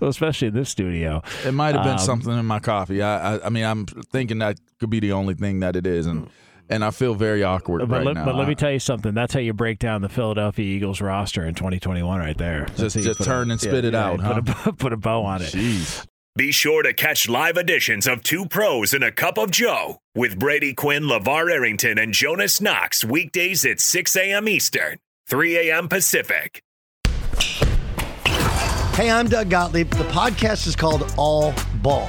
Well, 0.00 0.10
especially 0.10 0.48
in 0.48 0.54
this 0.54 0.68
studio. 0.68 1.22
It 1.46 1.52
might 1.52 1.74
have 1.76 1.84
been 1.84 1.92
Um, 1.92 1.98
something 1.98 2.36
in 2.36 2.44
my 2.44 2.58
coffee. 2.58 3.00
I, 3.02 3.36
I 3.36 3.46
I 3.46 3.48
mean, 3.50 3.64
I'm 3.64 3.86
thinking 3.86 4.38
that 4.40 4.58
could 4.80 4.90
be 4.90 4.98
the 5.00 5.12
only 5.12 5.34
thing 5.34 5.60
that 5.60 5.76
it 5.76 5.86
is, 5.86 6.06
and 6.06 6.28
and 6.68 6.84
I 6.84 6.90
feel 6.90 7.14
very 7.14 7.44
awkward 7.44 7.78
But, 7.88 7.88
right 7.98 8.04
let, 8.04 8.14
now. 8.16 8.24
but 8.24 8.34
let 8.34 8.48
me 8.48 8.54
tell 8.56 8.72
you 8.72 8.80
something. 8.80 9.14
That's 9.14 9.32
how 9.32 9.38
you 9.40 9.52
break 9.54 9.78
down 9.78 10.02
the 10.02 10.08
Philadelphia 10.08 10.64
Eagles 10.66 11.00
roster 11.00 11.44
in 11.46 11.54
2021, 11.54 12.18
right 12.18 12.36
there. 12.36 12.66
That's 12.76 12.94
Just- 12.94 12.96
just 13.06 13.18
put 13.18 13.26
a- 13.26 13.30
turn 13.30 13.50
and 13.52 13.60
spit 13.60 13.84
it 13.86 13.94
out, 13.94 14.18
Put, 14.20 14.66
a, 14.66 14.72
put 14.76 14.92
a 14.92 14.96
bow 14.98 15.22
on 15.24 15.40
it. 15.40 15.52
Jeez. 15.52 16.04
Be 16.38 16.52
sure 16.52 16.84
to 16.84 16.92
catch 16.92 17.28
live 17.28 17.56
editions 17.56 18.06
of 18.06 18.22
Two 18.22 18.46
Pros 18.46 18.94
and 18.94 19.02
a 19.02 19.10
Cup 19.10 19.38
of 19.38 19.50
Joe 19.50 19.98
with 20.14 20.38
Brady 20.38 20.72
Quinn, 20.72 21.02
LaVar 21.02 21.50
Arrington, 21.50 21.98
and 21.98 22.14
Jonas 22.14 22.60
Knox 22.60 23.04
weekdays 23.04 23.64
at 23.64 23.80
6 23.80 24.14
a.m. 24.14 24.48
Eastern, 24.48 24.98
3 25.28 25.68
a.m. 25.68 25.88
Pacific. 25.88 26.62
Hey, 28.94 29.10
I'm 29.10 29.26
Doug 29.26 29.50
Gottlieb. 29.50 29.90
The 29.90 30.04
podcast 30.04 30.68
is 30.68 30.76
called 30.76 31.12
All 31.16 31.52
Ball. 31.82 32.08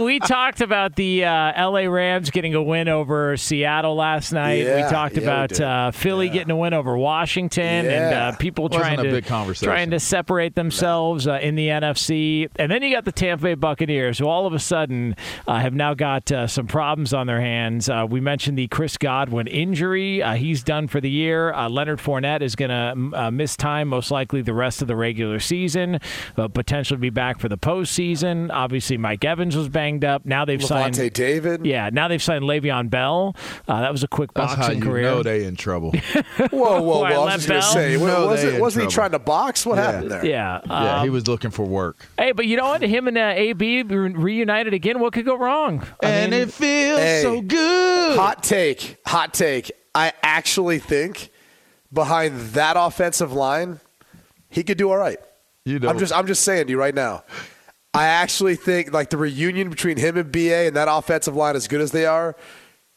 We 0.00 0.20
talked 0.20 0.60
about 0.60 0.94
the 0.94 1.24
uh, 1.24 1.70
LA 1.70 1.80
Rams 1.90 2.30
getting 2.30 2.54
a 2.54 2.62
win 2.62 2.86
over 2.86 3.36
Seattle 3.36 3.96
last 3.96 4.32
night. 4.32 4.64
we 4.64 4.82
talked 4.88 5.16
yeah, 5.16 5.22
about 5.24 5.48
did. 5.48 5.60
uh, 5.60 5.90
Philly 5.90 6.28
getting 6.28 6.52
a 6.52 6.56
win 6.56 6.72
over 6.72 6.96
Washington, 6.96 7.64
and 7.64 8.14
uh, 8.14 8.36
people 8.36 8.68
trying 8.68 9.02
to 9.02 9.20
trying 9.54 9.90
to 9.90 9.98
separate 9.98 10.54
themselves 10.54 11.26
uh, 11.26 11.40
in 11.42 11.56
the 11.56 11.66
NFC. 11.66 12.48
And 12.54 12.70
then 12.70 12.84
you 12.84 12.94
got 12.94 13.06
the 13.06 13.10
Tampa 13.10 13.42
Bay 13.42 13.54
Buccaneers, 13.54 14.20
who 14.20 14.28
all 14.28 14.46
of 14.46 14.52
a 14.52 14.60
sudden 14.60 15.16
uh, 15.48 15.58
have 15.58 15.74
now 15.74 15.94
got 15.94 16.30
uh, 16.30 16.46
some 16.46 16.68
problems 16.68 17.12
on 17.12 17.26
their 17.26 17.40
hands. 17.40 17.88
Uh, 17.88 18.06
we 18.08 18.20
mentioned 18.20 18.56
the 18.56 18.68
Chris 18.68 18.96
Godwin 18.98 19.48
injury; 19.48 20.22
uh, 20.22 20.34
he's 20.34 20.62
done 20.62 20.86
for 20.86 21.00
the 21.00 21.10
year. 21.10 21.52
Uh, 21.52 21.68
Leonard 21.68 21.98
Fournette 21.98 22.42
is 22.42 22.54
going 22.54 22.70
to 22.70 23.18
uh, 23.18 23.32
miss 23.32 23.56
time, 23.56 23.88
most 23.88 24.12
likely 24.12 24.42
the 24.42 24.54
rest 24.54 24.80
of 24.80 24.86
the 24.86 24.94
regular 24.94 25.40
season, 25.40 25.98
but 26.36 26.54
potentially 26.54 27.00
be 27.00 27.10
back 27.10 27.40
for 27.40 27.48
the 27.48 27.58
postseason. 27.58 28.48
Obviously, 28.52 28.96
Mike 28.96 29.24
Evans 29.24 29.56
was 29.56 29.68
banged 29.68 29.87
up. 30.04 30.24
Now 30.26 30.44
they've 30.44 30.62
signed. 30.62 30.94
Lavonte 30.94 31.12
David. 31.12 31.64
Yeah, 31.66 31.90
now 31.92 32.08
they've 32.08 32.22
signed 32.22 32.44
Le'Veon 32.44 32.90
Bell. 32.90 33.34
Uh, 33.66 33.80
that 33.80 33.90
was 33.92 34.02
a 34.02 34.08
quick 34.08 34.32
That's 34.34 34.54
boxing 34.56 34.80
how 34.80 34.84
you 34.86 34.90
career. 34.92 35.02
know 35.02 35.22
they 35.22 35.44
in 35.44 35.56
trouble. 35.56 35.92
Whoa, 35.92 36.46
whoa, 36.50 36.80
whoa! 36.82 37.00
Why, 37.00 37.12
I 37.14 37.18
was 37.18 37.26
let 37.26 37.34
just 37.36 37.48
going 37.48 37.60
to 37.60 37.64
Bell? 37.66 37.72
say, 37.72 37.92
You 37.92 37.98
know 37.98 38.26
was 38.28 38.44
it, 38.44 38.60
wasn't 38.60 38.84
he 38.86 38.90
trying 38.94 39.10
to 39.12 39.18
box? 39.18 39.64
What 39.66 39.78
happened 39.78 40.10
there? 40.10 40.24
yeah, 40.24 40.60
yeah, 40.66 41.02
he 41.02 41.08
um, 41.08 41.12
was 41.14 41.26
looking 41.26 41.50
for 41.50 41.64
work. 41.66 42.06
Hey, 42.18 42.32
but 42.32 42.46
you 42.46 42.56
know 42.56 42.66
what? 42.66 42.82
Him 42.82 43.08
and 43.08 43.16
uh, 43.18 43.32
AB 43.34 43.82
re- 43.84 44.12
reunited 44.12 44.74
again. 44.74 45.00
What 45.00 45.12
could 45.12 45.24
go 45.24 45.36
wrong? 45.36 45.84
I 46.02 46.08
and 46.08 46.30
mean, 46.32 46.40
it 46.42 46.52
feels 46.52 46.98
Hey. 46.98 47.22
so 47.22 47.40
good. 47.40 48.18
Hot 48.18 48.42
take, 48.42 48.98
hot 49.06 49.32
take. 49.34 49.70
I 49.94 50.12
actually 50.22 50.78
think 50.78 51.30
behind 51.92 52.38
that 52.50 52.76
offensive 52.78 53.32
line, 53.32 53.80
he 54.50 54.62
could 54.62 54.78
do 54.78 54.90
all 54.90 54.96
right. 54.98 55.18
You 55.64 55.78
know, 55.78 55.88
I'm 55.88 55.98
just 55.98 56.12
I'm 56.12 56.26
just 56.26 56.42
saying 56.44 56.66
to 56.66 56.70
you 56.70 56.78
right 56.78 56.94
now. 56.94 57.24
I 57.94 58.06
actually 58.06 58.56
think 58.56 58.92
like 58.92 59.10
the 59.10 59.16
reunion 59.16 59.70
between 59.70 59.96
him 59.96 60.16
and 60.16 60.30
BA 60.30 60.66
and 60.66 60.76
that 60.76 60.88
offensive 60.90 61.34
line, 61.34 61.56
as 61.56 61.66
good 61.68 61.80
as 61.80 61.90
they 61.92 62.06
are, 62.06 62.36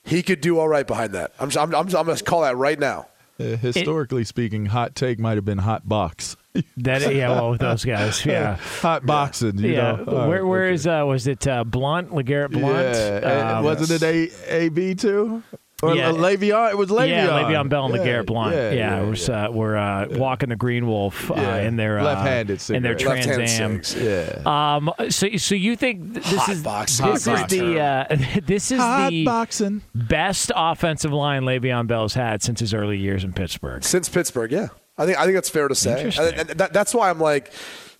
he 0.03 0.21
could 0.21 0.41
do 0.41 0.59
all 0.59 0.67
right 0.67 0.85
behind 0.85 1.13
that. 1.13 1.33
I'm 1.39 1.49
just, 1.49 1.57
I'm, 1.57 1.73
I'm, 1.73 1.87
I'm 1.95 2.05
going 2.05 2.17
to 2.17 2.23
call 2.23 2.41
that 2.41 2.57
right 2.57 2.77
now. 2.79 3.07
uh, 3.39 3.43
historically 3.55 4.23
speaking, 4.23 4.65
hot 4.67 4.95
take 4.95 5.19
might 5.19 5.35
have 5.37 5.45
been 5.45 5.57
hot 5.59 5.87
box. 5.87 6.35
that 6.77 7.15
yeah, 7.15 7.29
well, 7.29 7.51
with 7.51 7.61
those 7.61 7.85
guys, 7.85 8.25
yeah. 8.25 8.57
hot 8.81 9.05
boxing. 9.05 9.57
You 9.57 9.71
Yeah, 9.71 9.91
know? 9.93 10.27
Where 10.27 10.41
right, 10.41 10.43
where 10.43 10.65
okay. 10.65 10.73
is 10.73 10.85
uh 10.85 11.03
was 11.07 11.25
it 11.25 11.47
uh, 11.47 11.63
Blunt 11.63 12.09
LeGarrette 12.11 12.51
Blunt? 12.51 12.95
Yeah, 13.23 13.57
Um, 13.59 13.63
wasn't 13.63 14.03
it 14.03 14.03
A 14.03 14.65
A 14.65 14.69
B 14.69 14.93
too? 14.93 15.43
Or 15.81 15.95
Yeah. 15.95 16.11
Le'Veon? 16.11 16.69
It 16.71 16.77
was 16.77 16.89
Le'Veon. 16.89 17.07
Yeah, 17.09 17.27
Le'Veon 17.29 17.69
Bell 17.69 17.85
and 17.85 17.95
yeah, 17.95 18.01
LeGarrette 18.01 18.25
Blunt. 18.27 18.55
Yeah, 18.55 18.71
Yeah, 18.71 19.01
we're, 19.03 19.15
yeah. 19.15 19.45
Uh, 19.47 19.51
we're 19.51 19.77
uh, 19.77 20.07
walking 20.11 20.49
the 20.49 20.55
Green 20.55 20.85
Wolf 20.87 21.31
uh, 21.31 21.35
Yeah. 21.35 21.55
in 21.61 21.75
their 21.75 21.99
uh, 21.99 22.03
Left-handed 22.03 22.69
in 22.69 22.83
their. 22.83 22.95
Trans 22.95 23.25
Am. 23.59 23.81
yeah. 23.99 24.41
Um, 24.75 24.91
so, 25.09 25.27
so 25.37 25.55
you 25.55 25.75
think 25.75 26.13
th- 26.13 26.25
this 26.25 26.35
Hot 26.39 26.49
is 26.49 26.61
box. 26.63 26.91
this 26.97 26.99
Hot 26.99 27.15
is 27.15 27.25
box. 27.25 27.53
the 27.53 27.79
uh, 27.79 28.17
this 28.45 28.71
is 28.71 28.79
Hot 28.79 29.09
the 29.09 29.25
boxing. 29.25 29.81
best 29.95 30.51
offensive 30.55 31.11
line 31.11 31.43
Le'Veon 31.43 31.87
Bell's 31.87 32.13
had 32.13 32.43
since 32.43 32.59
his 32.59 32.73
early 32.73 32.97
years 32.97 33.23
in 33.23 33.33
Pittsburgh. 33.33 33.83
Since 33.83 34.09
Pittsburgh, 34.09 34.51
yeah. 34.51 34.67
I 34.97 35.05
think 35.05 35.17
I 35.17 35.23
think 35.23 35.33
that's 35.35 35.49
fair 35.49 35.67
to 35.67 35.73
say. 35.75 35.91
Interesting. 35.97 36.25
And- 36.39 36.49
and 36.51 36.59
that, 36.59 36.73
that's 36.73 36.93
why 36.93 37.09
I'm 37.09 37.19
like, 37.19 37.51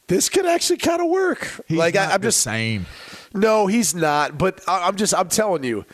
this 0.07 0.29
could 0.29 0.45
actually 0.45 0.77
kind 0.77 1.01
of 1.01 1.09
work. 1.09 1.49
He's 1.67 1.77
like 1.77 1.95
not 1.95 2.09
I, 2.09 2.13
I'm 2.13 2.21
the 2.21 2.27
just 2.27 2.41
same. 2.41 2.85
No, 3.33 3.65
he's 3.67 3.95
not. 3.95 4.37
But 4.37 4.61
I- 4.67 4.87
I'm 4.87 4.97
just 4.97 5.15
I'm 5.15 5.29
telling 5.29 5.63
you, 5.63 5.85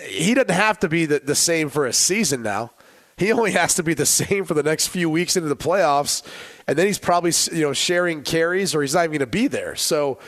he 0.00 0.34
doesn't 0.34 0.50
have 0.50 0.78
to 0.80 0.88
be 0.88 1.06
the, 1.06 1.20
the 1.20 1.34
same 1.34 1.68
for 1.68 1.86
a 1.86 1.92
season 1.92 2.42
now. 2.42 2.72
He 3.16 3.30
only 3.32 3.52
has 3.52 3.74
to 3.74 3.82
be 3.82 3.94
the 3.94 4.06
same 4.06 4.44
for 4.44 4.54
the 4.54 4.62
next 4.62 4.88
few 4.88 5.08
weeks 5.08 5.36
into 5.36 5.48
the 5.48 5.56
playoffs, 5.56 6.22
and 6.66 6.76
then 6.76 6.86
he's 6.86 6.98
probably 6.98 7.32
you 7.52 7.62
know 7.62 7.72
sharing 7.72 8.22
carries 8.22 8.74
or 8.74 8.82
he's 8.82 8.94
not 8.94 9.04
even 9.04 9.12
going 9.12 9.20
to 9.20 9.26
be 9.26 9.48
there. 9.48 9.76
So 9.76 10.18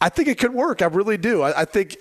I 0.00 0.08
think 0.10 0.28
it 0.28 0.38
could 0.38 0.52
work. 0.52 0.82
I 0.82 0.86
really 0.86 1.16
do. 1.16 1.42
I, 1.42 1.62
I 1.62 1.64
think 1.64 1.96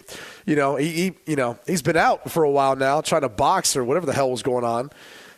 you 0.46 0.56
know 0.56 0.76
he, 0.76 0.92
he 0.92 1.18
you 1.26 1.36
know 1.36 1.58
he's 1.66 1.82
been 1.82 1.98
out 1.98 2.30
for 2.30 2.44
a 2.44 2.52
while 2.52 2.76
now 2.76 3.02
trying 3.02 3.22
to 3.22 3.30
box 3.30 3.76
or 3.76 3.84
whatever 3.84 4.06
the 4.06 4.14
hell 4.14 4.30
was 4.30 4.44
going 4.44 4.64
on. 4.64 4.90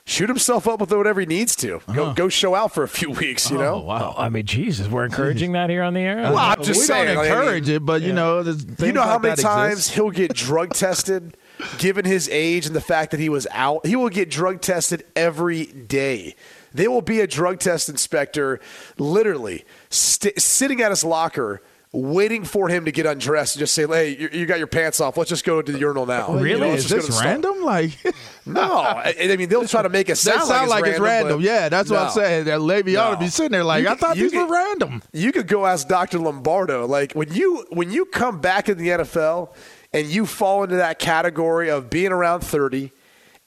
shoot 0.06 0.30
himself 0.30 0.68
up 0.68 0.80
with 0.80 0.92
whatever 0.92 1.20
he 1.20 1.26
needs 1.26 1.56
to. 1.58 1.82
Go 1.94 2.04
uh-huh. 2.04 2.14
go 2.14 2.30
show 2.30 2.56
out 2.56 2.74
for 2.74 2.84
a 2.84 2.88
few 2.88 3.12
weeks. 3.12 3.52
You 3.52 3.58
oh, 3.58 3.62
know. 3.62 3.74
Oh, 3.76 3.82
wow. 3.82 4.16
I 4.18 4.30
mean, 4.30 4.46
Jesus, 4.46 4.88
we're 4.88 5.06
encouraging 5.06 5.52
that 5.52 5.70
here 5.70 5.84
on 5.84 5.94
the 5.94 6.02
air. 6.02 6.18
Well, 6.18 6.38
I'm 6.38 6.64
just 6.64 6.80
we 6.80 6.86
saying. 6.86 7.08
don't 7.08 7.18
like, 7.18 7.30
I 7.30 7.34
mean, 7.34 7.40
encourage 7.40 7.70
it, 7.70 7.86
but 7.86 8.02
you 8.02 8.14
know, 8.14 8.42
there's 8.42 8.64
you 8.64 8.72
things 8.72 8.94
know 8.94 9.04
how 9.04 9.14
like 9.14 9.22
many 9.22 9.42
times 9.42 9.74
exist. 9.74 9.94
he'll 9.94 10.12
get 10.12 10.34
drug 10.34 10.74
tested, 10.74 11.38
given 11.78 12.06
his 12.06 12.30
age 12.30 12.66
and 12.66 12.76
the 12.76 12.82
fact 12.82 13.12
that 13.12 13.20
he 13.20 13.30
was 13.30 13.48
out. 13.52 13.86
He 13.86 13.96
will 13.96 14.10
get 14.10 14.30
drug 14.30 14.62
tested 14.62 15.04
every 15.16 15.66
day. 15.66 16.36
There 16.74 16.92
will 16.92 17.02
be 17.02 17.20
a 17.22 17.28
drug 17.28 17.60
test 17.60 17.90
inspector, 17.90 18.60
literally 18.98 19.66
st- 19.90 20.40
sitting 20.40 20.82
at 20.82 20.92
his 20.92 21.04
locker. 21.04 21.62
Waiting 21.94 22.44
for 22.44 22.68
him 22.68 22.84
to 22.84 22.92
get 22.92 23.06
undressed 23.06 23.56
and 23.56 23.62
just 23.62 23.74
say, 23.74 23.88
"Hey, 23.88 24.10
you, 24.18 24.30
you 24.34 24.46
got 24.46 24.58
your 24.58 24.68
pants 24.68 25.00
off. 25.00 25.16
Let's 25.16 25.30
just 25.30 25.46
go 25.46 25.62
to 25.62 25.72
the 25.72 25.80
urinal 25.80 26.06
now." 26.06 26.34
Really? 26.34 26.50
You 26.52 26.58
know, 26.60 26.74
Is 26.74 26.84
just 26.84 26.94
go 26.94 27.00
to 27.00 27.08
this 27.08 27.24
random? 27.24 27.64
Like 27.64 27.92
No, 28.46 28.62
I, 28.74 29.16
I 29.18 29.36
mean 29.38 29.48
they'll 29.48 29.66
try 29.66 29.82
to 29.82 29.90
make 29.90 30.08
it 30.10 30.18
That 30.18 30.18
sound, 30.18 30.48
sound 30.48 30.70
like, 30.70 30.86
it's 30.86 31.00
random. 31.00 31.38
but 31.38 31.44
Yeah, 31.46 31.70
that's 31.70 31.90
what 31.90 32.00
I'm 32.02 32.12
saying. 32.12 32.44
That 32.46 32.60
lady 32.62 32.98
ought 32.98 33.12
to 33.12 33.18
be 33.18 33.30
sitting 33.30 33.54
there 33.54 33.64
like, 33.64 33.84
You 33.84 33.88
I 33.88 33.92
could- 33.92 34.00
thought 34.02 34.18
you 34.18 34.30
these 34.30 34.38
were 34.38 34.52
random. 34.54 35.02
You 35.14 35.32
could 35.32 35.48
go 35.48 35.66
ask 35.66 35.88
Dr. 35.88 36.20
Lombardo. 36.20 36.86
Like 36.86 37.14
when 37.14 37.34
you 37.34 37.66
when 37.70 37.90
you 37.90 38.04
come 38.06 38.42
back 38.42 38.68
in 38.68 38.78
the 38.78 38.90
NFL 38.90 39.56
and 39.98 40.08
you 40.08 40.26
fall 40.26 40.64
into 40.64 40.76
that 40.76 41.00
category 41.00 41.70
of 41.70 41.90
being 41.90 42.12
around 42.12 42.42
30 42.42 42.92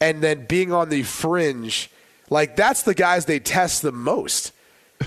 and 0.00 0.22
then 0.22 0.46
being 0.46 0.72
on 0.72 0.88
the 0.88 1.02
fringe, 1.02 1.90
like 2.28 2.56
that's 2.56 2.82
the 2.82 2.94
guys 2.94 3.26
they 3.26 3.38
test 3.38 3.82
the 3.82 3.92
most. 3.92 4.52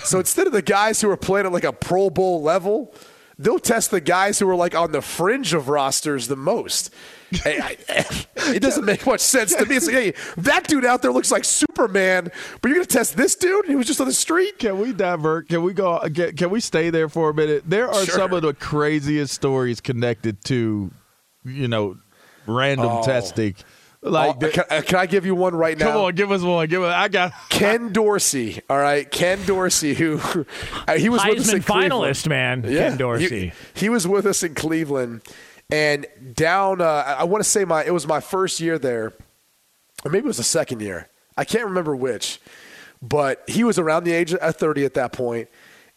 So 0.03 0.19
instead 0.19 0.47
of 0.47 0.53
the 0.53 0.61
guys 0.61 1.01
who 1.01 1.09
are 1.09 1.17
playing 1.17 1.45
at 1.45 1.51
like 1.51 1.63
a 1.63 1.73
Pro 1.73 2.09
Bowl 2.09 2.41
level, 2.41 2.93
they'll 3.37 3.59
test 3.59 3.91
the 3.91 4.01
guys 4.01 4.39
who 4.39 4.49
are 4.49 4.55
like 4.55 4.73
on 4.75 4.91
the 4.91 5.01
fringe 5.01 5.53
of 5.53 5.67
rosters 5.69 6.27
the 6.27 6.35
most. 6.35 6.89
Hey, 7.33 7.59
I- 7.59 7.77
it 8.53 8.59
doesn't 8.61 8.85
make 8.85 9.07
much 9.07 9.19
sense 9.19 9.55
to 9.55 9.65
me. 9.65 9.75
It's 9.75 9.87
like, 9.87 9.95
hey, 9.95 10.13
that 10.37 10.67
dude 10.67 10.85
out 10.85 11.01
there 11.01 11.11
looks 11.11 11.31
like 11.31 11.43
Superman, 11.45 12.31
but 12.61 12.67
you're 12.69 12.75
going 12.75 12.85
to 12.85 12.93
test 12.95 13.17
this 13.17 13.33
dude 13.35 13.65
who 13.65 13.77
was 13.77 13.87
just 13.87 13.99
on 13.99 14.05
the 14.05 14.13
street? 14.13 14.59
Can 14.59 14.77
we 14.79 14.93
divert? 14.93 15.49
Can 15.49 15.63
we 15.63 15.73
go? 15.73 15.97
Can, 16.13 16.35
can 16.35 16.51
we 16.51 16.59
stay 16.59 16.91
there 16.91 17.09
for 17.09 17.31
a 17.31 17.33
minute? 17.33 17.63
There 17.65 17.87
are 17.89 18.05
Sure. 18.05 18.15
some 18.15 18.33
of 18.33 18.43
the 18.43 18.53
craziest 18.53 19.33
stories 19.33 19.81
connected 19.81 20.43
to, 20.45 20.91
you 21.45 21.67
know, 21.67 21.97
random 22.47 22.87
Oh. 22.87 23.03
testing. 23.03 23.55
Like, 24.05 24.43
Oh, 24.43 24.49
can, 24.49 24.63
uh, 24.69 24.81
can 24.81 24.99
I 24.99 25.05
give 25.05 25.25
you 25.25 25.33
one 25.33 25.55
right 25.55 25.77
now? 25.77 25.91
come 25.93 26.01
on, 26.01 26.15
give 26.15 26.29
us 26.29 26.41
one. 26.41 26.67
Give 26.67 26.83
us. 26.83 26.93
I 26.93 27.07
got. 27.07 27.31
Ken 27.49 27.93
Dorsey. 27.93 28.59
All 28.69 28.77
right, 28.77 29.09
Ken 29.09 29.39
Dorsey, 29.45 29.93
who 29.93 30.19
uh, 30.87 30.95
he 30.95 31.07
was 31.07 31.23
with 31.25 31.39
us 31.39 31.53
in 31.53 31.61
Heisman 31.61 31.65
Cleveland. 31.89 32.27
man, 32.29 32.63
Yeah, 32.67 32.89
Ken 32.89 32.97
Dorsey. 32.97 33.53
He, 33.73 33.79
he 33.85 33.89
was 33.89 34.05
with 34.05 34.25
us 34.25 34.43
in 34.43 34.55
Cleveland, 34.55 35.21
and 35.71 36.05
down. 36.33 36.81
Uh, 36.81 37.15
I 37.17 37.23
want 37.23 37.43
to 37.45 37.49
say 37.49 37.63
my 37.63 37.85
it 37.85 37.93
was 37.93 38.05
my 38.05 38.19
first 38.19 38.59
year 38.59 38.77
there, 38.77 39.13
or 40.03 40.11
maybe 40.11 40.25
it 40.25 40.27
was 40.27 40.35
the 40.37 40.43
second 40.43 40.81
year. 40.81 41.07
I 41.37 41.45
can't 41.45 41.63
remember 41.65 41.95
which, 41.95 42.41
but 43.01 43.41
he 43.47 43.63
was 43.63 43.79
around 43.79 44.03
the 44.03 44.11
age 44.11 44.33
of 44.33 44.55
thirty 44.57 44.83
at 44.83 44.95
that 44.95 45.13
point, 45.13 45.47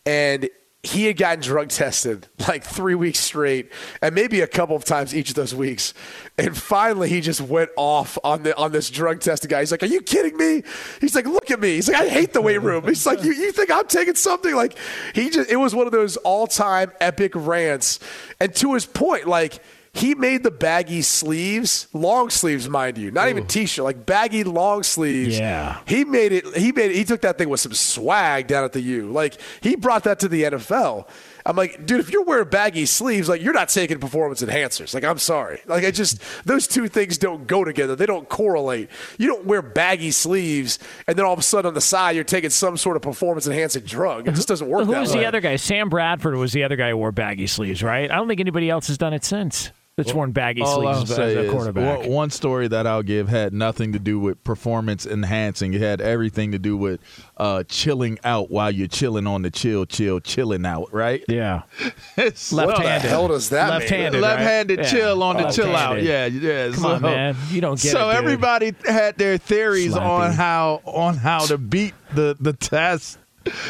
and 0.04 0.48
he 0.82 1.06
had 1.06 1.16
gotten 1.16 1.42
drug 1.42 1.68
tested 1.68 2.28
like 2.46 2.62
three 2.62 2.94
weeks 2.94 3.18
straight, 3.18 3.72
and 4.00 4.14
maybe 4.14 4.40
a 4.40 4.46
couple 4.46 4.76
of 4.76 4.84
times 4.84 5.14
each 5.14 5.30
of 5.30 5.34
those 5.34 5.54
weeks. 5.54 5.94
And 6.38 6.56
finally, 6.56 7.08
he 7.08 7.20
just 7.20 7.40
went 7.40 7.70
off 7.76 8.18
on 8.22 8.44
the 8.44 8.56
on 8.56 8.72
this 8.72 8.90
drug 8.90 9.20
tested 9.20 9.50
guy. 9.50 9.60
He's 9.60 9.72
like, 9.72 9.82
"Are 9.82 9.86
you 9.86 10.00
kidding 10.00 10.36
me?" 10.36 10.62
He's 11.00 11.14
like, 11.14 11.26
"Look 11.26 11.50
at 11.50 11.60
me." 11.60 11.74
He's 11.74 11.88
like, 11.88 11.96
"I 12.02 12.08
hate 12.08 12.32
the 12.32 12.42
weight 12.42 12.62
room." 12.62 12.84
He's 12.86 13.06
like, 13.06 13.24
"You 13.24 13.32
you 13.32 13.52
think 13.52 13.70
I'm 13.70 13.86
taking 13.86 14.14
something?" 14.14 14.54
Like 14.54 14.76
he 15.14 15.30
just 15.30 15.50
it 15.50 15.56
was 15.56 15.74
one 15.74 15.86
of 15.86 15.92
those 15.92 16.16
all 16.18 16.46
time 16.46 16.92
epic 17.00 17.32
rants. 17.34 17.98
And 18.38 18.54
to 18.56 18.74
his 18.74 18.86
point, 18.86 19.26
like. 19.26 19.60
He 19.96 20.14
made 20.14 20.42
the 20.42 20.50
baggy 20.50 21.00
sleeves, 21.02 21.88
long 21.92 22.28
sleeves, 22.28 22.68
mind 22.68 22.98
you, 22.98 23.10
not 23.10 23.28
even 23.28 23.46
t-shirt, 23.46 23.84
like 23.84 24.04
baggy 24.04 24.44
long 24.44 24.82
sleeves. 24.82 25.38
Yeah. 25.38 25.80
He 25.86 26.04
made 26.04 26.32
it. 26.32 26.56
He 26.56 26.70
made 26.72 26.90
it. 26.90 26.96
He 26.96 27.04
took 27.04 27.22
that 27.22 27.38
thing 27.38 27.48
with 27.48 27.60
some 27.60 27.72
swag 27.72 28.46
down 28.46 28.64
at 28.64 28.72
the 28.72 28.80
U. 28.80 29.10
Like 29.10 29.40
he 29.62 29.74
brought 29.74 30.04
that 30.04 30.20
to 30.20 30.28
the 30.28 30.42
NFL. 30.42 31.08
I'm 31.46 31.56
like, 31.56 31.86
dude, 31.86 32.00
if 32.00 32.10
you're 32.10 32.24
wearing 32.24 32.48
baggy 32.48 32.86
sleeves, 32.86 33.28
like 33.28 33.40
you're 33.40 33.54
not 33.54 33.68
taking 33.68 33.98
performance 33.98 34.42
enhancers. 34.42 34.92
Like 34.92 35.04
I'm 35.04 35.18
sorry. 35.18 35.60
Like 35.66 35.84
I 35.84 35.90
just 35.92 36.20
those 36.44 36.66
two 36.66 36.88
things 36.88 37.16
don't 37.18 37.46
go 37.46 37.64
together. 37.64 37.96
They 37.96 38.06
don't 38.06 38.28
correlate. 38.28 38.90
You 39.16 39.28
don't 39.28 39.46
wear 39.46 39.62
baggy 39.62 40.10
sleeves 40.10 40.78
and 41.06 41.16
then 41.16 41.24
all 41.24 41.32
of 41.32 41.38
a 41.38 41.42
sudden 41.42 41.68
on 41.68 41.74
the 41.74 41.80
side 41.80 42.16
you're 42.16 42.24
taking 42.24 42.50
some 42.50 42.76
sort 42.76 42.96
of 42.96 43.02
performance 43.02 43.46
enhancing 43.46 43.84
drug. 43.84 44.28
It 44.28 44.34
just 44.34 44.48
doesn't 44.48 44.68
work. 44.68 44.86
Who 44.86 44.92
was 44.92 45.14
way. 45.14 45.20
the 45.20 45.26
other 45.26 45.40
guy? 45.40 45.56
Sam 45.56 45.88
Bradford 45.88 46.34
was 46.34 46.52
the 46.52 46.64
other 46.64 46.76
guy 46.76 46.90
who 46.90 46.96
wore 46.98 47.12
baggy 47.12 47.46
sleeves, 47.46 47.82
right? 47.82 48.10
I 48.10 48.16
don't 48.16 48.28
think 48.28 48.40
anybody 48.40 48.68
else 48.68 48.88
has 48.88 48.98
done 48.98 49.14
it 49.14 49.24
since. 49.24 49.70
That's 49.96 50.12
worn 50.12 50.32
baggy 50.32 50.60
All 50.60 50.86
I'll 50.86 51.06
sleeves 51.06 51.18
as 51.18 51.34
a 51.36 51.48
quarterback. 51.50 52.00
one- 52.00 52.08
one 52.10 52.30
story 52.30 52.68
that 52.68 52.86
I'll 52.86 53.02
give 53.02 53.30
had 53.30 53.54
nothing 53.54 53.94
to 53.94 53.98
do 53.98 54.20
with 54.20 54.44
performance 54.44 55.06
enhancing. 55.06 55.72
It 55.72 55.80
had 55.80 56.02
everything 56.02 56.52
to 56.52 56.58
do 56.58 56.76
with 56.76 57.00
uh, 57.38 57.62
chilling 57.66 58.18
out 58.22 58.50
while 58.50 58.70
you're 58.70 58.88
chilling 58.88 59.26
on 59.26 59.40
the 59.40 59.50
chill, 59.50 59.86
chill, 59.86 60.20
chilling 60.20 60.66
out. 60.66 60.92
Right? 60.92 61.24
yeah, 61.28 61.62
It's- 62.18 62.52
What 62.52 62.66
the 62.66 62.66
left-handed. 62.72 63.08
hell 63.08 63.28
does 63.28 63.48
that? 63.48 63.70
Left-handed. 63.70 64.20
left-handed 64.20 64.78
right? 64.80 64.86
chill 64.88 65.22
on 65.22 65.36
the 65.38 65.44
Yeah. 65.44 65.50
chill 65.50 65.74
out. 65.74 66.02
Yeah, 66.02 66.26
yeah. 66.26 66.66
Come 66.72 66.74
so, 66.82 66.88
on, 66.96 67.02
man. 67.02 67.36
You 67.50 67.62
don't 67.62 67.80
get 67.80 67.92
so 67.92 68.10
it, 68.10 68.12
dude. 68.16 68.22
everybody 68.22 68.74
had 68.84 69.16
their 69.16 69.38
theories 69.38 69.94
Slappy. 69.94 70.02
on 70.02 70.32
how 70.32 70.82
on 70.84 71.16
how 71.16 71.38
to 71.46 71.56
beat 71.56 71.94
the 72.14 72.36
the 72.38 72.52
test. 72.52 73.16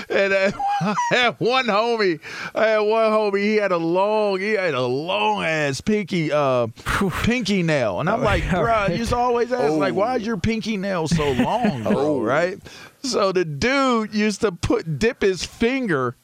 And 0.08 0.34
I 0.34 0.52
had 1.10 1.36
one 1.38 1.66
homie, 1.66 2.20
I 2.54 2.66
had 2.68 2.78
one 2.80 3.10
homie. 3.10 3.42
He 3.42 3.56
had 3.56 3.72
a 3.72 3.76
long, 3.76 4.40
he 4.40 4.52
had 4.52 4.74
a 4.74 4.82
long 4.86 5.42
ass 5.44 5.80
pinky, 5.80 6.32
uh, 6.32 6.68
pinky 7.22 7.62
nail, 7.62 8.00
and 8.00 8.08
I'm 8.08 8.22
like, 8.22 8.48
bro, 8.50 8.86
you 8.86 8.98
just 8.98 9.12
always 9.12 9.52
ask, 9.52 9.72
like, 9.74 9.94
why 9.94 10.16
is 10.16 10.26
your 10.26 10.36
pinky 10.36 10.76
nail 10.76 11.08
so 11.08 11.32
long, 11.32 11.82
bro? 11.82 12.20
Right? 12.20 12.58
So 13.02 13.32
the 13.32 13.44
dude 13.44 14.14
used 14.14 14.40
to 14.40 14.52
put 14.52 14.98
dip 14.98 15.22
his 15.22 15.44
finger 15.44 16.16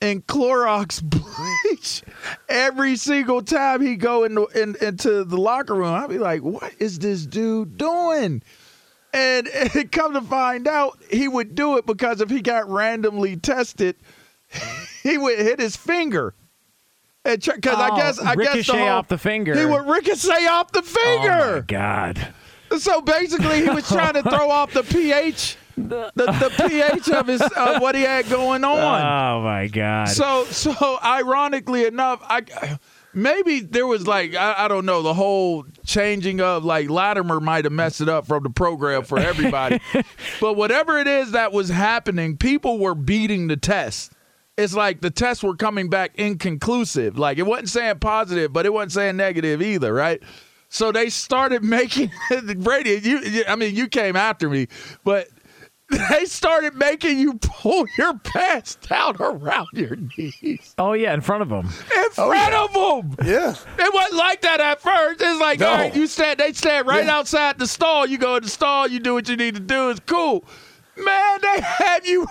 in 0.00 0.22
Clorox 0.22 1.02
bleach 1.02 2.02
every 2.48 2.96
single 2.96 3.42
time 3.42 3.82
he 3.82 3.96
go 3.96 4.24
into 4.24 4.46
in, 4.48 4.76
into 4.80 5.24
the 5.24 5.36
locker 5.36 5.74
room. 5.74 5.92
I'd 5.92 6.08
be 6.08 6.18
like, 6.18 6.42
"What 6.42 6.72
is 6.78 6.98
this 6.98 7.26
dude 7.26 7.76
doing?" 7.76 8.42
And, 9.12 9.48
and 9.74 9.90
come 9.90 10.14
to 10.14 10.20
find 10.22 10.68
out, 10.68 10.98
he 11.10 11.26
would 11.28 11.54
do 11.54 11.76
it 11.78 11.86
because 11.86 12.20
if 12.20 12.30
he 12.30 12.40
got 12.40 12.68
randomly 12.68 13.36
tested, 13.36 13.96
he 15.02 15.18
would 15.18 15.38
hit 15.38 15.58
his 15.58 15.76
finger. 15.76 16.34
And 17.24 17.40
because 17.42 17.74
I 17.78 17.88
Oh, 17.90 17.96
guess 17.96 18.18
I 18.18 18.34
guess 18.34 18.54
ricochet 18.54 18.72
the 18.72 18.78
whole, 18.78 18.88
off 18.88 19.08
the 19.08 19.18
finger. 19.18 19.58
He 19.58 19.66
would 19.66 19.86
ricochet 19.86 20.46
off 20.46 20.72
the 20.72 20.80
Oh 20.80 20.82
my 20.82 21.26
finger. 21.26 21.64
God. 21.68 22.28
So 22.78 23.00
basically, 23.02 23.62
he 23.62 23.68
was 23.68 23.86
trying 23.88 24.14
to 24.14 24.22
throw 24.22 24.48
off 24.48 24.72
the 24.72 24.84
pH, 24.84 25.56
the, 25.76 26.10
the 26.14 26.52
pH 26.68 27.08
of 27.10 27.26
his 27.26 27.42
of 27.42 27.82
what 27.82 27.94
he 27.94 28.02
had 28.02 28.28
going 28.30 28.64
on. 28.64 28.78
Oh 29.02 29.42
my 29.42 29.66
God. 29.66 30.08
So, 30.08 30.44
so 30.44 30.98
ironically 31.04 31.84
enough, 31.84 32.20
I 32.22 32.78
maybe 33.14 33.60
there 33.60 33.86
was 33.86 34.06
like 34.06 34.34
I, 34.34 34.64
I 34.64 34.68
don't 34.68 34.86
know 34.86 35.02
the 35.02 35.14
whole 35.14 35.64
changing 35.84 36.40
of 36.40 36.64
like 36.64 36.88
Latimer 36.90 37.40
might 37.40 37.64
have 37.64 37.72
messed 37.72 38.00
it 38.00 38.08
up 38.08 38.26
from 38.26 38.42
the 38.42 38.50
program 38.50 39.02
for 39.04 39.18
everybody, 39.18 39.80
but 40.40 40.54
whatever 40.54 40.98
it 40.98 41.06
is 41.06 41.32
that 41.32 41.52
was 41.52 41.68
happening, 41.68 42.36
people 42.36 42.78
were 42.78 42.94
beating 42.94 43.48
the 43.48 43.56
test. 43.56 44.12
It's 44.56 44.74
like 44.74 45.00
the 45.00 45.10
tests 45.10 45.42
were 45.42 45.56
coming 45.56 45.88
back 45.88 46.12
inconclusive. 46.16 47.18
Like 47.18 47.38
it 47.38 47.44
wasn't 47.46 47.70
saying 47.70 47.98
positive, 48.00 48.52
but 48.52 48.66
it 48.66 48.72
wasn't 48.72 48.92
saying 48.92 49.16
negative 49.16 49.62
either, 49.62 49.92
right? 49.94 50.22
So 50.68 50.92
they 50.92 51.08
started 51.10 51.64
making 51.78 52.10
the 52.30 52.54
Brady. 52.56 53.00
You- 53.02 53.44
I 53.48 53.56
mean, 53.56 53.74
you 53.74 53.88
came 53.88 54.16
after 54.16 54.48
me, 54.50 54.68
but 55.04 55.28
they 55.90 56.24
started 56.24 56.74
making 56.74 57.18
you 57.18 57.34
pull 57.34 57.86
your 57.98 58.16
pants 58.18 58.76
down 58.76 59.16
around 59.20 59.66
your 59.72 59.96
knees 59.96 60.74
oh 60.78 60.92
yeah, 60.92 61.12
in 61.14 61.20
front 61.20 61.42
of 61.42 61.48
them. 61.48 61.66
in 61.66 62.04
oh, 62.18 62.30
front 62.30 62.54
of 62.54 63.16
them. 63.18 63.26
Yeah. 63.26 63.54
It 63.78 63.94
wasn't 63.94 64.16
like 64.16 64.42
that 64.42 64.60
at 64.60 64.80
first. 64.80 65.20
It's 65.20 65.40
like, 65.40 65.58
No. 65.60 65.68
all 65.68 65.74
right, 65.76 65.94
you 65.94 66.06
stand, 66.06 66.38
they 66.38 66.52
stand 66.52 66.86
right 66.86 67.04
Yeah. 67.04 67.16
outside 67.16 67.58
the 67.58 67.66
stall. 67.66 68.06
You 68.06 68.18
go 68.18 68.36
in 68.36 68.42
the 68.42 68.48
stall, 68.48 68.86
you 68.88 69.00
do 69.00 69.14
what 69.14 69.28
you 69.28 69.36
need 69.36 69.54
to 69.54 69.60
do. 69.60 69.90
It's 69.90 70.00
cool. 70.06 70.44
Man, 70.96 71.38
they 71.42 71.60
have 71.60 72.06
you. 72.06 72.26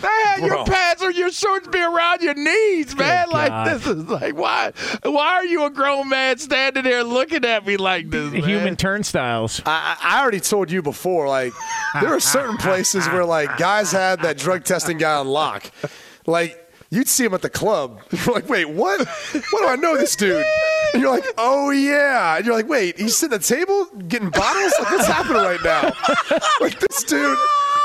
They 0.00 0.08
had 0.08 0.40
your 0.40 0.50
Bro. 0.50 0.64
pants 0.66 1.02
or 1.02 1.10
your 1.10 1.30
shorts 1.30 1.66
be 1.68 1.80
around 1.80 2.22
your 2.22 2.34
knees, 2.34 2.96
man. 2.96 3.28
Like 3.30 3.48
God. 3.48 3.66
this 3.68 3.86
is 3.86 4.04
like 4.04 4.36
why? 4.36 4.72
Why 5.02 5.34
are 5.34 5.44
you 5.44 5.64
a 5.64 5.70
grown 5.70 6.08
man 6.08 6.38
standing 6.38 6.84
there 6.84 7.02
looking 7.02 7.44
at 7.44 7.66
me 7.66 7.76
like 7.76 8.10
this? 8.10 8.32
man? 8.32 8.42
Human 8.42 8.76
turnstiles. 8.76 9.60
I, 9.66 9.96
I 10.00 10.20
already 10.22 10.40
told 10.40 10.70
you 10.70 10.80
before, 10.82 11.28
like 11.28 11.52
there 12.00 12.14
are 12.14 12.20
certain 12.20 12.56
places 12.56 13.06
where 13.08 13.24
like 13.24 13.56
guys 13.58 13.90
had 13.92 14.22
that 14.22 14.38
drug 14.38 14.64
testing 14.64 14.98
guy 14.98 15.14
on 15.14 15.26
lock. 15.28 15.70
Like 16.26 16.60
you'd 16.90 17.08
see 17.08 17.24
him 17.24 17.34
at 17.34 17.42
the 17.42 17.50
club. 17.50 18.00
You're 18.12 18.24
like, 18.34 18.48
wait, 18.48 18.68
what? 18.68 19.06
What 19.06 19.60
do 19.60 19.66
I 19.68 19.76
know 19.76 19.96
this 19.96 20.14
dude? 20.14 20.44
And 20.92 21.02
you're 21.02 21.10
like, 21.10 21.26
oh 21.36 21.70
yeah. 21.70 22.36
And 22.36 22.46
you're 22.46 22.54
like, 22.54 22.68
wait, 22.68 22.98
he's 22.98 23.16
sitting 23.16 23.34
at 23.34 23.42
the 23.42 23.54
table 23.56 23.86
getting 24.06 24.30
bottles? 24.30 24.72
Like 24.78 24.90
what's 24.92 25.06
happening 25.06 25.42
right 25.42 25.62
now? 25.64 25.92
Like 26.60 26.78
this 26.78 27.02
dude 27.04 27.36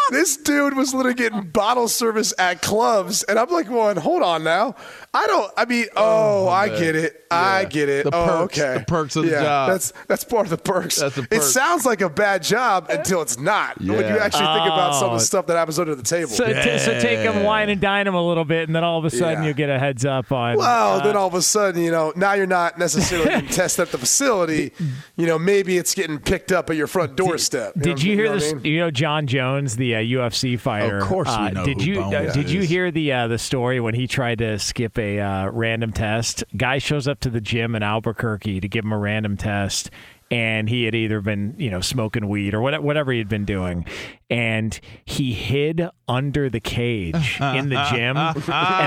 this 0.09 0.37
dude 0.37 0.75
was 0.75 0.93
literally 0.93 1.15
getting 1.15 1.49
bottle 1.49 1.87
service 1.87 2.33
at 2.37 2.61
clubs, 2.61 3.23
and 3.23 3.39
I'm 3.39 3.49
like, 3.49 3.67
going, 3.67 3.97
hold 3.97 4.21
on 4.21 4.43
now. 4.43 4.75
I 5.11 5.25
don't. 5.25 5.51
I 5.57 5.65
mean, 5.65 5.87
oh, 5.95 6.47
I 6.47 6.69
get 6.69 6.95
it. 6.95 7.25
I 7.31 7.65
get 7.65 7.89
it. 7.89 8.03
The 8.05 8.15
oh, 8.15 8.25
perks- 8.47 8.59
okay. 8.59 8.77
the 8.79 8.85
perks 8.85 9.15
of 9.15 9.25
the 9.25 9.31
yeah, 9.31 9.41
job. 9.43 9.69
That's 9.71 9.93
that's 10.07 10.23
part 10.23 10.45
of 10.45 10.51
the 10.51 10.57
perks. 10.57 10.99
That's 10.99 11.15
the 11.15 11.27
It 11.31 11.41
sounds 11.41 11.83
like 11.85 12.01
a 12.01 12.09
bad 12.09 12.43
job 12.43 12.87
until 12.89 13.21
it's 13.23 13.39
not. 13.39 13.79
When 13.79 13.87
you 13.87 13.95
Yeah. 14.01 14.17
actually 14.23 14.45
think 14.45 14.65
about 14.67 14.93
some 14.95 15.05
of 15.05 15.11
Oh. 15.11 15.17
the 15.17 15.23
stuff 15.25 15.47
that 15.47 15.55
happens 15.57 15.79
under 15.79 15.95
the 15.95 16.03
table. 16.03 16.29
So, 16.29 16.45
t- 16.45 16.77
so 16.79 16.99
take 16.99 17.23
them, 17.23 17.43
wine 17.43 17.69
and 17.69 17.81
dine 17.81 18.05
them 18.05 18.13
a 18.15 18.21
little 18.21 18.45
bit, 18.45 18.67
and 18.67 18.75
then 18.75 18.83
all 18.83 18.99
of 18.99 19.05
a 19.05 19.09
sudden 19.09 19.41
Yeah. 19.43 19.47
you 19.49 19.53
get 19.55 19.69
a 19.69 19.79
heads 19.79 20.05
up 20.05 20.31
on. 20.31 20.57
Well, 20.57 20.99
uh, 20.99 21.03
then 21.03 21.15
all 21.15 21.27
of 21.27 21.33
a 21.33 21.41
sudden, 21.41 21.81
you 21.83 21.91
know, 21.91 22.13
now 22.15 22.33
you're 22.33 22.45
not 22.47 22.77
necessarily 22.77 23.29
getting 23.29 23.49
tested 23.49 23.83
at 23.87 23.91
the 23.91 23.97
facility. 23.97 24.73
You 25.17 25.25
know, 25.27 25.39
maybe 25.39 25.77
it's 25.77 25.93
getting 25.95 26.19
picked 26.19 26.51
up 26.51 26.69
at 26.69 26.75
your 26.75 26.87
front 26.87 27.15
doorstep. 27.15 27.75
know 27.75 27.81
Did 27.83 27.91
what- 27.93 28.03
you 28.03 28.13
hear 28.15 28.25
know 28.25 28.31
what 28.33 28.41
I 28.41 28.45
this? 28.45 28.53
mean? 28.55 28.65
You 28.73 28.79
know 28.79 28.91
Jon 28.91 29.25
Jones, 29.27 29.75
the 29.75 29.95
uh, 29.95 29.99
UFC 29.99 30.55
fighter. 30.59 30.97
Of 30.97 31.07
course 31.07 31.29
we 31.29 31.33
uh, 31.33 31.49
know 31.51 31.65
Did 31.65 31.81
who 31.81 31.87
you 31.91 31.95
Bones 31.95 32.13
uh, 32.15 32.33
did 32.33 32.49
you 32.51 32.61
hear 32.61 32.91
the 32.91 33.11
uh, 33.11 33.27
the 33.27 33.37
story 33.39 33.79
when 33.79 33.93
he 33.95 34.05
tried 34.07 34.37
to 34.39 34.57
skip 34.59 34.97
a 34.99 35.19
uh, 35.19 35.49
random 35.49 35.91
test? 35.91 36.43
Guy 36.55 36.77
shows 36.77 37.07
up 37.07 37.19
to 37.21 37.29
the 37.29 37.41
gym 37.41 37.75
in 37.75 37.81
Albuquerque 37.81 38.59
to 38.59 38.67
give 38.67 38.85
him 38.85 38.91
a 38.91 38.97
random 38.97 39.37
test, 39.37 39.89
and 40.29 40.69
he 40.69 40.83
had 40.83 40.93
either 40.93 41.21
been 41.21 41.55
you 41.57 41.71
know 41.71 41.81
smoking 41.81 42.27
weed 42.27 42.53
or 42.53 42.61
whatever 42.61 43.11
he 43.11 43.17
had 43.17 43.29
been 43.29 43.45
doing, 43.45 43.85
and 44.29 44.79
he 45.05 45.33
hid 45.33 45.87
under 46.07 46.49
the 46.49 46.59
cage 46.59 47.39
in 47.39 47.69
the 47.69 47.85
gym. 47.91 48.17
and 48.17 48.35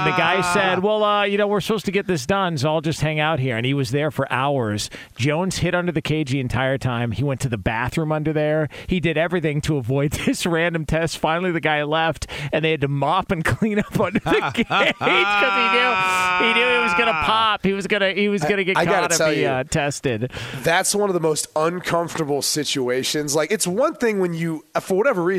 the 0.07 0.17
guy 0.17 0.41
said, 0.55 0.83
"Well, 0.83 1.03
uh, 1.05 1.25
you 1.25 1.39
know, 1.39 1.47
we're 1.47 1.61
supposed 1.61 1.85
to 1.87 1.93
get 1.93 2.07
this 2.07 2.27
done, 2.27 2.59
so 2.59 2.69
I'll 2.73 2.81
just 2.81 3.01
hang 3.01 3.21
out 3.21 3.39
here." 3.39 3.57
And 3.57 3.65
he 3.67 3.75
was 3.75 3.91
there 3.91 4.11
for 4.11 4.31
hours. 4.33 4.91
Jones 5.17 5.59
hid 5.59 5.75
under 5.75 5.93
the 5.93 6.03
cage 6.03 6.31
the 6.31 6.41
entire 6.41 6.79
time. 6.79 7.13
He 7.13 7.23
went 7.25 7.41
to 7.43 7.49
the 7.49 7.59
bathroom 7.59 8.13
under 8.13 8.33
there. 8.33 8.69
He 8.87 9.01
did 9.01 9.17
everything 9.19 9.61
to 9.63 9.77
avoid 9.77 10.13
this 10.27 10.47
random 10.47 10.85
test. 10.87 11.19
Finally, 11.19 11.53
the 11.53 11.61
guy 11.61 11.83
left, 11.83 12.27
and 12.53 12.65
they 12.65 12.71
had 12.73 12.81
to 12.83 12.89
mop 12.89 13.31
and 13.31 13.45
clean 13.53 13.79
up 13.79 13.99
under 13.99 14.19
the 14.21 14.51
cage 14.55 14.67
because 14.69 14.93
he 14.93 15.69
knew 15.77 16.53
he 16.53 16.55
knew 16.61 16.73
he 16.77 16.83
was 16.83 16.95
gonna 16.99 17.13
pop. 17.25 17.63
He 17.65 17.73
was 17.73 17.87
gonna 17.87 18.13
he 18.13 18.29
was 18.29 18.43
gonna 18.43 18.65
get 18.65 18.77
I 18.77 18.85
gotta 18.85 19.13
if 19.13 19.19
tell 19.19 19.31
he 19.31 19.43
you. 19.43 19.49
uh, 19.49 19.65
tested. 19.65 20.31
that's 20.63 20.95
one 20.95 21.09
of 21.11 21.15
the 21.15 21.21
most 21.21 21.47
uncomfortable 21.57 22.43
situations. 22.43 23.35
Like, 23.35 23.51
it's 23.51 23.67
one 23.67 23.95
thing 23.95 24.19
when 24.19 24.35
you, 24.35 24.65
for 24.81 24.97
whatever 24.97 25.23
reason, 25.23 25.32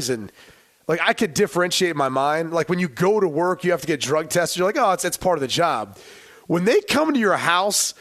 like 0.87 0.99
I 1.01 1.13
could 1.13 1.33
differentiate 1.33 1.95
my 1.95 2.09
mind. 2.09 2.51
Like 2.53 2.69
when 2.69 2.79
you 2.79 2.87
go 2.89 3.19
to 3.19 3.27
work, 3.27 3.63
you 3.63 3.71
have 3.71 3.81
to 3.81 3.87
get 3.87 3.99
drug 4.01 4.29
tested. 4.29 4.57
You're 4.59 4.67
like, 4.67 4.77
oh, 4.77 4.91
it's 4.91 5.05
it's 5.05 5.17
part 5.17 5.37
of 5.37 5.41
the 5.41 5.47
job. 5.47 5.97
When 6.47 6.65
they 6.65 6.81
come 6.81 7.13
to 7.13 7.19
your 7.19 7.37
house, 7.37 7.93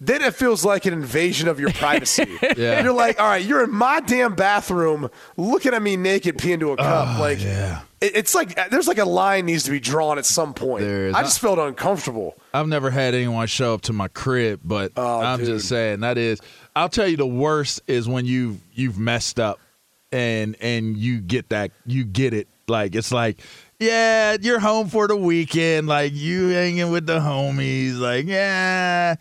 then 0.00 0.22
it 0.22 0.32
feels 0.34 0.64
like 0.64 0.86
an 0.86 0.92
invasion 0.92 1.48
of 1.48 1.58
your 1.58 1.72
privacy. 1.72 2.38
Yeah. 2.56 2.82
You're 2.84 2.92
like, 2.92 3.20
all 3.20 3.26
right, 3.28 3.44
you're 3.44 3.64
in 3.64 3.72
my 3.72 4.00
damn 4.00 4.34
bathroom, 4.36 5.10
looking 5.36 5.74
at 5.74 5.82
me 5.82 5.96
naked, 5.96 6.38
pee 6.38 6.52
into 6.52 6.68
a 6.70 6.72
oh, 6.72 6.76
cup. 6.76 7.18
like, 7.18 7.42
yeah. 7.42 7.80
it- 8.00 8.14
it's 8.16 8.34
like 8.34 8.54
there's 8.70 8.86
like 8.86 8.98
a 8.98 9.04
line 9.04 9.46
needs 9.46 9.64
to 9.64 9.70
be 9.72 9.80
drawn 9.80 10.16
at 10.18 10.24
some 10.26 10.54
point. 10.54 10.84
I 10.84 11.22
just 11.22 11.40
felt 11.40 11.58
uncomfortable. 11.58 12.36
I've 12.54 12.68
never 12.68 12.90
had 12.90 13.14
anyone 13.14 13.48
show 13.48 13.74
up 13.74 13.80
to 13.82 13.92
my 13.92 14.06
crib, 14.08 14.60
but 14.64 14.92
Oh, 14.96 15.20
I'm 15.20 15.40
dude. 15.40 15.46
just 15.48 15.68
saying 15.68 16.00
that 16.00 16.16
is. 16.18 16.40
I'll 16.76 16.88
tell 16.88 17.08
you 17.08 17.16
the 17.16 17.26
worst 17.26 17.82
is 17.88 18.08
when 18.08 18.24
you 18.24 18.58
you've 18.72 18.98
messed 18.98 19.40
up, 19.40 19.58
and 20.12 20.56
and 20.60 20.96
you 20.96 21.20
get 21.20 21.50
that 21.50 21.70
you 21.86 22.04
get 22.04 22.34
it 22.34 22.48
like 22.66 22.94
it's 22.94 23.12
like. 23.12 23.40
Yeah, 23.80 24.36
you're 24.40 24.58
home 24.58 24.88
for 24.88 25.06
the 25.06 25.14
weekend. 25.14 25.86
Like 25.86 26.12
you 26.12 26.48
hanging 26.48 26.90
with 26.90 27.06
the 27.06 27.20
homies. 27.20 27.96
Like, 27.96 28.26
yeah, 28.26 29.14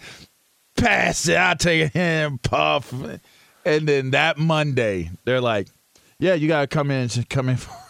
pass 0.76 1.28
it. 1.28 1.38
I'll 1.38 1.56
take 1.56 1.94
a 1.94 1.96
hand 1.96 2.42
puff. 2.42 2.92
And 3.64 3.88
then 3.88 4.12
that 4.12 4.40
Monday, 4.40 5.12
they're 5.26 5.42
like, 5.42 5.68
"Yeah, 6.18 6.34
you 6.34 6.48
gotta 6.48 6.66
come 6.66 6.90
in. 6.90 7.08
Come 7.30 7.50
in 7.50 7.58
for." 7.58 7.87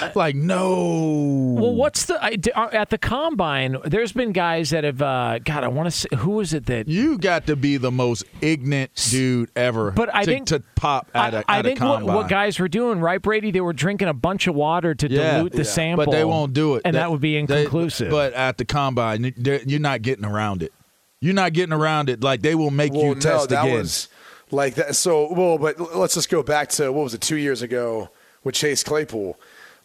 like, 0.14 0.34
no. 0.34 1.56
Well, 1.60 1.74
what's 1.74 2.06
the 2.06 2.22
I, 2.22 2.36
d- 2.36 2.50
uh, 2.52 2.68
at 2.72 2.90
the 2.90 2.98
combine? 2.98 3.76
There's 3.84 4.12
been 4.12 4.32
guys 4.32 4.70
that 4.70 4.84
have. 4.84 5.02
Uh, 5.02 5.38
God, 5.44 5.64
I 5.64 5.68
want 5.68 5.86
to 5.86 5.90
say 5.90 6.08
who 6.16 6.40
is 6.40 6.54
it 6.54 6.66
that 6.66 6.88
You 6.88 7.18
got 7.18 7.46
to 7.46 7.56
be 7.56 7.76
the 7.76 7.90
most 7.90 8.24
ignorant 8.40 8.90
dude 9.10 9.50
ever. 9.54 9.90
But 9.90 10.14
I 10.14 10.24
to, 10.24 10.30
think- 10.30 10.46
to 10.48 10.60
pop 10.76 11.08
at 11.14 11.34
a 11.34 11.38
I, 11.38 11.56
I 11.56 11.58
at 11.58 11.64
think 11.64 11.80
a 11.80 11.86
what, 11.86 11.98
combine. 11.98 12.16
what 12.16 12.28
guys 12.28 12.58
were 12.58 12.68
doing, 12.68 13.00
right, 13.00 13.20
Brady? 13.20 13.50
They 13.50 13.60
were 13.60 13.72
drinking 13.74 14.08
a 14.08 14.14
bunch 14.14 14.46
of 14.46 14.54
water 14.54 14.94
to 14.94 15.10
Yeah. 15.10 15.32
dilute 15.36 15.52
the 15.52 15.58
Yeah. 15.58 15.64
sample, 15.64 16.06
but 16.06 16.10
they 16.12 16.24
won't 16.24 16.54
do 16.54 16.76
it, 16.76 16.82
and 16.84 16.94
They- 16.94 16.98
that 16.98 17.10
would 17.10 17.20
be 17.20 17.32
they- 17.34 17.40
inconclusive. 17.40 18.10
but 18.10 18.32
at 18.32 18.58
the 18.58 18.64
combine, 18.64 19.34
you're 19.66 19.78
not 19.80 20.02
getting 20.02 20.24
around 20.24 20.62
it. 20.62 20.72
You're 21.20 21.34
not 21.34 21.52
getting 21.52 21.72
around 21.72 22.08
it. 22.08 22.22
Like 22.22 22.42
they 22.42 22.54
will 22.54 22.70
make 22.70 22.92
Well, 22.92 23.04
you 23.04 23.14
test 23.14 23.50
no, 23.50 23.56
that 23.56 23.64
again. 23.66 23.78
was 23.78 24.08
like 24.50 24.74
that. 24.74 24.96
So, 24.96 25.32
well, 25.32 25.58
but 25.58 25.94
let's 25.96 26.14
just 26.14 26.30
go 26.30 26.42
back 26.42 26.68
to 26.70 26.90
what 26.92 27.04
was 27.04 27.14
it 27.14 27.20
two 27.20 27.36
years 27.36 27.62
ago 27.62 28.08
with 28.42 28.54
Chase 28.56 28.82
Claypool. 28.82 29.38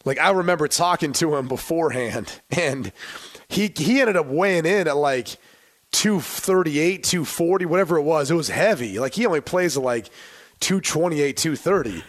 Like 0.04 0.18
I 0.18 0.30
remember 0.30 0.68
talking 0.68 1.12
to 1.14 1.36
him 1.36 1.48
beforehand, 1.48 2.40
and 2.50 2.92
he 3.48 3.72
he 3.76 4.00
ended 4.00 4.16
up 4.16 4.26
weighing 4.26 4.66
in 4.66 4.88
at 4.88 4.96
like 4.96 5.36
238, 5.92 7.02
240, 7.02 7.66
whatever 7.66 7.98
it 7.98 8.02
was. 8.02 8.30
It 8.30 8.34
was 8.34 8.48
heavy. 8.48 8.98
Like 8.98 9.14
he 9.14 9.26
only 9.26 9.40
plays 9.40 9.76
at 9.76 9.82
like 9.82 10.10
228, 10.60 11.36
230. 11.36 12.04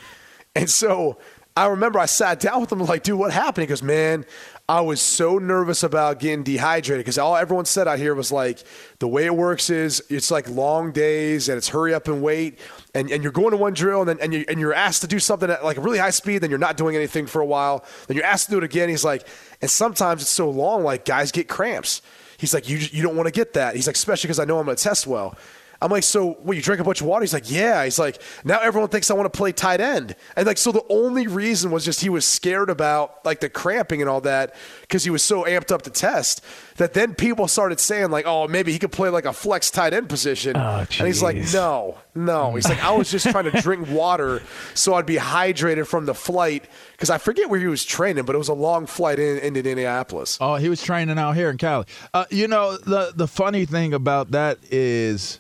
And 0.55 0.69
so 0.69 1.17
I 1.55 1.67
remember 1.67 1.99
I 1.99 2.05
sat 2.05 2.39
down 2.39 2.61
with 2.61 2.71
him 2.71 2.79
like, 2.79 3.03
dude, 3.03 3.19
what 3.19 3.31
happened? 3.31 3.63
He 3.63 3.67
goes, 3.67 3.83
man, 3.83 4.25
I 4.69 4.81
was 4.81 5.01
so 5.01 5.39
nervous 5.39 5.81
about 5.81 6.19
getting 6.19 6.43
dehydrated 6.43 7.03
because 7.03 7.17
all 7.17 7.35
everyone 7.35 7.65
said 7.65 7.87
out 7.87 7.97
here 7.97 8.13
was 8.13 8.31
like, 8.31 8.63
the 8.99 9.07
way 9.07 9.25
it 9.25 9.35
works 9.35 9.71
is 9.71 10.03
it's 10.11 10.29
like 10.29 10.47
long 10.47 10.91
days 10.91 11.49
and 11.49 11.57
it's 11.57 11.69
hurry 11.69 11.91
up 11.91 12.07
and 12.07 12.21
wait. 12.21 12.59
And, 12.93 13.09
and 13.09 13.23
you're 13.23 13.31
going 13.31 13.49
to 13.49 13.57
one 13.57 13.73
drill 13.73 14.01
and 14.01 14.07
then 14.07 14.19
and, 14.21 14.31
you, 14.31 14.45
and 14.47 14.59
you're 14.59 14.75
asked 14.75 15.01
to 15.01 15.07
do 15.07 15.17
something 15.17 15.49
at 15.49 15.63
like 15.63 15.77
a 15.77 15.81
really 15.81 15.97
high 15.97 16.11
speed, 16.11 16.43
then 16.43 16.51
you're 16.51 16.59
not 16.59 16.77
doing 16.77 16.95
anything 16.95 17.25
for 17.25 17.41
a 17.41 17.45
while. 17.47 17.83
Then 18.05 18.15
you're 18.15 18.27
asked 18.27 18.45
to 18.45 18.51
do 18.51 18.57
it 18.59 18.63
again. 18.63 18.89
He's 18.89 19.03
like, 19.03 19.27
and 19.59 19.71
sometimes 19.71 20.21
it's 20.21 20.29
so 20.29 20.51
long, 20.51 20.83
like 20.83 21.03
guys 21.03 21.31
get 21.31 21.47
cramps. 21.47 22.03
He's 22.37 22.53
like, 22.53 22.69
you, 22.69 22.77
you 22.77 23.01
don't 23.01 23.15
want 23.15 23.25
to 23.25 23.33
get 23.33 23.53
that. 23.53 23.75
He's 23.75 23.87
like, 23.87 23.95
especially 23.95 24.27
because 24.27 24.39
I 24.39 24.45
know 24.45 24.59
I'm 24.59 24.65
going 24.65 24.77
to 24.77 24.83
test 24.83 25.07
well. 25.07 25.35
I'm 25.81 25.91
like, 25.91 26.03
so 26.03 26.31
what, 26.43 26.57
you 26.57 26.61
drink 26.61 26.81
a 26.81 26.83
bunch 26.83 26.99
of 26.99 27.07
water? 27.07 27.23
He's 27.23 27.33
like, 27.33 27.49
yeah. 27.49 27.83
He's 27.85 27.97
like, 27.97 28.21
now 28.43 28.59
everyone 28.59 28.89
thinks 28.89 29.09
I 29.09 29.13
want 29.13 29.31
to 29.31 29.37
play 29.37 29.51
tight 29.51 29.79
end. 29.79 30.15
And 30.35 30.45
like, 30.45 30.57
so 30.57 30.71
the 30.71 30.83
only 30.89 31.27
reason 31.27 31.71
was 31.71 31.85
just 31.85 32.01
he 32.01 32.09
was 32.09 32.25
scared 32.25 32.69
about 32.69 33.23
like 33.25 33.39
the 33.39 33.49
cramping 33.49 34.01
and 34.01 34.09
all 34.09 34.21
that 34.21 34.55
because 34.81 35.03
he 35.05 35.09
was 35.09 35.23
so 35.23 35.43
amped 35.45 35.71
up 35.71 35.83
to 35.83 35.89
test 35.89 36.43
that 36.75 36.93
then 36.93 37.15
people 37.15 37.47
started 37.47 37.79
saying 37.79 38.11
like, 38.11 38.25
oh, 38.27 38.47
maybe 38.47 38.73
he 38.73 38.79
could 38.79 38.91
play 38.91 39.09
like 39.09 39.25
a 39.25 39.33
flex 39.33 39.71
tight 39.71 39.93
end 39.93 40.09
position. 40.09 40.57
Oh, 40.57 40.79
and 40.79 41.07
he's 41.07 41.23
like, 41.23 41.37
no, 41.53 41.97
no. 42.13 42.55
He's 42.55 42.67
like, 42.67 42.83
I 42.83 42.91
was 42.91 43.09
just 43.09 43.29
trying 43.29 43.49
to 43.49 43.61
drink 43.61 43.89
water 43.89 44.41
so 44.73 44.95
I'd 44.95 45.05
be 45.05 45.15
hydrated 45.15 45.87
from 45.87 46.05
the 46.05 46.13
flight 46.13 46.65
because 46.91 47.09
I 47.09 47.17
forget 47.17 47.49
where 47.49 47.59
he 47.59 47.67
was 47.67 47.85
training, 47.85 48.25
but 48.25 48.35
it 48.35 48.37
was 48.37 48.49
a 48.49 48.53
long 48.53 48.85
flight 48.85 49.19
in, 49.19 49.37
into 49.39 49.59
Indianapolis. 49.59 50.37
Oh, 50.41 50.55
he 50.55 50.67
was 50.67 50.81
training 50.81 51.17
out 51.17 51.33
here 51.33 51.49
in 51.49 51.57
Cali. 51.57 51.85
Uh, 52.13 52.25
you 52.29 52.47
know, 52.47 52.75
the 52.77 53.13
the 53.15 53.27
funny 53.27 53.65
thing 53.65 53.93
about 53.93 54.31
that 54.31 54.57
is 54.71 55.39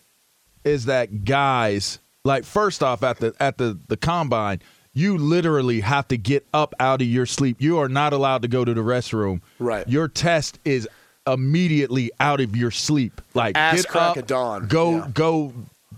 is 0.63 0.85
that 0.85 1.25
guys 1.25 1.99
like 2.25 2.43
first 2.43 2.83
off 2.83 3.03
at 3.03 3.17
the 3.17 3.33
at 3.39 3.57
the 3.57 3.77
the 3.87 3.97
combine, 3.97 4.61
you 4.93 5.17
literally 5.17 5.81
have 5.81 6.07
to 6.09 6.17
get 6.17 6.45
up 6.53 6.73
out 6.79 7.01
of 7.01 7.07
your 7.07 7.25
sleep. 7.25 7.57
You 7.61 7.77
are 7.79 7.89
not 7.89 8.13
allowed 8.13 8.41
to 8.41 8.47
go 8.47 8.65
to 8.65 8.73
the 8.73 8.81
restroom. 8.81 9.41
Right. 9.59 9.87
Your 9.87 10.07
test 10.07 10.59
is 10.65 10.87
immediately 11.27 12.11
out 12.19 12.41
of 12.41 12.55
your 12.55 12.71
sleep. 12.71 13.21
Like 13.33 13.57
Ass 13.57 13.83
get 13.83 13.87
crack 13.87 14.11
up, 14.11 14.17
of 14.17 14.27
dawn. 14.27 14.67
Go 14.67 14.97
Yeah. 14.97 15.07
go 15.13 15.53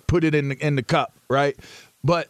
put 0.08 0.24
it 0.24 0.36
in 0.36 0.50
the, 0.50 0.66
in 0.66 0.76
the 0.76 0.84
cup, 0.84 1.14
right? 1.30 1.56
But 2.04 2.28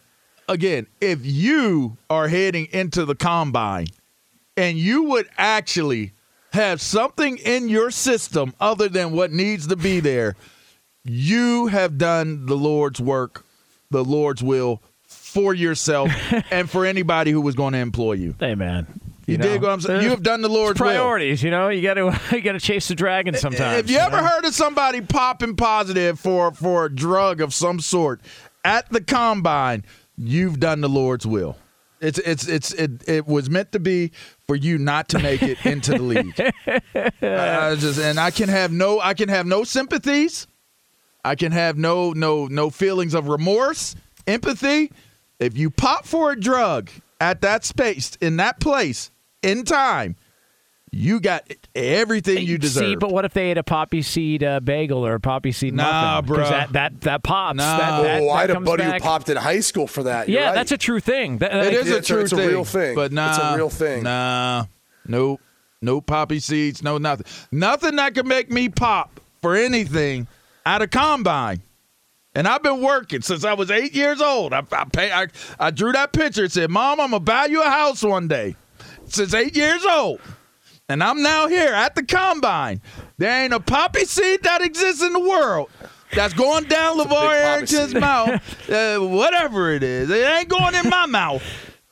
again, 0.48 0.86
if 1.00 1.18
you 1.24 1.96
are 2.08 2.28
heading 2.28 2.68
into 2.72 3.04
the 3.04 3.14
combine 3.14 3.88
and 4.56 4.78
you 4.78 5.04
would 5.04 5.28
actually 5.36 6.12
have 6.52 6.80
something 6.80 7.38
in 7.38 7.68
your 7.68 7.90
system 7.90 8.54
other 8.60 8.88
than 8.88 9.12
what 9.12 9.32
needs 9.32 9.66
to 9.68 9.76
be 9.76 9.98
there, 10.00 10.36
you 11.04 11.66
have 11.68 11.98
done 11.98 12.46
the 12.46 12.56
Lord's 12.56 13.00
work, 13.00 13.44
the 13.90 14.04
Lord's 14.04 14.42
will 14.42 14.82
for 15.06 15.54
yourself 15.54 16.10
and 16.50 16.68
for 16.70 16.84
anybody 16.86 17.30
who 17.30 17.40
was 17.40 17.54
going 17.54 17.72
to 17.72 17.78
employ 17.78 18.14
you. 18.14 18.34
hey, 18.38 18.54
man, 18.54 18.86
You, 19.26 19.38
know, 19.38 19.44
dig 19.44 19.62
what 19.62 19.70
I'm 19.70 19.80
saying? 19.80 20.02
You 20.02 20.10
have 20.10 20.22
done 20.22 20.42
the 20.42 20.48
Lord's 20.48 20.80
will. 20.80 20.88
priorities. 20.88 21.42
You 21.42 21.50
know, 21.50 21.68
you 21.68 21.82
got 21.82 21.94
to 21.94 22.18
you 22.36 22.42
got 22.42 22.52
to 22.52 22.60
chase 22.60 22.88
the 22.88 22.94
dragon 22.94 23.34
sometimes. 23.34 23.76
Have 23.76 23.90
you 23.90 23.98
ever 23.98 24.18
know? 24.18 24.26
heard 24.26 24.44
of 24.44 24.54
somebody 24.54 25.00
popping 25.00 25.56
positive 25.56 26.18
for 26.18 26.52
for 26.52 26.86
a 26.86 26.94
drug 26.94 27.40
of 27.40 27.52
some 27.54 27.80
sort 27.80 28.20
at 28.64 28.88
the 28.90 29.00
combine, 29.00 29.84
you've 30.16 30.60
done 30.60 30.80
the 30.80 30.88
Lord's 30.88 31.26
will. 31.26 31.56
It's 32.00 32.18
it's 32.18 32.48
it's 32.48 32.72
it, 32.74 33.08
it 33.08 33.26
was 33.28 33.48
meant 33.48 33.70
to 33.72 33.78
be 33.78 34.10
for 34.46 34.56
you 34.56 34.76
not 34.76 35.08
to 35.10 35.18
make 35.20 35.42
it 35.42 35.64
into 35.64 35.92
the 35.92 36.02
league. 36.02 36.40
I 37.22 37.76
just 37.76 38.00
and 38.00 38.18
I 38.18 38.30
can 38.32 38.48
have 38.48 38.72
no 38.72 38.98
I 39.00 39.14
can 39.14 39.28
have 39.28 39.46
no 39.46 39.62
sympathies. 39.62 40.46
I 41.24 41.34
can 41.34 41.52
have 41.52 41.76
no 41.78 42.12
no 42.12 42.46
no 42.46 42.70
feelings 42.70 43.14
of 43.14 43.28
remorse, 43.28 43.94
empathy. 44.26 44.90
If 45.38 45.56
you 45.56 45.70
pop 45.70 46.04
for 46.06 46.32
a 46.32 46.38
drug 46.40 46.90
at 47.20 47.40
that 47.42 47.64
space 47.64 48.16
in 48.20 48.36
that 48.38 48.60
place 48.60 49.10
in 49.42 49.64
time, 49.64 50.16
you 50.90 51.20
got 51.20 51.48
everything 51.74 52.44
you 52.46 52.58
deserve. 52.58 52.82
See, 52.84 52.96
but 52.96 53.10
what 53.12 53.24
if 53.24 53.32
they 53.34 53.50
ate 53.52 53.58
a 53.58 53.62
poppy 53.62 54.02
seed 54.02 54.42
uh, 54.44 54.60
bagel 54.60 55.06
or 55.06 55.14
a 55.14 55.20
poppy 55.20 55.52
seed 55.52 55.74
Nah, 55.74 56.20
muffin? 56.20 56.34
'Cause 56.36 56.46
bruh. 56.46 56.50
That, 56.50 56.72
that 56.74 57.00
that 57.02 57.22
pops. 57.22 57.56
Nah. 57.56 57.78
That, 57.78 58.02
that, 58.02 58.20
oh, 58.22 58.26
that 58.26 58.32
I 58.32 58.40
had 58.42 58.50
a 58.50 58.60
buddy 58.60 58.82
back. 58.84 59.00
who 59.00 59.08
popped 59.08 59.28
in 59.28 59.36
high 59.36 59.60
school 59.60 59.86
for 59.86 60.02
that. 60.02 60.28
You're 60.28 60.40
Yeah, 60.40 60.46
right. 60.48 60.54
that's 60.56 60.72
a 60.72 60.78
true 60.78 61.00
thing. 61.00 61.38
That, 61.38 61.54
It 61.66 61.74
is 61.74 61.86
Yeah, 61.88 61.94
a 61.94 61.96
it's 61.98 62.10
a- 62.10 62.12
true 62.12 62.22
it's 62.22 62.32
a 62.32 62.36
thing, 62.36 62.48
real 62.48 62.64
thing. 62.64 62.94
But 62.94 63.12
nah, 63.12 63.30
It's 63.30 63.38
a 63.38 63.56
real 63.56 63.70
thing. 63.70 64.02
Nah, 64.02 64.64
nope, 65.06 65.40
no 65.80 66.00
poppy 66.00 66.40
seeds, 66.40 66.82
no 66.82 66.98
nothing, 66.98 67.26
nothing 67.50 67.96
that 67.96 68.14
could 68.14 68.26
make 68.26 68.50
me 68.50 68.68
pop 68.68 69.18
for 69.40 69.56
anything 69.56 70.26
at 70.66 70.82
a 70.82 70.86
combine. 70.86 71.62
And 72.34 72.48
I've 72.48 72.62
been 72.62 72.80
working 72.80 73.20
since 73.20 73.44
I 73.44 73.52
was 73.52 73.70
eight 73.70 73.94
years 73.94 74.22
old. 74.22 74.54
I, 74.54 74.62
I, 74.72 74.84
pay, 74.84 75.12
I, 75.12 75.26
I 75.58 75.70
drew 75.70 75.92
that 75.92 76.12
picture 76.12 76.44
and 76.44 76.52
said, 76.52 76.70
"Mom, 76.70 76.98
I'm 76.98 77.10
gonna 77.10 77.20
buy 77.20 77.46
you 77.46 77.62
a 77.62 77.68
house 77.68 78.02
one 78.02 78.26
day." 78.28 78.56
Since 79.06 79.34
eight 79.34 79.54
years 79.54 79.84
old, 79.84 80.20
and 80.88 81.04
I'm 81.04 81.22
now 81.22 81.46
here 81.46 81.74
at 81.74 81.94
the 81.94 82.02
combine. 82.02 82.80
There 83.18 83.44
ain't 83.44 83.52
a 83.52 83.60
poppy 83.60 84.06
seed 84.06 84.42
that 84.44 84.62
exists 84.62 85.02
in 85.02 85.12
the 85.12 85.20
world 85.20 85.68
that's 86.14 86.32
going 86.32 86.64
down 86.64 86.98
LaVar 86.98 87.34
Arrington's 87.54 87.94
mouth, 87.94 88.70
uh, 88.70 88.98
whatever 88.98 89.72
it 89.72 89.82
is. 89.82 90.08
It 90.08 90.26
ain't 90.26 90.48
going 90.48 90.74
in 90.74 90.88
my 90.88 91.04
mouth. 91.06 91.42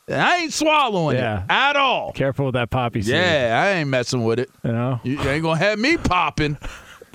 I 0.09 0.39
ain't 0.39 0.53
swallowing 0.53 1.17
Yeah. 1.19 1.45
it 1.45 1.51
at 1.51 1.77
all. 1.77 2.13
Careful 2.13 2.47
with 2.47 2.55
that 2.55 2.71
poppy 2.71 3.03
seed. 3.03 3.15
Yeah, 3.15 3.63
I 3.63 3.79
ain't 3.79 3.89
messing 3.91 4.25
with 4.25 4.39
it. 4.41 4.51
You 4.65 4.73
know? 4.73 5.01
You 5.05 5.21
ain't 5.21 5.43
gonna 5.43 5.59
have 5.59 5.79
me 5.79 5.99
popping. 5.99 6.57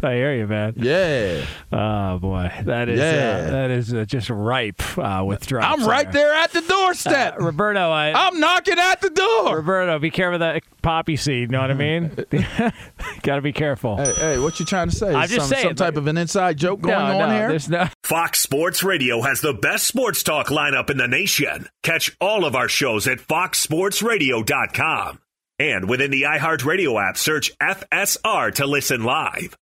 I 0.04 0.14
hear 0.14 0.36
you, 0.36 0.48
man. 0.48 0.74
Yeah, 0.78 1.46
Oh 1.72 2.20
boy, 2.20 2.52
that 2.64 2.90
is 2.90 3.00
Yeah. 3.00 3.46
uh, 3.48 3.52
that 3.52 3.72
is 3.72 3.94
uh, 3.94 4.06
just 4.06 4.30
ripe 4.30 4.82
uh, 4.98 5.24
with 5.26 5.46
drugs. 5.48 5.66
I'm 5.68 5.88
right 5.88 6.12
there 6.12 6.34
at 6.34 6.52
the 6.52 6.62
doorstep. 6.62 7.36
Uh, 7.40 7.46
Roberto, 7.46 7.90
I, 7.90 8.12
I'm 8.14 8.40
knocking 8.40 8.78
at 8.78 9.02
the 9.02 9.10
door. 9.10 9.58
Roberto, 9.58 9.98
be 10.00 10.12
careful 10.12 10.36
of 10.36 10.40
that 10.42 10.64
poppy 10.82 11.16
seed. 11.16 11.42
You 11.42 11.48
know 11.48 11.62
what 11.62 11.72
I 11.72 11.74
mean? 11.74 12.12
Got 13.22 13.36
to 13.36 13.42
be 13.42 13.54
careful. 13.54 13.98
Hey, 13.98 14.14
hey, 14.14 14.40
what 14.40 14.60
you 14.60 14.66
trying 14.66 14.90
to 14.90 14.96
say? 14.96 15.14
I'm 15.14 15.28
just 15.28 15.50
some, 15.50 15.56
saying, 15.56 15.68
some 15.68 15.76
type 15.76 15.98
of 15.98 16.08
an 16.08 16.18
inside 16.18 16.58
joke 16.58 16.82
going 16.82 16.96
no, 16.96 17.20
on 17.20 17.30
no, 17.30 17.36
here. 17.36 17.50
there's 17.50 17.70
no. 17.70 17.88
Fox 18.04 18.40
Sports 18.40 18.84
Radio 18.84 19.22
has 19.22 19.42
the 19.42 19.54
best 19.54 19.88
sports 19.88 20.24
talk 20.24 20.48
lineup 20.48 20.90
in 20.90 20.98
the 20.98 21.08
nation. 21.08 21.68
Catch 21.84 22.16
all 22.20 22.46
of 22.46 22.56
our 22.56 22.68
shows 22.68 23.08
at 23.08 23.20
foxsportsradio.com. 23.20 25.20
And 25.58 25.90
within 25.90 26.12
the 26.12 26.24
iHeartRadio 26.24 27.02
app, 27.10 27.18
search 27.18 27.58
FSR 27.60 28.54
to 28.56 28.68
listen 28.68 29.04
live. 29.04 29.56